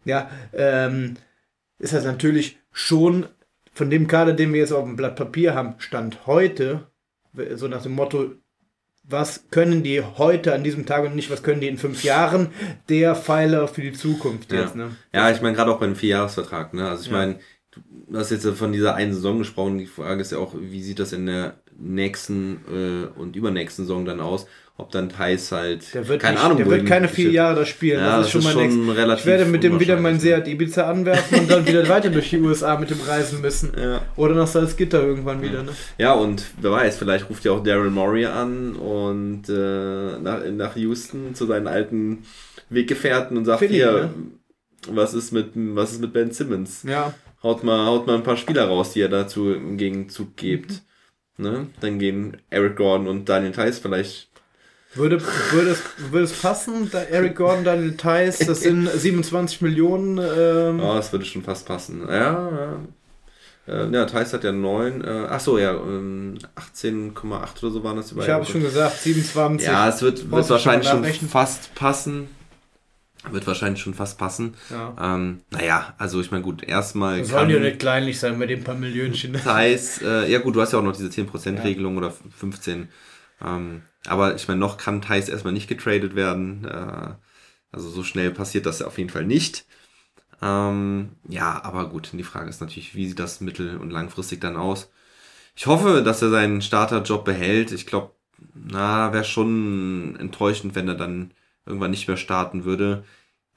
[0.04, 1.16] ja, ähm,
[1.78, 3.26] ist das natürlich schon
[3.72, 6.86] von dem Kader, den wir jetzt auf dem Blatt Papier haben, Stand heute,
[7.54, 8.30] so nach dem Motto,
[9.08, 12.48] was können die heute an diesem Tag und nicht, was können die in fünf Jahren,
[12.88, 14.62] der Pfeiler für die Zukunft Ja.
[14.62, 14.96] jetzt, ne?
[15.12, 16.88] Ja, ich meine, gerade auch beim Vierjahresvertrag, ne?
[16.88, 17.18] Also ich Ja.
[17.18, 17.38] meine,
[17.70, 20.98] du hast jetzt von dieser einen Saison gesprochen, die Frage ist ja auch, wie sieht
[20.98, 24.46] das in der nächsten äh, und übernächsten Saison dann aus?
[24.78, 27.64] Ob dann Thais halt, Der wird, keine nicht, Ahnung, der wird keine vier Jahre da
[27.64, 27.98] spielen.
[27.98, 30.46] Ja, das ist schon das mein schon relativ Ich werde mit dem wieder mein Seat
[30.46, 33.72] Ibiza anwerfen und dann wieder weiter durch die USA mit dem reisen müssen.
[33.74, 34.02] Ja.
[34.16, 35.72] Oder nach Salzgitter irgendwann wieder, ne?
[35.96, 40.76] Ja, und wer weiß, vielleicht ruft ja auch Daryl Morey an und äh, nach, nach
[40.76, 42.24] Houston zu seinen alten
[42.68, 44.10] Weggefährten und sagt Philly, hier, ne?
[44.90, 46.82] was ist mit was ist mit Ben Simmons?
[46.82, 47.14] Ja.
[47.42, 50.82] Haut mal, haut mal ein paar Spieler raus, die er dazu im Gegenzug gibt.
[51.38, 51.68] Ne?
[51.80, 54.25] Dann gehen Eric Gordon und Daniel Theiss vielleicht.
[54.96, 55.20] Würde,
[55.52, 60.18] würde, es, würde es passen, da Eric Gordon, Daniel Theiss, das sind 27 Millionen.
[60.18, 62.02] Ähm, Oh, das würde schon fast passen.
[62.08, 62.14] Ja,
[62.50, 62.78] ja.
[63.68, 67.96] Äh, ja, Theiss hat ja 9, äh, ach so, ja, ähm, 18,8 oder so waren
[67.96, 69.66] das ich habe schon gesagt, 27.
[69.66, 72.28] Ja, es wird, wird wahrscheinlich schon fast passen.
[73.28, 74.54] Wird wahrscheinlich schon fast passen.
[74.70, 74.94] Ja.
[75.00, 78.62] Ähm, naja, also ich meine, gut, erstmal Das sollen ja nicht kleinlich sein bei den
[78.62, 79.32] paar Millionchen.
[79.32, 82.88] Thais, äh, ja gut, du hast ja auch noch diese 10%-Regelung oder 15.
[83.42, 86.64] Ähm, aber ich meine, noch kann Thais erstmal nicht getradet werden.
[86.64, 87.14] Äh,
[87.72, 89.66] also so schnell passiert das auf jeden Fall nicht.
[90.42, 94.56] Ähm, ja, aber gut, die Frage ist natürlich, wie sieht das mittel- und langfristig dann
[94.56, 94.90] aus?
[95.56, 97.72] Ich hoffe, dass er seinen Starterjob behält.
[97.72, 98.12] Ich glaube,
[98.54, 101.32] na, wäre schon enttäuschend, wenn er dann
[101.66, 103.04] irgendwann nicht mehr starten würde.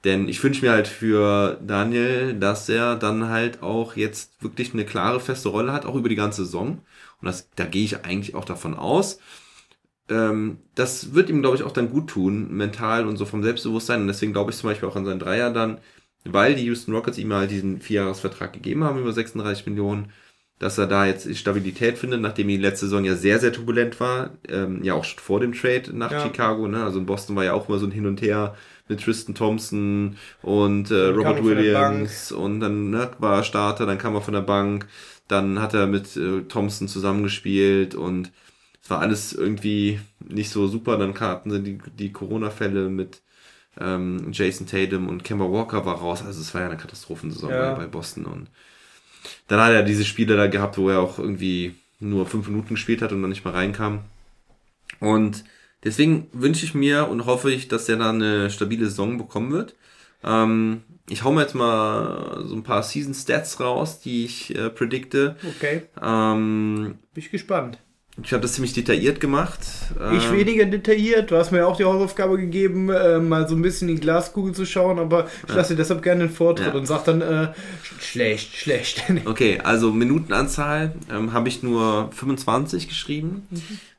[0.04, 4.86] Denn ich wünsche mir halt für Daniel, dass er dann halt auch jetzt wirklich eine
[4.86, 6.80] klare, feste Rolle hat, auch über die ganze Saison.
[7.20, 9.20] Und das, da gehe ich eigentlich auch davon aus.
[10.10, 14.02] Ähm, das wird ihm, glaube ich, auch dann gut tun, mental und so vom Selbstbewusstsein.
[14.02, 15.80] Und deswegen glaube ich zum Beispiel auch an seinen Dreier dann,
[16.24, 20.12] weil die Houston Rockets ihm halt diesen Vierjahresvertrag gegeben haben über 36 Millionen,
[20.58, 24.32] dass er da jetzt Stabilität findet, nachdem die letzte Saison ja sehr, sehr turbulent war.
[24.48, 26.20] Ähm, ja, auch schon vor dem Trade nach Ja.
[26.20, 26.68] Chicago.
[26.68, 26.84] Ne?
[26.84, 28.56] Also in Boston war ja auch immer so ein Hin und Her
[28.88, 32.32] mit Tristan Thompson und äh, Robert er Williams.
[32.32, 34.86] Und dann ne, war er Starter, dann kam er von der Bank.
[35.28, 38.32] Dann hat er mit äh, Thompson zusammengespielt und
[38.90, 40.96] war alles irgendwie nicht so super.
[40.96, 43.20] Dann hatten sie die, die Corona-Fälle mit
[43.80, 46.22] ähm, Jason Tatum und Kemba Walker war raus.
[46.24, 47.74] Also es war ja eine Katastrophensaison Ja.
[47.74, 48.24] bei, Boston.
[48.26, 48.48] Und
[49.48, 53.02] dann hat er diese Spiele da gehabt, wo er auch irgendwie nur fünf Minuten gespielt
[53.02, 54.00] hat und dann nicht mal reinkam.
[54.98, 55.44] Und
[55.84, 59.74] deswegen wünsche ich mir und hoffe ich, dass er da eine stabile Saison bekommen wird.
[60.24, 64.70] Ähm, ich hau mir jetzt mal so ein paar Season Stats raus, die ich äh,
[64.70, 65.36] predikte.
[65.56, 67.78] Okay, Ähm, bin ich gespannt.
[68.22, 69.60] Ich habe das ziemlich detailliert gemacht.
[70.14, 71.30] Ich Ähm, weniger detailliert.
[71.30, 74.52] Du hast mir auch die Hausaufgabe gegeben, äh, mal so ein bisschen in die Glaskugel
[74.54, 76.72] zu schauen, aber ich lasse dir deshalb gerne den Vortritt Ja.
[76.74, 77.24] und sag dann, äh,
[77.82, 79.02] sch- schlecht, schlecht.
[79.26, 83.46] Okay, also Minutenanzahl ähm, habe ich nur 25 geschrieben,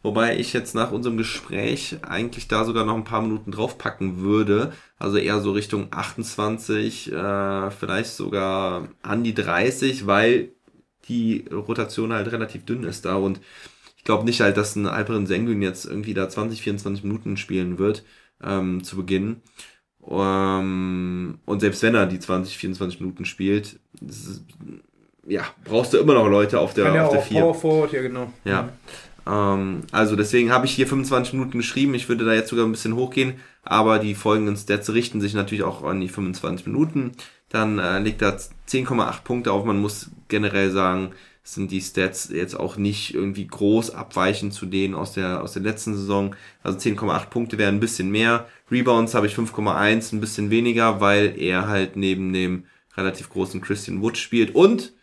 [0.04, 4.72] wobei ich jetzt nach unserem Gespräch eigentlich da sogar noch ein paar Minuten draufpacken würde.
[5.00, 10.50] Also eher so Richtung 28, äh, vielleicht sogar an die 30, weil
[11.08, 13.40] die Rotation halt relativ dünn ist da und
[14.02, 17.78] ich glaube nicht halt, dass ein Alperin Sengun jetzt irgendwie da 20, 24 Minuten spielen
[17.78, 18.04] wird
[18.44, 19.42] ähm, zu Beginn.
[20.10, 24.44] Ähm, und selbst wenn er die 20, 24 Minuten spielt, ist,
[25.28, 27.42] ja, brauchst du immer noch Leute auf der, Kann ja auf der auch 4.
[27.42, 28.34] Power Forward, ja genau.
[28.44, 28.70] Ja.
[29.28, 31.94] Ähm, also deswegen habe ich hier 25 Minuten geschrieben.
[31.94, 35.64] Ich würde da jetzt sogar ein bisschen hochgehen, aber die folgenden Stats richten sich natürlich
[35.64, 37.12] auch an die 25 Minuten.
[37.50, 39.64] Dann äh, liegt da 10,8 Punkte auf.
[39.64, 41.12] Man muss generell sagen,
[41.44, 45.64] sind die Stats jetzt auch nicht irgendwie groß abweichend zu denen aus der, aus der
[45.64, 46.36] letzten Saison.
[46.62, 48.48] Also 10,8 Punkte wären ein bisschen mehr.
[48.70, 52.66] Rebounds habe ich 5,1, ein bisschen weniger, weil er halt neben dem
[52.96, 54.94] relativ großen Christian Wood spielt und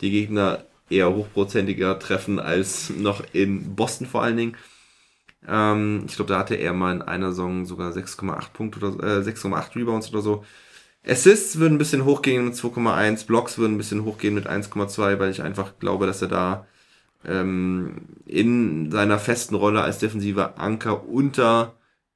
[0.00, 4.56] die Gegner eher hochprozentiger treffen als noch in Boston vor allen Dingen.
[5.46, 9.22] Ähm, ich glaube, da hatte er mal in einer Saison sogar 6,8 Punkte oder äh,
[9.22, 10.44] 6,8 Rebounds oder so.
[11.08, 15.30] Assists würden ein bisschen hochgehen mit 2,1, Blocks würden ein bisschen hochgehen mit 1,2, weil
[15.30, 16.66] ich einfach glaube, dass er da
[17.24, 21.74] ähm, in seiner festen Rolle als defensiver Anker unter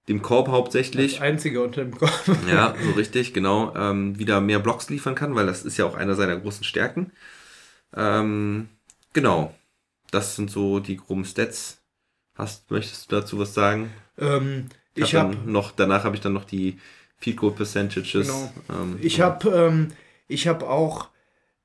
[0.09, 2.29] dem Korb hauptsächlich Das einzige unter dem Kopf.
[2.49, 5.95] ja, so richtig, genau, ähm, wieder mehr Blocks liefern kann, weil das ist ja auch
[5.95, 7.13] einer seiner großen Stärken.
[7.95, 8.69] Ähm,
[9.13, 9.55] genau,
[10.11, 11.79] das sind so die groben Stats.
[12.35, 13.91] Hast, möchtest du dazu was sagen?
[14.19, 16.79] Ähm, ich hab habe dann noch, danach habe ich dann noch die
[17.23, 18.27] Field Goal Percentages.
[18.27, 18.53] Genau.
[18.71, 19.89] Ähm, Ich habe ähm,
[20.29, 21.09] ich hab auch,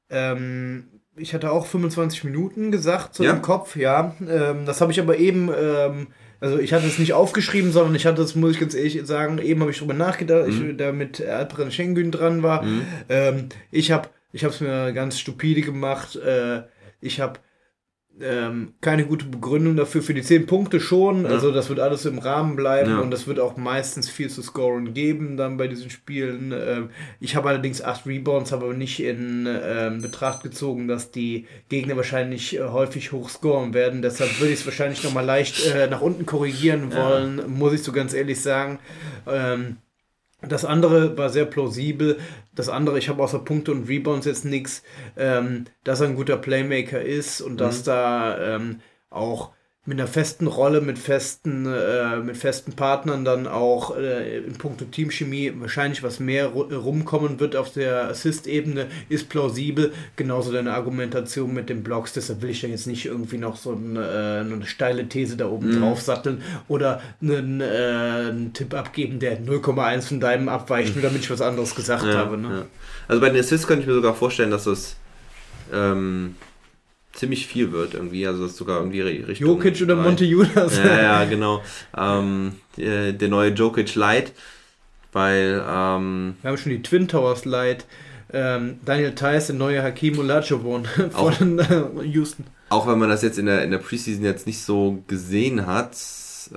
[0.09, 3.31] ähm, ich hatte auch 25 Minuten gesagt, so Ja?
[3.31, 4.15] im Kopf, ja.
[4.21, 6.07] Ähm, das habe ich aber eben, ähm,
[6.39, 9.39] also ich hatte es nicht aufgeschrieben, sondern ich hatte es, muss ich ganz ehrlich sagen,
[9.39, 10.69] eben habe ich drüber nachgedacht, Mhm.
[10.71, 12.63] ich, da mit Alperen Schengen dran war.
[13.09, 16.15] Ähm, ich habe ich es mir ganz stupide gemacht.
[16.17, 16.63] Äh,
[17.01, 17.39] ich habe
[18.21, 20.01] ähm, keine gute Begründung dafür.
[20.01, 21.23] Für die 10 Punkte schon.
[21.23, 21.29] Ja.
[21.29, 22.99] Also das wird alles im Rahmen bleiben Ja.
[22.99, 26.51] und das wird auch meistens viel zu scoren geben dann bei diesen Spielen.
[26.51, 26.89] Ähm,
[27.19, 31.95] ich habe allerdings 8 Rebounds, habe aber nicht in ähm, Betracht gezogen, dass die Gegner
[31.95, 34.01] wahrscheinlich äh, häufig hoch scoren werden.
[34.01, 37.09] Deshalb würde ich es wahrscheinlich nochmal leicht äh, nach unten korrigieren Ja.
[37.09, 38.79] wollen, muss ich so ganz ehrlich sagen.
[39.27, 39.77] Ähm,
[40.41, 42.19] das andere war sehr plausibel.
[42.53, 44.83] Das andere, ich habe außer Punkte und Rebounds jetzt nichts,
[45.15, 49.51] ähm, dass er ein guter Playmaker ist und dass da ähm, auch
[49.87, 54.83] mit einer festen Rolle, mit festen, äh, mit festen Partnern dann auch äh, in puncto
[54.83, 59.93] Teamchemie wahrscheinlich was mehr ru- rumkommen wird auf der Assist-Ebene, ist plausibel.
[60.17, 63.71] Genauso deine Argumentation mit den Blocks, deshalb will ich da jetzt nicht irgendwie noch so
[63.71, 69.19] eine, äh, eine steile These da oben drauf satteln oder einen, äh, einen Tipp abgeben,
[69.19, 72.37] der 0,1 von deinem abweicht, nur damit ich was anderes gesagt ja, habe.
[72.37, 72.49] Ne?
[72.49, 72.65] ja.
[73.07, 74.97] Also bei den Assists könnte ich mir sogar vorstellen, dass das
[75.73, 76.35] ähm,
[77.17, 78.25] ziemlich viel wird irgendwie.
[78.25, 79.47] Also das ist sogar irgendwie Richtung.
[79.47, 79.95] Jokic oder.
[79.97, 80.77] Monte Judas?
[80.77, 81.61] Ja, ja, genau.
[81.97, 84.31] Ähm, der, der neue Jokic Light,
[85.11, 87.85] weil ähm, Wir haben schon die Twin Towers Light.
[88.31, 92.45] Ähm, Daniel Theiss, der neue Hakim Olajuwon Auch- von äh, Houston.
[92.69, 95.95] auch wenn man das jetzt in der, in der Preseason jetzt nicht so gesehen hat,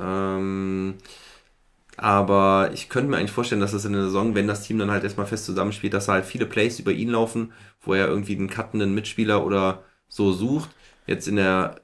[0.00, 0.94] ähm,
[1.96, 4.90] aber ich könnte mir eigentlich vorstellen, dass das in der Saison, wenn das Team dann
[4.90, 8.50] halt erstmal fest zusammenspielt, dass halt viele Plays über ihn laufen, wo er irgendwie einen
[8.50, 10.70] cuttenden Mitspieler oder so sucht.
[11.06, 11.80] Jetzt in der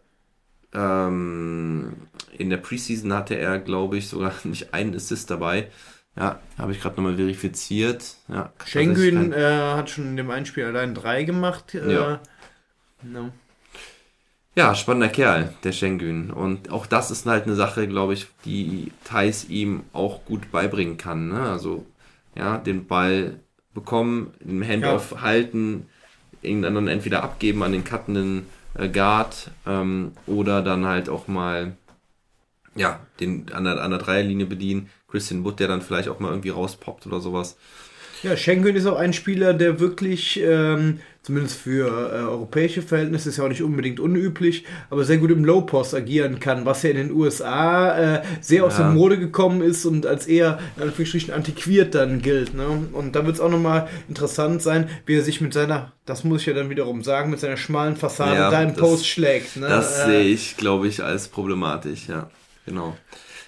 [0.74, 1.94] ähm,
[2.36, 5.70] in der Preseason hatte er, glaube ich, sogar nicht einen Assist dabei.
[6.16, 8.16] Ja, habe ich gerade nochmal verifiziert.
[8.28, 11.74] Ja, Schengen tatsächlich äh, hat schon in dem einen Spiel allein drei gemacht.
[11.74, 12.20] Äh, Ja.
[13.02, 13.32] no.
[14.54, 16.30] Ja, spannender Kerl, der Schengen.
[16.30, 20.96] Und auch das ist halt eine Sache, glaube ich, die Thais ihm auch gut beibringen
[20.96, 21.28] kann.
[21.28, 21.40] Ne?
[21.40, 21.84] Also,
[22.34, 23.40] ja, den Ball
[23.74, 25.88] bekommen, im Handoff halten,
[26.42, 31.72] irgendeinen entweder abgeben an den cuttenden äh, Guard ähm, oder dann halt auch mal
[32.76, 34.90] ja, den an der, an der Dreierlinie bedienen.
[35.08, 37.56] Christian Wood, der dann vielleicht auch mal irgendwie rauspoppt oder sowas.
[38.22, 43.38] Ja, Schengen ist auch ein Spieler, der wirklich, ähm, zumindest für äh, europäische Verhältnisse, ist
[43.38, 46.96] ja auch nicht unbedingt unüblich, aber sehr gut im Low-Post agieren kann, was ja in
[46.98, 48.84] den USA äh, sehr aus Ja.
[48.84, 52.54] der Mode gekommen ist und als eher, in Anführungsstrichen, antiquiert dann gilt.
[52.54, 52.64] Ne?
[52.92, 56.42] Und da wird es auch nochmal interessant sein, wie er sich mit seiner, das muss
[56.42, 59.56] ich ja dann wiederum sagen, mit seiner schmalen Fassade Ja, da im Post schlägt.
[59.56, 59.66] Ne?
[59.68, 62.30] Das Äh, sehe ich, glaube ich, als problematisch, ja.
[62.66, 62.96] Genau.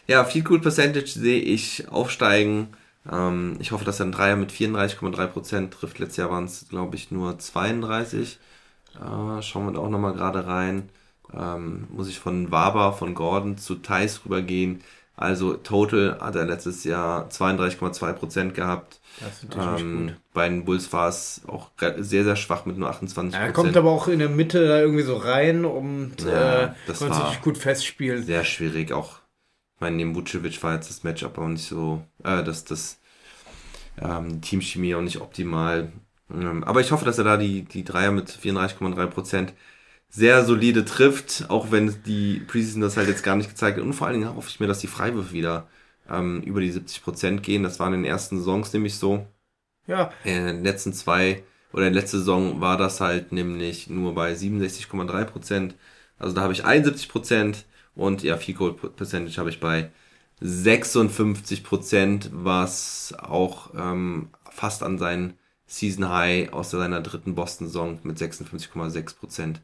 [0.09, 2.68] Ja, Field Goal Percentage sehe ich aufsteigen.
[3.10, 5.98] Ähm, ich hoffe, dass er ein Dreier mit 34,3% trifft.
[5.98, 8.38] Letztes Jahr waren es, glaube ich, nur 32.
[8.96, 10.90] Äh, schauen wir da auch nochmal gerade rein.
[11.36, 14.82] ähm, muss ich von Waber, von Gordon zu Thais rübergehen.
[15.14, 19.00] Also total hat er letztes Jahr 32,2% gehabt.
[19.20, 23.34] Das Ähm, bei den Bulls war es auch sehr, sehr schwach mit nur 28%.
[23.34, 27.00] Er kommt aber auch in der Mitte da irgendwie so rein und Ja, äh, das
[27.00, 28.22] kann war- sich gut festspielen.
[28.24, 28.92] sehr schwierig.
[28.92, 29.17] Auch,
[29.80, 33.00] meine, neben Vucevic war jetzt das Matchup auch nicht so, äh, das, das
[34.00, 35.92] ähm, Teamchemie auch nicht optimal.
[36.32, 39.55] Ähm, aber ich hoffe, dass er da die, die Dreier mit 34,3%
[40.10, 43.84] sehr solide trifft, auch wenn die Preseason das halt jetzt gar nicht gezeigt hat.
[43.84, 45.68] Und vor allen Dingen hoffe ich mir, dass die Freiwürfe wieder
[46.09, 47.62] ähm, über die 70% gehen.
[47.62, 49.26] Das war in den ersten Saisons nämlich so.
[49.86, 51.42] Ja, In den letzten zwei
[51.72, 55.74] oder in der letzten Saison war das halt nämlich nur bei 67,3 Prozent.
[56.18, 57.66] Also da habe ich 71 Prozent
[57.98, 59.90] und ja, Field Goal Percentage habe ich bei
[60.40, 65.34] 56 Prozent, was auch ähm, fast an sein
[65.66, 69.62] Season High aus seiner dritten Boston Saison mit 56,6 Prozent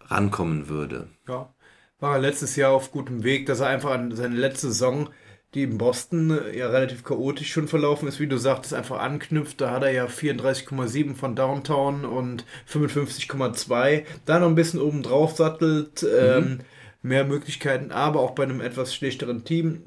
[0.00, 1.08] rankommen würde.
[1.26, 1.52] ja.
[1.98, 5.10] War er letztes Jahr auf gutem Weg, dass er einfach an seine letzte Saison,
[5.52, 9.60] die in Boston äh, ja relativ chaotisch schon verlaufen ist, wie du sagtest, einfach anknüpft.
[9.60, 14.04] Da hat er ja 34,7 von Downtown und 55,2.
[14.24, 16.60] Da noch ein bisschen oben drauf sattelt, ähm,
[17.02, 19.84] mehr Möglichkeiten, aber auch bei einem etwas schlechteren Team.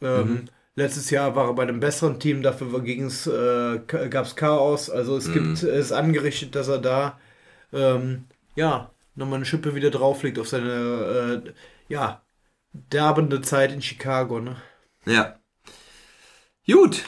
[0.00, 0.48] Ähm,
[0.78, 3.78] Letztes Jahr war er bei einem besseren Team, dafür äh,
[4.10, 4.90] gab es Chaos.
[4.90, 7.18] Also es gibt es ist angerichtet, dass er da
[7.72, 8.26] ähm,
[8.56, 11.52] ja nochmal eine Schippe wieder drauflegt auf seine äh,
[11.88, 12.22] ja
[12.74, 14.38] derbende Zeit in Chicago.
[14.38, 14.56] Ne?
[15.06, 15.40] Ja.
[16.70, 17.04] Gut.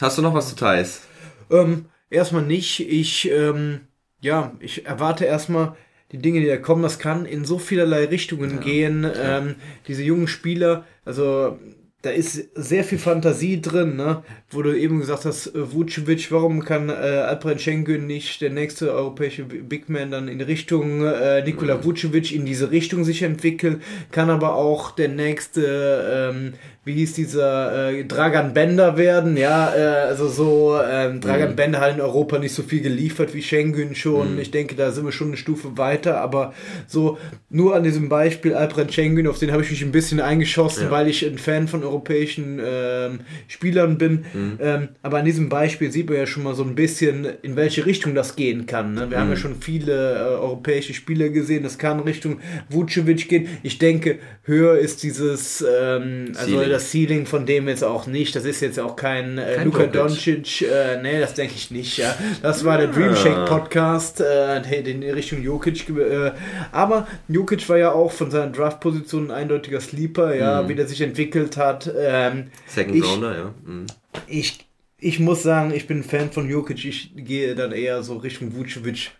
[0.00, 1.02] Hast du noch was zu Thais?
[1.50, 2.78] Ähm, erstmal nicht.
[2.78, 3.88] Ich ähm,
[4.20, 5.76] ja ich erwarte erstmal
[6.12, 6.82] die Dinge, die da kommen.
[6.82, 9.06] Das kann in so vielerlei Richtungen gehen.
[9.20, 9.56] Ähm,
[9.86, 11.58] diese jungen Spieler, also
[12.02, 14.22] da ist sehr viel Fantasie drin, ne?
[14.50, 18.92] Wo du eben gesagt hast, äh, Vucevic, warum kann äh, Alperen Schengen nicht der nächste
[18.94, 23.82] europäische Big Man dann in Richtung äh, Nikola Vucevic in diese Richtung sich entwickeln?
[24.12, 26.54] Kann aber auch der nächste, ähm,
[26.84, 31.94] wie hieß dieser, äh, Dragan Bender werden, ja, äh, also so, ähm, Dragan Bender hat
[31.94, 34.38] in Europa nicht so viel geliefert wie Schengen schon.
[34.38, 36.54] Ich denke, da sind wir schon eine Stufe weiter, aber
[36.86, 37.18] so
[37.50, 40.90] nur an diesem Beispiel Alperen Schengen, auf den habe ich mich ein bisschen eingeschossen, Ja.
[40.90, 44.24] weil ich ein Fan von europäischen ähm, Spielern bin.
[44.60, 47.86] Ähm, aber an diesem Beispiel sieht man ja schon mal so ein bisschen, in welche
[47.86, 48.94] Richtung das gehen kann.
[48.94, 49.10] Ne?
[49.10, 53.48] Wir haben ja schon viele äh, europäische Spieler gesehen, das kann Richtung Vucevic gehen.
[53.62, 56.70] Ich denke, höher ist dieses, ähm, also Ceiling.
[56.70, 58.34] das Ceiling von dem jetzt auch nicht.
[58.36, 60.62] Das ist jetzt auch kein, äh, Kein Luka Doncic.
[60.62, 61.98] Äh, nee, das denke ich nicht.
[61.98, 62.14] Ja.
[62.42, 65.88] Das war der Dream Shake Podcast, äh, in Richtung Jokic.
[65.90, 66.32] Äh,
[66.72, 71.00] aber Jokic war ja auch von seiner Draft-Position ein eindeutiger Sleeper, ja, wie der sich
[71.00, 71.79] entwickelt hat.
[71.96, 73.54] Ähm, Second Ich- Rounder, ja.
[73.64, 73.86] Mhm.
[74.26, 74.66] ich,
[74.98, 76.84] ich muss sagen, ich bin Fan von Jokic.
[76.84, 79.10] Ich gehe dann eher so Richtung Vucevic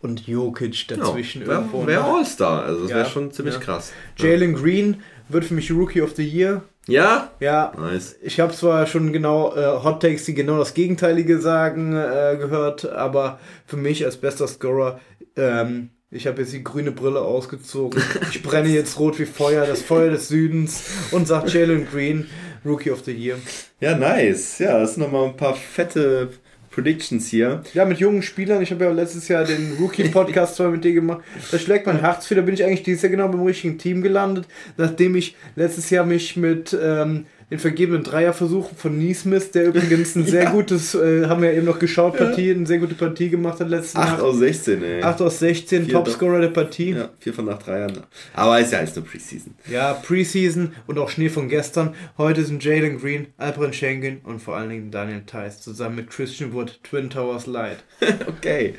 [0.00, 1.86] und Jokic dazwischen Ja, irgendwo.
[1.86, 2.04] wäre wär?
[2.04, 3.60] All-Star, also das Ja, wäre schon ziemlich ja.
[3.60, 3.92] krass.
[4.18, 6.62] Jalen Green wird für mich Rookie of the Year.
[6.88, 7.32] Ja?
[7.40, 8.14] Ja, Nice.
[8.22, 12.84] ich habe zwar schon genau äh, Hot Takes, die genau das Gegenteilige sagen, äh, gehört,
[12.88, 15.00] aber für mich als bester Scorer,
[15.34, 18.00] ähm, ich habe jetzt die grüne Brille ausgezogen.
[18.30, 22.28] Ich brenne jetzt rot wie Feuer, das Feuer des Südens und sagt Jalen Green,
[22.64, 23.36] Rookie of the Year.
[23.80, 24.58] Ja, nice.
[24.58, 26.30] Ja, das sind nochmal ein paar fette
[26.70, 27.62] Predictions hier.
[27.74, 28.62] Ja, mit jungen Spielern.
[28.62, 31.22] Ich habe ja letztes Jahr den Rookie-Podcast zwar mit dir gemacht.
[31.50, 32.34] Da schlägt mein Herz für.
[32.34, 34.46] Da bin ich eigentlich dieses Jahr genau beim richtigen Team gelandet,
[34.76, 40.26] nachdem ich letztes Jahr mich mit ähm, den vergebenen Dreierversuchen von Neesmith, der übrigens ein
[40.26, 40.50] sehr Ja.
[40.50, 43.98] gutes, äh, haben wir eben noch geschaut, Partie, eine sehr gute Partie gemacht hat letzte
[44.00, 44.20] 8 Nacht.
[44.22, 45.02] aus 16, ey.
[45.02, 46.90] 8 aus 16, Vier Topscorer der Partie.
[46.90, 47.92] Ja, 4 von 8 Dreiern.
[48.34, 49.54] Aber ist ja alles nur Preseason.
[49.70, 51.94] Ja, Preseason und auch Schnee von gestern.
[52.18, 56.52] Heute sind Jalen Green, Alperen Schengen und vor allen Dingen Daniel Theiss zusammen mit Christian
[56.52, 57.78] Wood, Twin Towers Light.
[58.28, 58.74] Okay.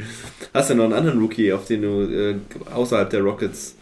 [0.54, 2.36] Hast du noch einen anderen Rookie, auf den du äh,
[2.74, 3.76] außerhalb der Rockets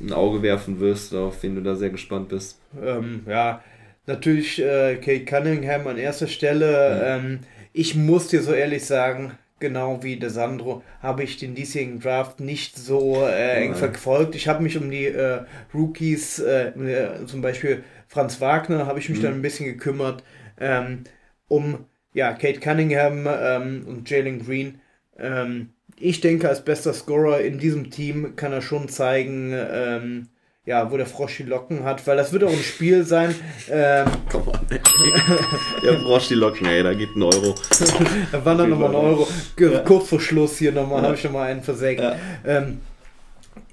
[0.00, 2.58] ein Auge werfen wirst, oder auf den du da sehr gespannt bist?
[2.82, 3.62] Ähm, ja,
[4.08, 7.02] natürlich äh, Kate Cunningham an erster Stelle.
[7.04, 7.40] Ähm,
[7.72, 12.40] ich muss dir so ehrlich sagen, genau wie der Sandro, habe ich den diesjährigen Draft
[12.40, 13.78] nicht so äh, eng Nein.
[13.78, 14.34] verfolgt.
[14.34, 15.42] Ich habe mich um die äh,
[15.74, 20.24] Rookies, äh, äh, zum Beispiel Franz Wagner, habe ich mich dann ein bisschen gekümmert.
[20.60, 21.04] Ähm,
[21.46, 24.80] um ja, Kate Cunningham ähm, und Jalen Green.
[25.18, 30.28] Ähm, ich denke, als bester Scorer in diesem Team kann er schon zeigen, ähm,
[30.68, 33.34] ja, wo der Frosch die Locken hat, weil das wird auch ein Spiel sein.
[33.70, 34.78] Ähm, Komm ey.
[35.82, 37.54] Der Frosch die Locken, ey, da geht ein Euro.
[38.32, 39.26] da war dann nochmal ein Euro.
[39.56, 42.02] Ge- Kurz vor Schluss hier nochmal, habe ich schon mal einen versägt.
[42.02, 42.16] Ja.
[42.44, 42.80] Ähm,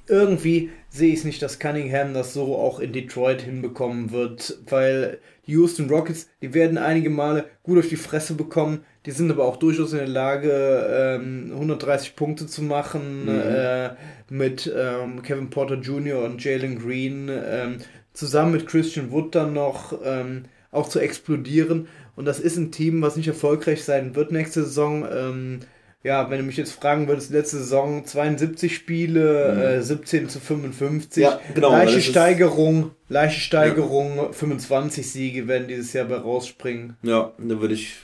[0.07, 5.19] irgendwie sehe ich es nicht, dass Cunningham das so auch in Detroit hinbekommen wird, weil
[5.47, 9.45] die Houston Rockets, die werden einige Male gut auf die Fresse bekommen, die sind aber
[9.45, 13.39] auch durchaus in der Lage, ähm, 130 Punkte zu machen mhm.
[13.39, 13.89] äh,
[14.29, 16.23] mit ähm, Kevin Porter Jr.
[16.23, 17.77] und Jalen Green, ähm,
[18.13, 21.87] zusammen mit Christian Wood dann noch ähm, auch zu explodieren.
[22.15, 25.05] Und das ist ein Team, was nicht erfolgreich sein wird nächste Saison.
[25.11, 25.59] Ähm,
[26.05, 29.61] ja, wenn du mich jetzt fragen würdest, letzte Saison 72 Spiele, mhm.
[29.61, 31.23] äh, 17 zu 55.
[31.23, 31.71] Ja, genau.
[31.71, 34.31] Leichte Steigerung, leichte Steigerung, ja.
[34.31, 36.95] 25 Siege werden dieses Jahr bei rausspringen.
[37.01, 37.95] Ja, da würde ich,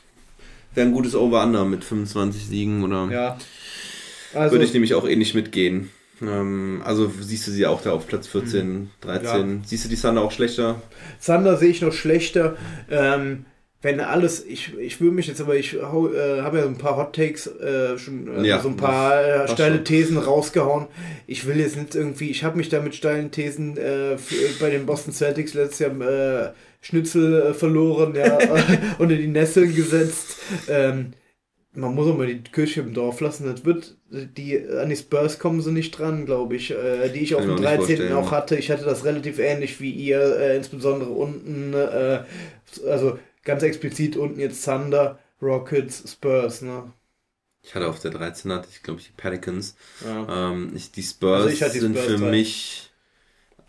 [0.74, 3.10] wäre ein gutes Over-Under mit 25 Siegen oder.
[3.12, 3.38] Ja.
[4.34, 5.90] Also, würde ich nämlich auch ähnlich mitgehen.
[6.22, 9.28] Ähm, also siehst du sie auch da auf Platz 14, 13.
[9.28, 9.62] Ja.
[9.66, 10.82] Siehst du die Thunder auch schlechter?
[11.24, 12.56] Thunder sehe ich noch schlechter.
[12.90, 13.46] Ähm,
[13.82, 17.16] wenn alles, ich, ich will mich jetzt, aber ich äh, habe ja ein paar Hot
[17.16, 19.84] Takes, äh, schon äh, ja, so ein paar äh, steile.
[19.84, 20.86] Thesen rausgehauen.
[21.26, 24.18] Ich will jetzt nicht irgendwie, ich habe mich da mit steilen Thesen äh,
[24.60, 26.52] bei den Boston Celtics letztes Jahr äh,
[26.82, 28.38] Schnitzel äh, verloren, ja,
[29.00, 30.38] unter die Nesseln gesetzt.
[30.68, 31.14] Ähm,
[31.74, 33.46] man muss auch mal die Kirche im Dorf lassen.
[33.46, 37.36] Das wird, die, an die Spurs kommen sie nicht dran, glaube ich, äh, die ich
[37.36, 38.12] auf dem 13.
[38.14, 38.58] auch hatte.
[38.58, 42.24] Ich hatte das relativ ähnlich wie ihr, äh, insbesondere unten, äh,
[42.88, 46.92] also ganz explizit unten jetzt Thunder, Rockets, Spurs, ne?
[47.64, 49.76] Ich hatte auf der 13 hatte ich, glaube ich, die Pelicans.
[50.04, 50.52] Ja.
[50.52, 52.30] Ähm, ich, die Spurs also ich die sind Spurs für drin.
[52.32, 52.91] mich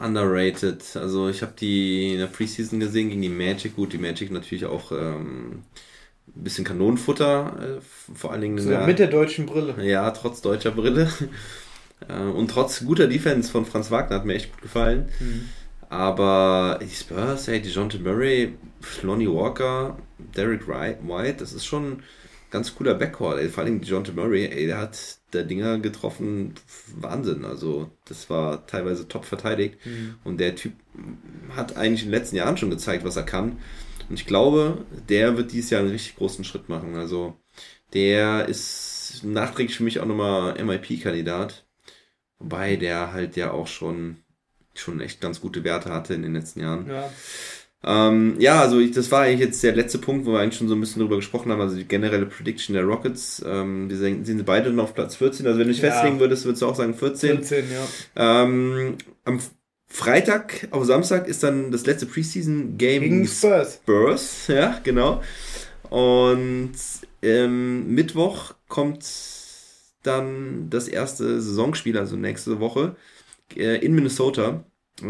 [0.03, 0.83] underrated.
[0.97, 3.77] Also ich habe die in der Preseason gesehen gegen die Magic.
[3.77, 5.63] Gut, die Magic natürlich auch ähm,
[6.29, 9.75] ein bisschen Kanonenfutter, äh, vor allen Dingen so, der, mit der deutschen Brille.
[9.85, 11.11] Ja, trotz deutscher Brille.
[12.09, 15.09] äh, und trotz guter Defense von Franz Wagner hat mir echt gut gefallen.
[15.21, 15.49] Mhm.
[15.89, 18.55] Aber die Spurs, hey, DeJounte Murray,
[19.03, 19.99] Lonnie Walker,
[20.35, 22.03] Derek White, das ist schon
[22.53, 23.41] ganz cooler Backcourt.
[23.41, 23.49] Ey.
[23.49, 26.55] Vor allem DeJounte Murray, ey, der hat der Dinger getroffen,
[26.95, 27.45] Wahnsinn.
[27.45, 29.85] Also das war teilweise top verteidigt.
[29.85, 30.15] Mhm.
[30.23, 30.75] Und der Typ
[31.57, 33.59] hat eigentlich in den letzten Jahren schon gezeigt, was er kann.
[34.09, 36.95] Und ich glaube, der wird dieses Jahr einen richtig großen Schritt machen.
[36.95, 37.37] Also
[37.95, 41.67] der ist nachträglich für mich auch nochmal MIP-Kandidat.
[42.39, 44.19] Wobei der halt ja auch schon
[44.75, 46.89] schon echt ganz gute Werte hatte in den letzten Jahren.
[46.89, 47.11] Ja.
[47.85, 50.69] Ähm, ja, also ich, das war eigentlich jetzt der letzte Punkt, wo wir eigentlich schon
[50.69, 53.43] so ein bisschen drüber gesprochen haben, also die generelle Prediction der Rockets.
[53.45, 55.91] Ähm, die sind, sind beide noch auf Platz 14, also wenn du dich ja.
[55.91, 57.43] festlegen würdest, würdest du auch sagen 14.
[57.43, 58.43] 14, ja.
[58.43, 59.41] Ähm, am
[59.89, 63.75] Freitag auf Samstag ist dann das letzte Preseason-Game gegen Spurs.
[63.75, 65.21] Spurs, ja, genau.
[65.91, 66.73] Und
[67.21, 69.05] ähm, Mittwoch kommt
[70.03, 72.97] dann das erste Saisonspiel, also nächste Woche
[73.57, 74.65] äh, in Minnesota.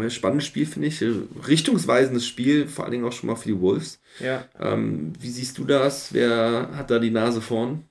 [0.09, 1.03] Spannendes Spiel, finde ich.
[1.47, 3.99] Richtungsweisendes Spiel, vor allen Dingen auch schon mal für die Wolves.
[4.19, 4.45] Ja.
[4.59, 6.13] Ähm, wie siehst du das?
[6.13, 7.83] Wer hat da die Nase vorn?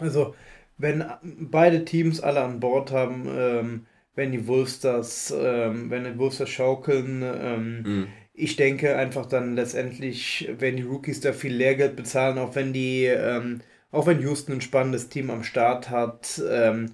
[0.00, 0.34] Also,
[0.76, 6.18] wenn beide Teams alle an Bord haben, ähm, wenn die Wolves das, ähm, wenn die
[6.18, 8.06] Wolves das schaukeln, ähm, mhm.
[8.34, 13.04] ich denke einfach dann letztendlich, wenn die Rookies da viel Lehrgeld bezahlen, auch wenn die,
[13.04, 13.60] ähm,
[13.92, 16.90] auch wenn Houston ein spannendes Team am Start hat, ähm,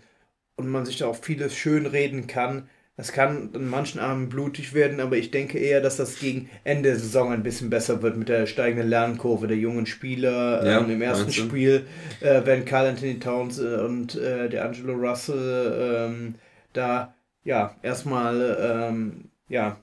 [0.57, 2.69] und man sich da auch vieles schön reden kann.
[2.97, 6.91] Das kann in manchen Armen blutig werden, aber ich denke eher, dass das gegen Ende
[6.91, 10.65] der Saison ein bisschen besser wird mit der steigenden Lernkurve der jungen Spieler.
[10.65, 11.87] Ja, ähm, Im ersten Spiel
[12.21, 16.35] äh, werden Carl Anthony Towns äh, und äh, der Angelo Russell ähm,
[16.73, 19.77] da ja erstmal ähm, ja,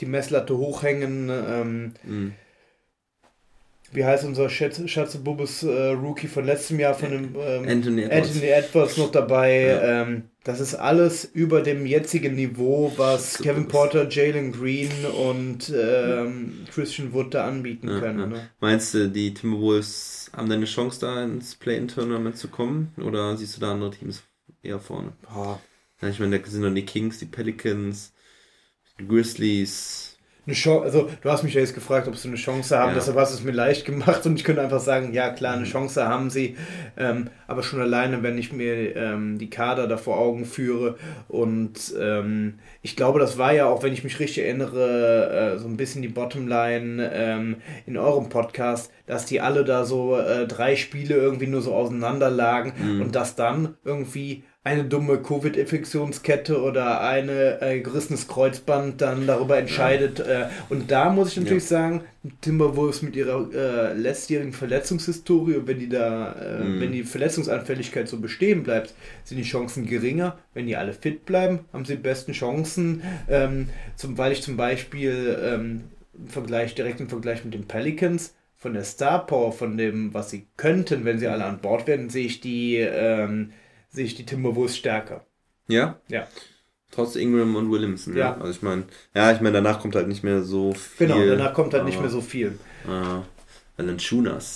[0.00, 1.28] die Messlatte hochhängen.
[1.28, 2.32] Ähm, mhm
[3.92, 8.28] wie heißt unser Schatz, Schatzebubes äh, Rookie von letztem Jahr von dem ähm, Anthony, Edwards.
[8.28, 8.96] Anthony, Edwards.
[8.96, 9.60] noch dabei.
[9.62, 10.02] Ja.
[10.02, 15.70] Ähm, das ist alles über dem jetzigen Niveau, was Super Kevin Porter, Jalen Green und
[15.74, 18.18] ähm, Christian Wood da anbieten ja, können.
[18.20, 18.26] Ja.
[18.26, 18.50] Ne?
[18.60, 22.92] Meinst du, die Timberwolves haben eine Chance da ins Play-In-Tournament zu kommen?
[22.96, 24.22] Oder siehst du da andere Teams
[24.62, 25.12] eher vorne?
[25.22, 25.60] Boah.
[26.02, 28.14] ich meine, da sind dann die Kings, die Pelicans,
[28.98, 30.09] die Grizzlies,
[30.46, 32.94] eine Chance, also du hast mich ja jetzt gefragt, ob sie eine Chance haben, ja.
[32.94, 35.62] deshalb hast du es mir leicht gemacht und ich könnte einfach sagen, ja klar, eine
[35.62, 35.70] mhm.
[35.70, 36.56] Chance haben sie,
[36.96, 40.96] ähm, aber schon alleine, wenn ich mir ähm, die Kader da vor Augen führe
[41.28, 45.68] und ähm, ich glaube, das war ja auch, wenn ich mich richtig erinnere, äh, so
[45.68, 47.56] ein bisschen die Bottomline ähm,
[47.86, 52.30] in eurem Podcast, dass die alle da so äh, drei Spiele irgendwie nur so auseinander
[52.30, 53.02] lagen mhm.
[53.02, 60.18] und dass dann irgendwie eine dumme Covid-Infektionskette oder eine äh, gerissenes Kreuzband dann darüber entscheidet.
[60.18, 60.42] Ja.
[60.42, 61.78] Äh, und da muss ich natürlich ja.
[61.78, 62.02] sagen,
[62.42, 66.80] Timberwolves mit ihrer äh, letztjährigen Verletzungshistorie, wenn die da, äh, mhm.
[66.80, 70.38] wenn die Verletzungsanfälligkeit so bestehen bleibt, sind die Chancen geringer.
[70.52, 73.02] Wenn die alle fit bleiben, haben sie die besten Chancen.
[73.30, 78.34] Ähm, zum, weil ich zum Beispiel ähm, im Vergleich, direkt im Vergleich mit den Pelicans,
[78.58, 82.10] von der Star Power, von dem, was sie könnten, wenn sie alle an Bord werden,
[82.10, 83.52] sehe ich die ähm,
[83.90, 85.24] sehe ich die Timberwolves stärker.
[85.68, 86.00] Ja?
[86.08, 86.26] Ja.
[86.90, 88.16] Trotz Ingram und Williamson.
[88.16, 88.30] Ja.
[88.30, 88.34] Ja.
[88.38, 88.84] Also ich meine,
[89.14, 91.06] ja, ich meine, danach kommt halt nicht mehr so viel.
[91.06, 92.58] Genau, danach kommt halt nicht aber, mehr so viel.
[92.86, 93.20] Äh,
[93.76, 94.46] Valanciunas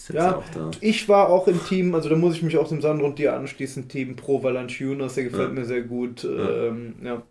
[0.00, 0.70] ist jetzt Ja, auch da.
[0.80, 3.34] ich war auch im Team, also da muss ich mich auch dem Sandro und dir
[3.34, 5.54] anschließen, Team Pro Valanciunas, der gefällt Ja.
[5.54, 6.24] mir sehr gut.
[6.24, 7.22] Ähm, ja.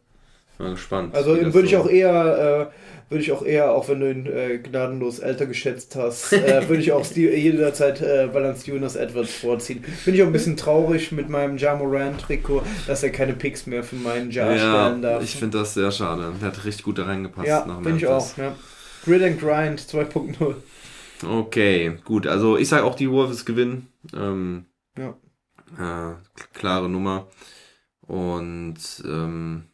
[0.57, 1.13] Mal gespannt.
[1.15, 4.25] Also würde ich so- auch eher, äh, würde ich auch eher, auch wenn du ihn
[4.25, 9.83] äh, gnadenlos älter geschätzt hast, äh, würde ich auch jederzeit äh, Valanciunas Edwards vorziehen.
[10.05, 13.67] Bin ich auch ein bisschen traurig mit meinem Ja Morant Trikot, dass er keine Picks
[13.67, 15.21] mehr für meinen Ja, stellen darf.
[15.23, 16.33] ich finde das sehr schade.
[16.41, 17.47] Der hat richtig gut da reingepasst.
[17.47, 18.35] ja, bin ich auch.
[18.37, 18.55] Ja.
[19.03, 20.55] Grid and Grind 2.0.
[21.27, 22.27] Okay, gut.
[22.27, 23.87] Also ich sage auch, die Wolves gewinnen.
[24.15, 24.65] Ähm,
[24.97, 25.15] Ja.
[25.77, 26.15] äh,
[26.53, 27.27] klare Nummer.
[28.01, 28.75] Und
[29.05, 29.65] ähm,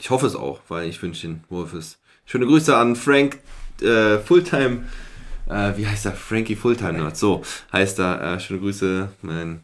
[0.00, 1.98] ich hoffe es auch, weil ich wünsche den Wolves.
[2.24, 3.38] Schöne Grüße an Frank
[3.82, 4.84] äh, Fulltime.
[5.48, 6.12] Äh, wie heißt er?
[6.12, 7.16] Frankie Fulltime Nerd.
[7.16, 8.34] So heißt er.
[8.34, 9.62] Äh, schöne Grüße, mein,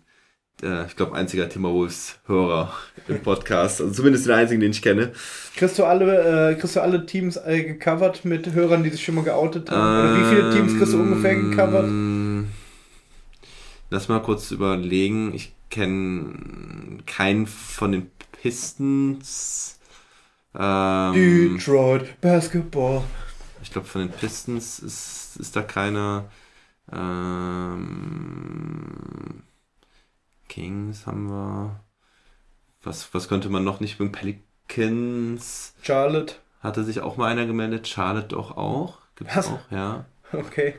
[0.62, 2.72] äh, ich glaube, einziger Timberwolves-Hörer
[3.08, 3.80] im Podcast.
[3.80, 5.12] Also zumindest den einzigen, den ich kenne.
[5.56, 9.14] Kriegst du alle, äh, kriegst du alle Teams äh, gecovert mit Hörern, die sich schon
[9.14, 9.80] mal geoutet haben?
[9.80, 11.84] Oder wie viele Teams kriegst du ungefähr gecovert?
[11.84, 12.48] Ähm,
[13.88, 15.32] Lass mal kurz überlegen.
[15.34, 18.10] Ich kenne keinen von den
[18.42, 19.75] Pistons.
[20.58, 23.02] Ähm, Detroit Basketball.
[23.62, 26.24] ich glaube, von den Pistons ist, ist da keiner.
[26.92, 29.42] Ähm,
[30.48, 31.80] Kings haben wir.
[32.82, 34.12] Was, was könnte man noch nicht mögen?
[34.12, 36.34] Pelicans Charlotte.
[36.60, 37.88] hatte sich auch mal einer gemeldet.
[37.88, 38.98] Charlotte doch auch.
[39.16, 39.48] Gibt's Was?
[39.48, 40.04] auch, ja.
[40.32, 40.74] Okay.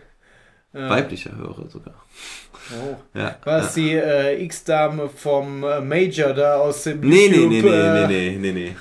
[0.74, 1.96] Äh, Weiblicher Hörer sogar.
[2.72, 2.98] Oh.
[3.18, 3.38] Ja.
[3.44, 7.72] War es die äh, X-Dame vom äh, Major da aus dem Nee, nee, nee, YouTube,
[7.72, 8.76] nee, äh, nee, nee, nee, nee.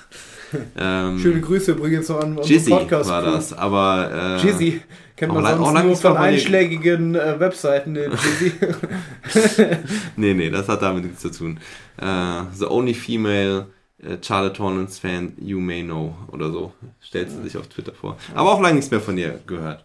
[0.79, 4.81] Ähm, Schöne Grüße übrigens noch an unseren Jizzy podcast war das, aber äh, Jizzy.
[5.17, 8.11] Kennt man auch lang- sonst auch lang nur von einschlägigen äh, Webseiten, den
[8.41, 8.53] Jizzy.
[10.17, 11.59] nee, nee, das hat damit nichts zu tun.
[11.99, 13.67] Äh, the only female
[14.03, 18.17] äh, Charlotte Hornets fan you may know oder so stellt sie sich auf Twitter vor.
[18.35, 19.85] Aber auch lange nichts mehr von ihr gehört,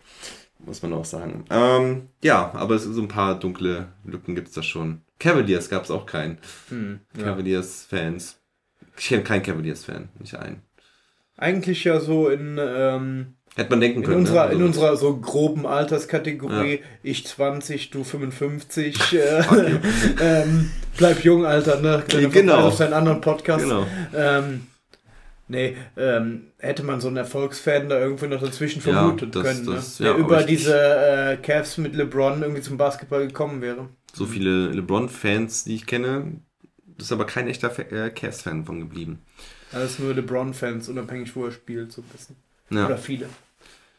[0.65, 1.45] muss man auch sagen.
[1.49, 5.01] Ähm, ja, aber es, so ein paar dunkle Lücken gibt es da schon.
[5.19, 6.39] Cavaliers gab es auch keinen.
[6.69, 7.23] hm, ja.
[7.23, 8.37] Cavaliers-Fans.
[8.97, 10.61] Ich kenne keinen Cavaliers-Fan, nicht einen.
[11.37, 14.17] Eigentlich ja so in, ähm, Hätte man denken in, können.
[14.19, 14.53] unserer, ne?
[14.53, 19.43] in unserer so groben Alterskategorie, ich 20, du 55, äh,
[20.21, 22.03] ähm, bleib jung, Alter, ne?
[22.07, 22.67] Kleiner Genau.
[22.67, 23.63] Auf seinen anderen Podcast.
[23.65, 23.85] Genau.
[24.15, 24.67] Ähm,
[25.47, 29.65] nee, ähm, hätte man so einen Erfolgsfan da irgendwie noch dazwischen Ja, vermutet das- können,
[29.65, 30.05] das- ne?
[30.07, 33.89] ja, der über aber ich- diese äh, Cavs mit LeBron irgendwie zum Basketball gekommen wäre.
[34.13, 36.41] so viele LeBron-Fans, die ich kenne.
[37.01, 39.23] Das ist aber kein echter äh, Cavs-Fan von geblieben.
[39.71, 42.35] Alles nur LeBron-Fans, unabhängig wo er spielt, so ein bisschen.
[42.69, 42.85] Ja.
[42.85, 43.27] Oder viele.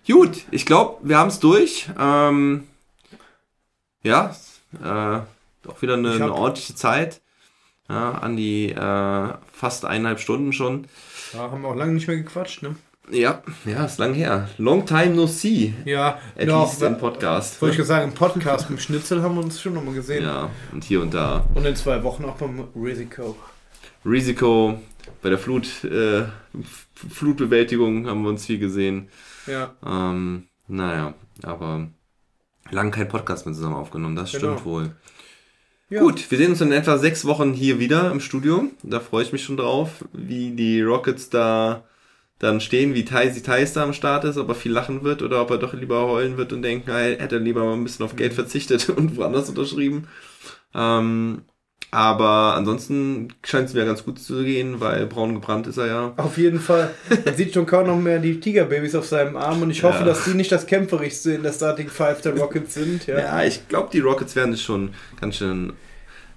[0.07, 1.91] Gut, ich glaube, wir haben es durch.
[1.99, 2.69] Ähm,
[4.05, 4.37] ja,
[4.81, 7.20] äh, auch wieder eine, eine ordentliche Zeit.
[7.89, 10.87] Ja, an die äh, fast eineinhalb Stunden schon.
[11.33, 12.77] Da haben wir auch lange nicht mehr gequatscht, ne?
[13.11, 14.49] Ja, ja, ist lang her.
[14.59, 15.74] Long time no see.
[15.85, 17.61] Ja, At noch, least im Podcast.
[17.61, 20.23] Wollte ich gerade sagen, im Podcast mit Schnitzel haben wir uns schon nochmal gesehen.
[20.24, 21.45] Ja, und hier und da.
[21.55, 23.37] Und in zwei Wochen auch beim Risiko.
[24.05, 24.79] Risiko
[25.20, 26.24] bei der Flut, äh,
[26.95, 29.09] Flutbewältigung haben wir uns viel gesehen.
[29.47, 31.89] Ja, Ähm, naja, aber
[32.70, 34.53] lang kein Podcast mehr zusammen aufgenommen, das Genau.
[34.55, 34.93] stimmt wohl.
[35.91, 36.01] ja.
[36.01, 38.66] Gut, wir sehen uns in etwa sechs Wochen hier wieder im Studio.
[38.85, 41.83] Da freue ich mich schon drauf, wie die Rockets da
[42.43, 45.40] dann stehen, wie Tysi Thais da am Start ist, ob er viel lachen wird oder
[45.40, 48.05] ob er doch lieber heulen wird und denken, hey, hätte er lieber mal ein bisschen
[48.05, 50.09] auf Geld verzichtet und woanders unterschrieben.
[50.74, 51.43] Ähm,
[51.93, 56.12] aber ansonsten scheint es mir ganz gut zu gehen, weil braun gebrannt ist er ja.
[56.16, 56.90] Auf jeden Fall.
[57.24, 60.05] Man sieht schon kaum noch mehr die Tigerbabys auf seinem Arm und ich hoffe, Ja.
[60.06, 63.06] dass die nicht das kämpferischste in der Starting Five der Rockets sind.
[63.06, 63.19] Ja.
[63.19, 65.74] Ja, ich glaube, die Rockets werden es schon ganz schön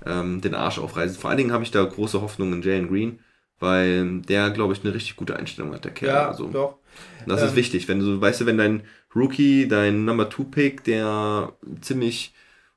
[0.05, 1.17] ähm, den Arsch aufreißen.
[1.17, 3.19] Vor allen Dingen habe ich da große Hoffnung in Jalen Green,
[3.59, 6.09] weil der, glaube ich, eine richtig gute Einstellung hat, der Kerl.
[6.09, 6.79] Ja, also, doch.
[7.25, 7.87] das Ähm, ist wichtig.
[7.87, 8.83] Wenn du, weißt du, wenn dein
[9.15, 12.33] Rookie, dein Number Two Pick, der ziemlich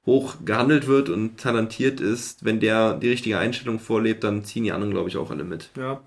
[0.07, 4.73] hoch gehandelt wird und talentiert ist, wenn der die richtige Einstellung vorlebt, dann ziehen die
[4.73, 5.71] anderen, glaube ich, auch alle mit.
[5.77, 6.03] Ja.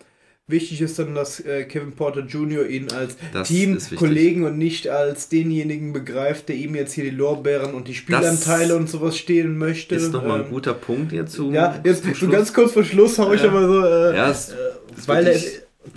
[0.48, 2.66] Wichtig ist dann, dass äh, Kevin Porter Jr.
[2.68, 3.48] ihn als Das.
[3.48, 8.76] Teamkollegen und nicht als denjenigen begreift, der ihm jetzt hier die Lorbeeren und die Spielanteile
[8.76, 9.96] und sowas stehlen möchte.
[9.96, 13.18] Ist nochmal ein Ähm, guter Punkt jetzt zum, Ja, jetzt so ganz kurz vor Schluss
[13.20, 13.86] habe ich aber so.
[13.86, 14.56] Äh, Ja, es, äh,
[14.96, 15.40] das weil er,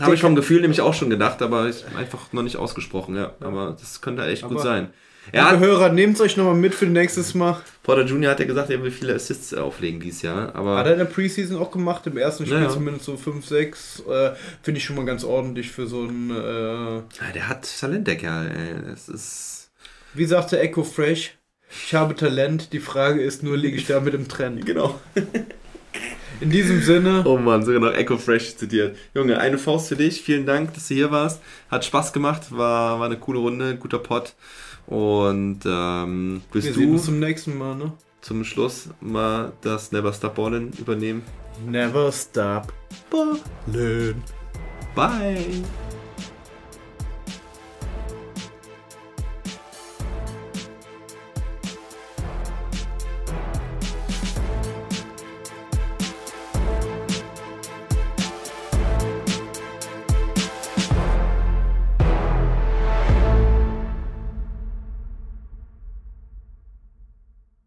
[0.00, 3.32] Habe ich vom Gefühl nämlich auch schon gedacht, aber ich einfach noch nicht ausgesprochen, ja.
[3.40, 4.62] Aber das könnte echt gut Aber-
[5.32, 5.32] sein.
[5.32, 7.60] liebe Ja, Hörer, nehmt euch nochmal mit für nächstes Mal.
[7.82, 8.30] Porter Jr.
[8.30, 11.04] hat ja gesagt, er will viele Assists auflegen dieses Jahr, aber Hat er in der
[11.06, 12.70] Preseason auch gemacht, im ersten Spiel Ja, ja.
[12.70, 14.02] zumindest so 5, 6.
[14.08, 14.30] Äh,
[14.62, 16.30] Finde ich schon mal ganz ordentlich für so ein.
[16.30, 18.90] Äh, Ja, der hat Talent, der Kerl, ey.
[18.90, 19.70] Das ist.
[20.14, 21.36] wie sagte Echo Fresh,
[21.86, 24.64] ich habe Talent, die Frage ist nur, liege ich da mit dem Trend?
[24.64, 25.00] Genau.
[26.40, 27.22] In diesem Sinne.
[27.26, 28.96] Oh Mann, sogar noch Echo Fresh zitiert.
[29.14, 30.20] Junge, eine Faust für dich.
[30.22, 31.40] Vielen Dank, dass du hier warst.
[31.70, 32.46] Hat Spaß gemacht.
[32.50, 34.34] War, war eine coole Runde, guter Pot.
[34.86, 37.92] Und ähm, bist Wir du sehen uns zum nächsten Mal, ne?
[38.24, 41.22] zum Schluss mal das Never Stop Ballin übernehmen?
[41.66, 42.72] Never stop
[43.10, 44.22] ballin'.
[44.94, 45.62] Bye!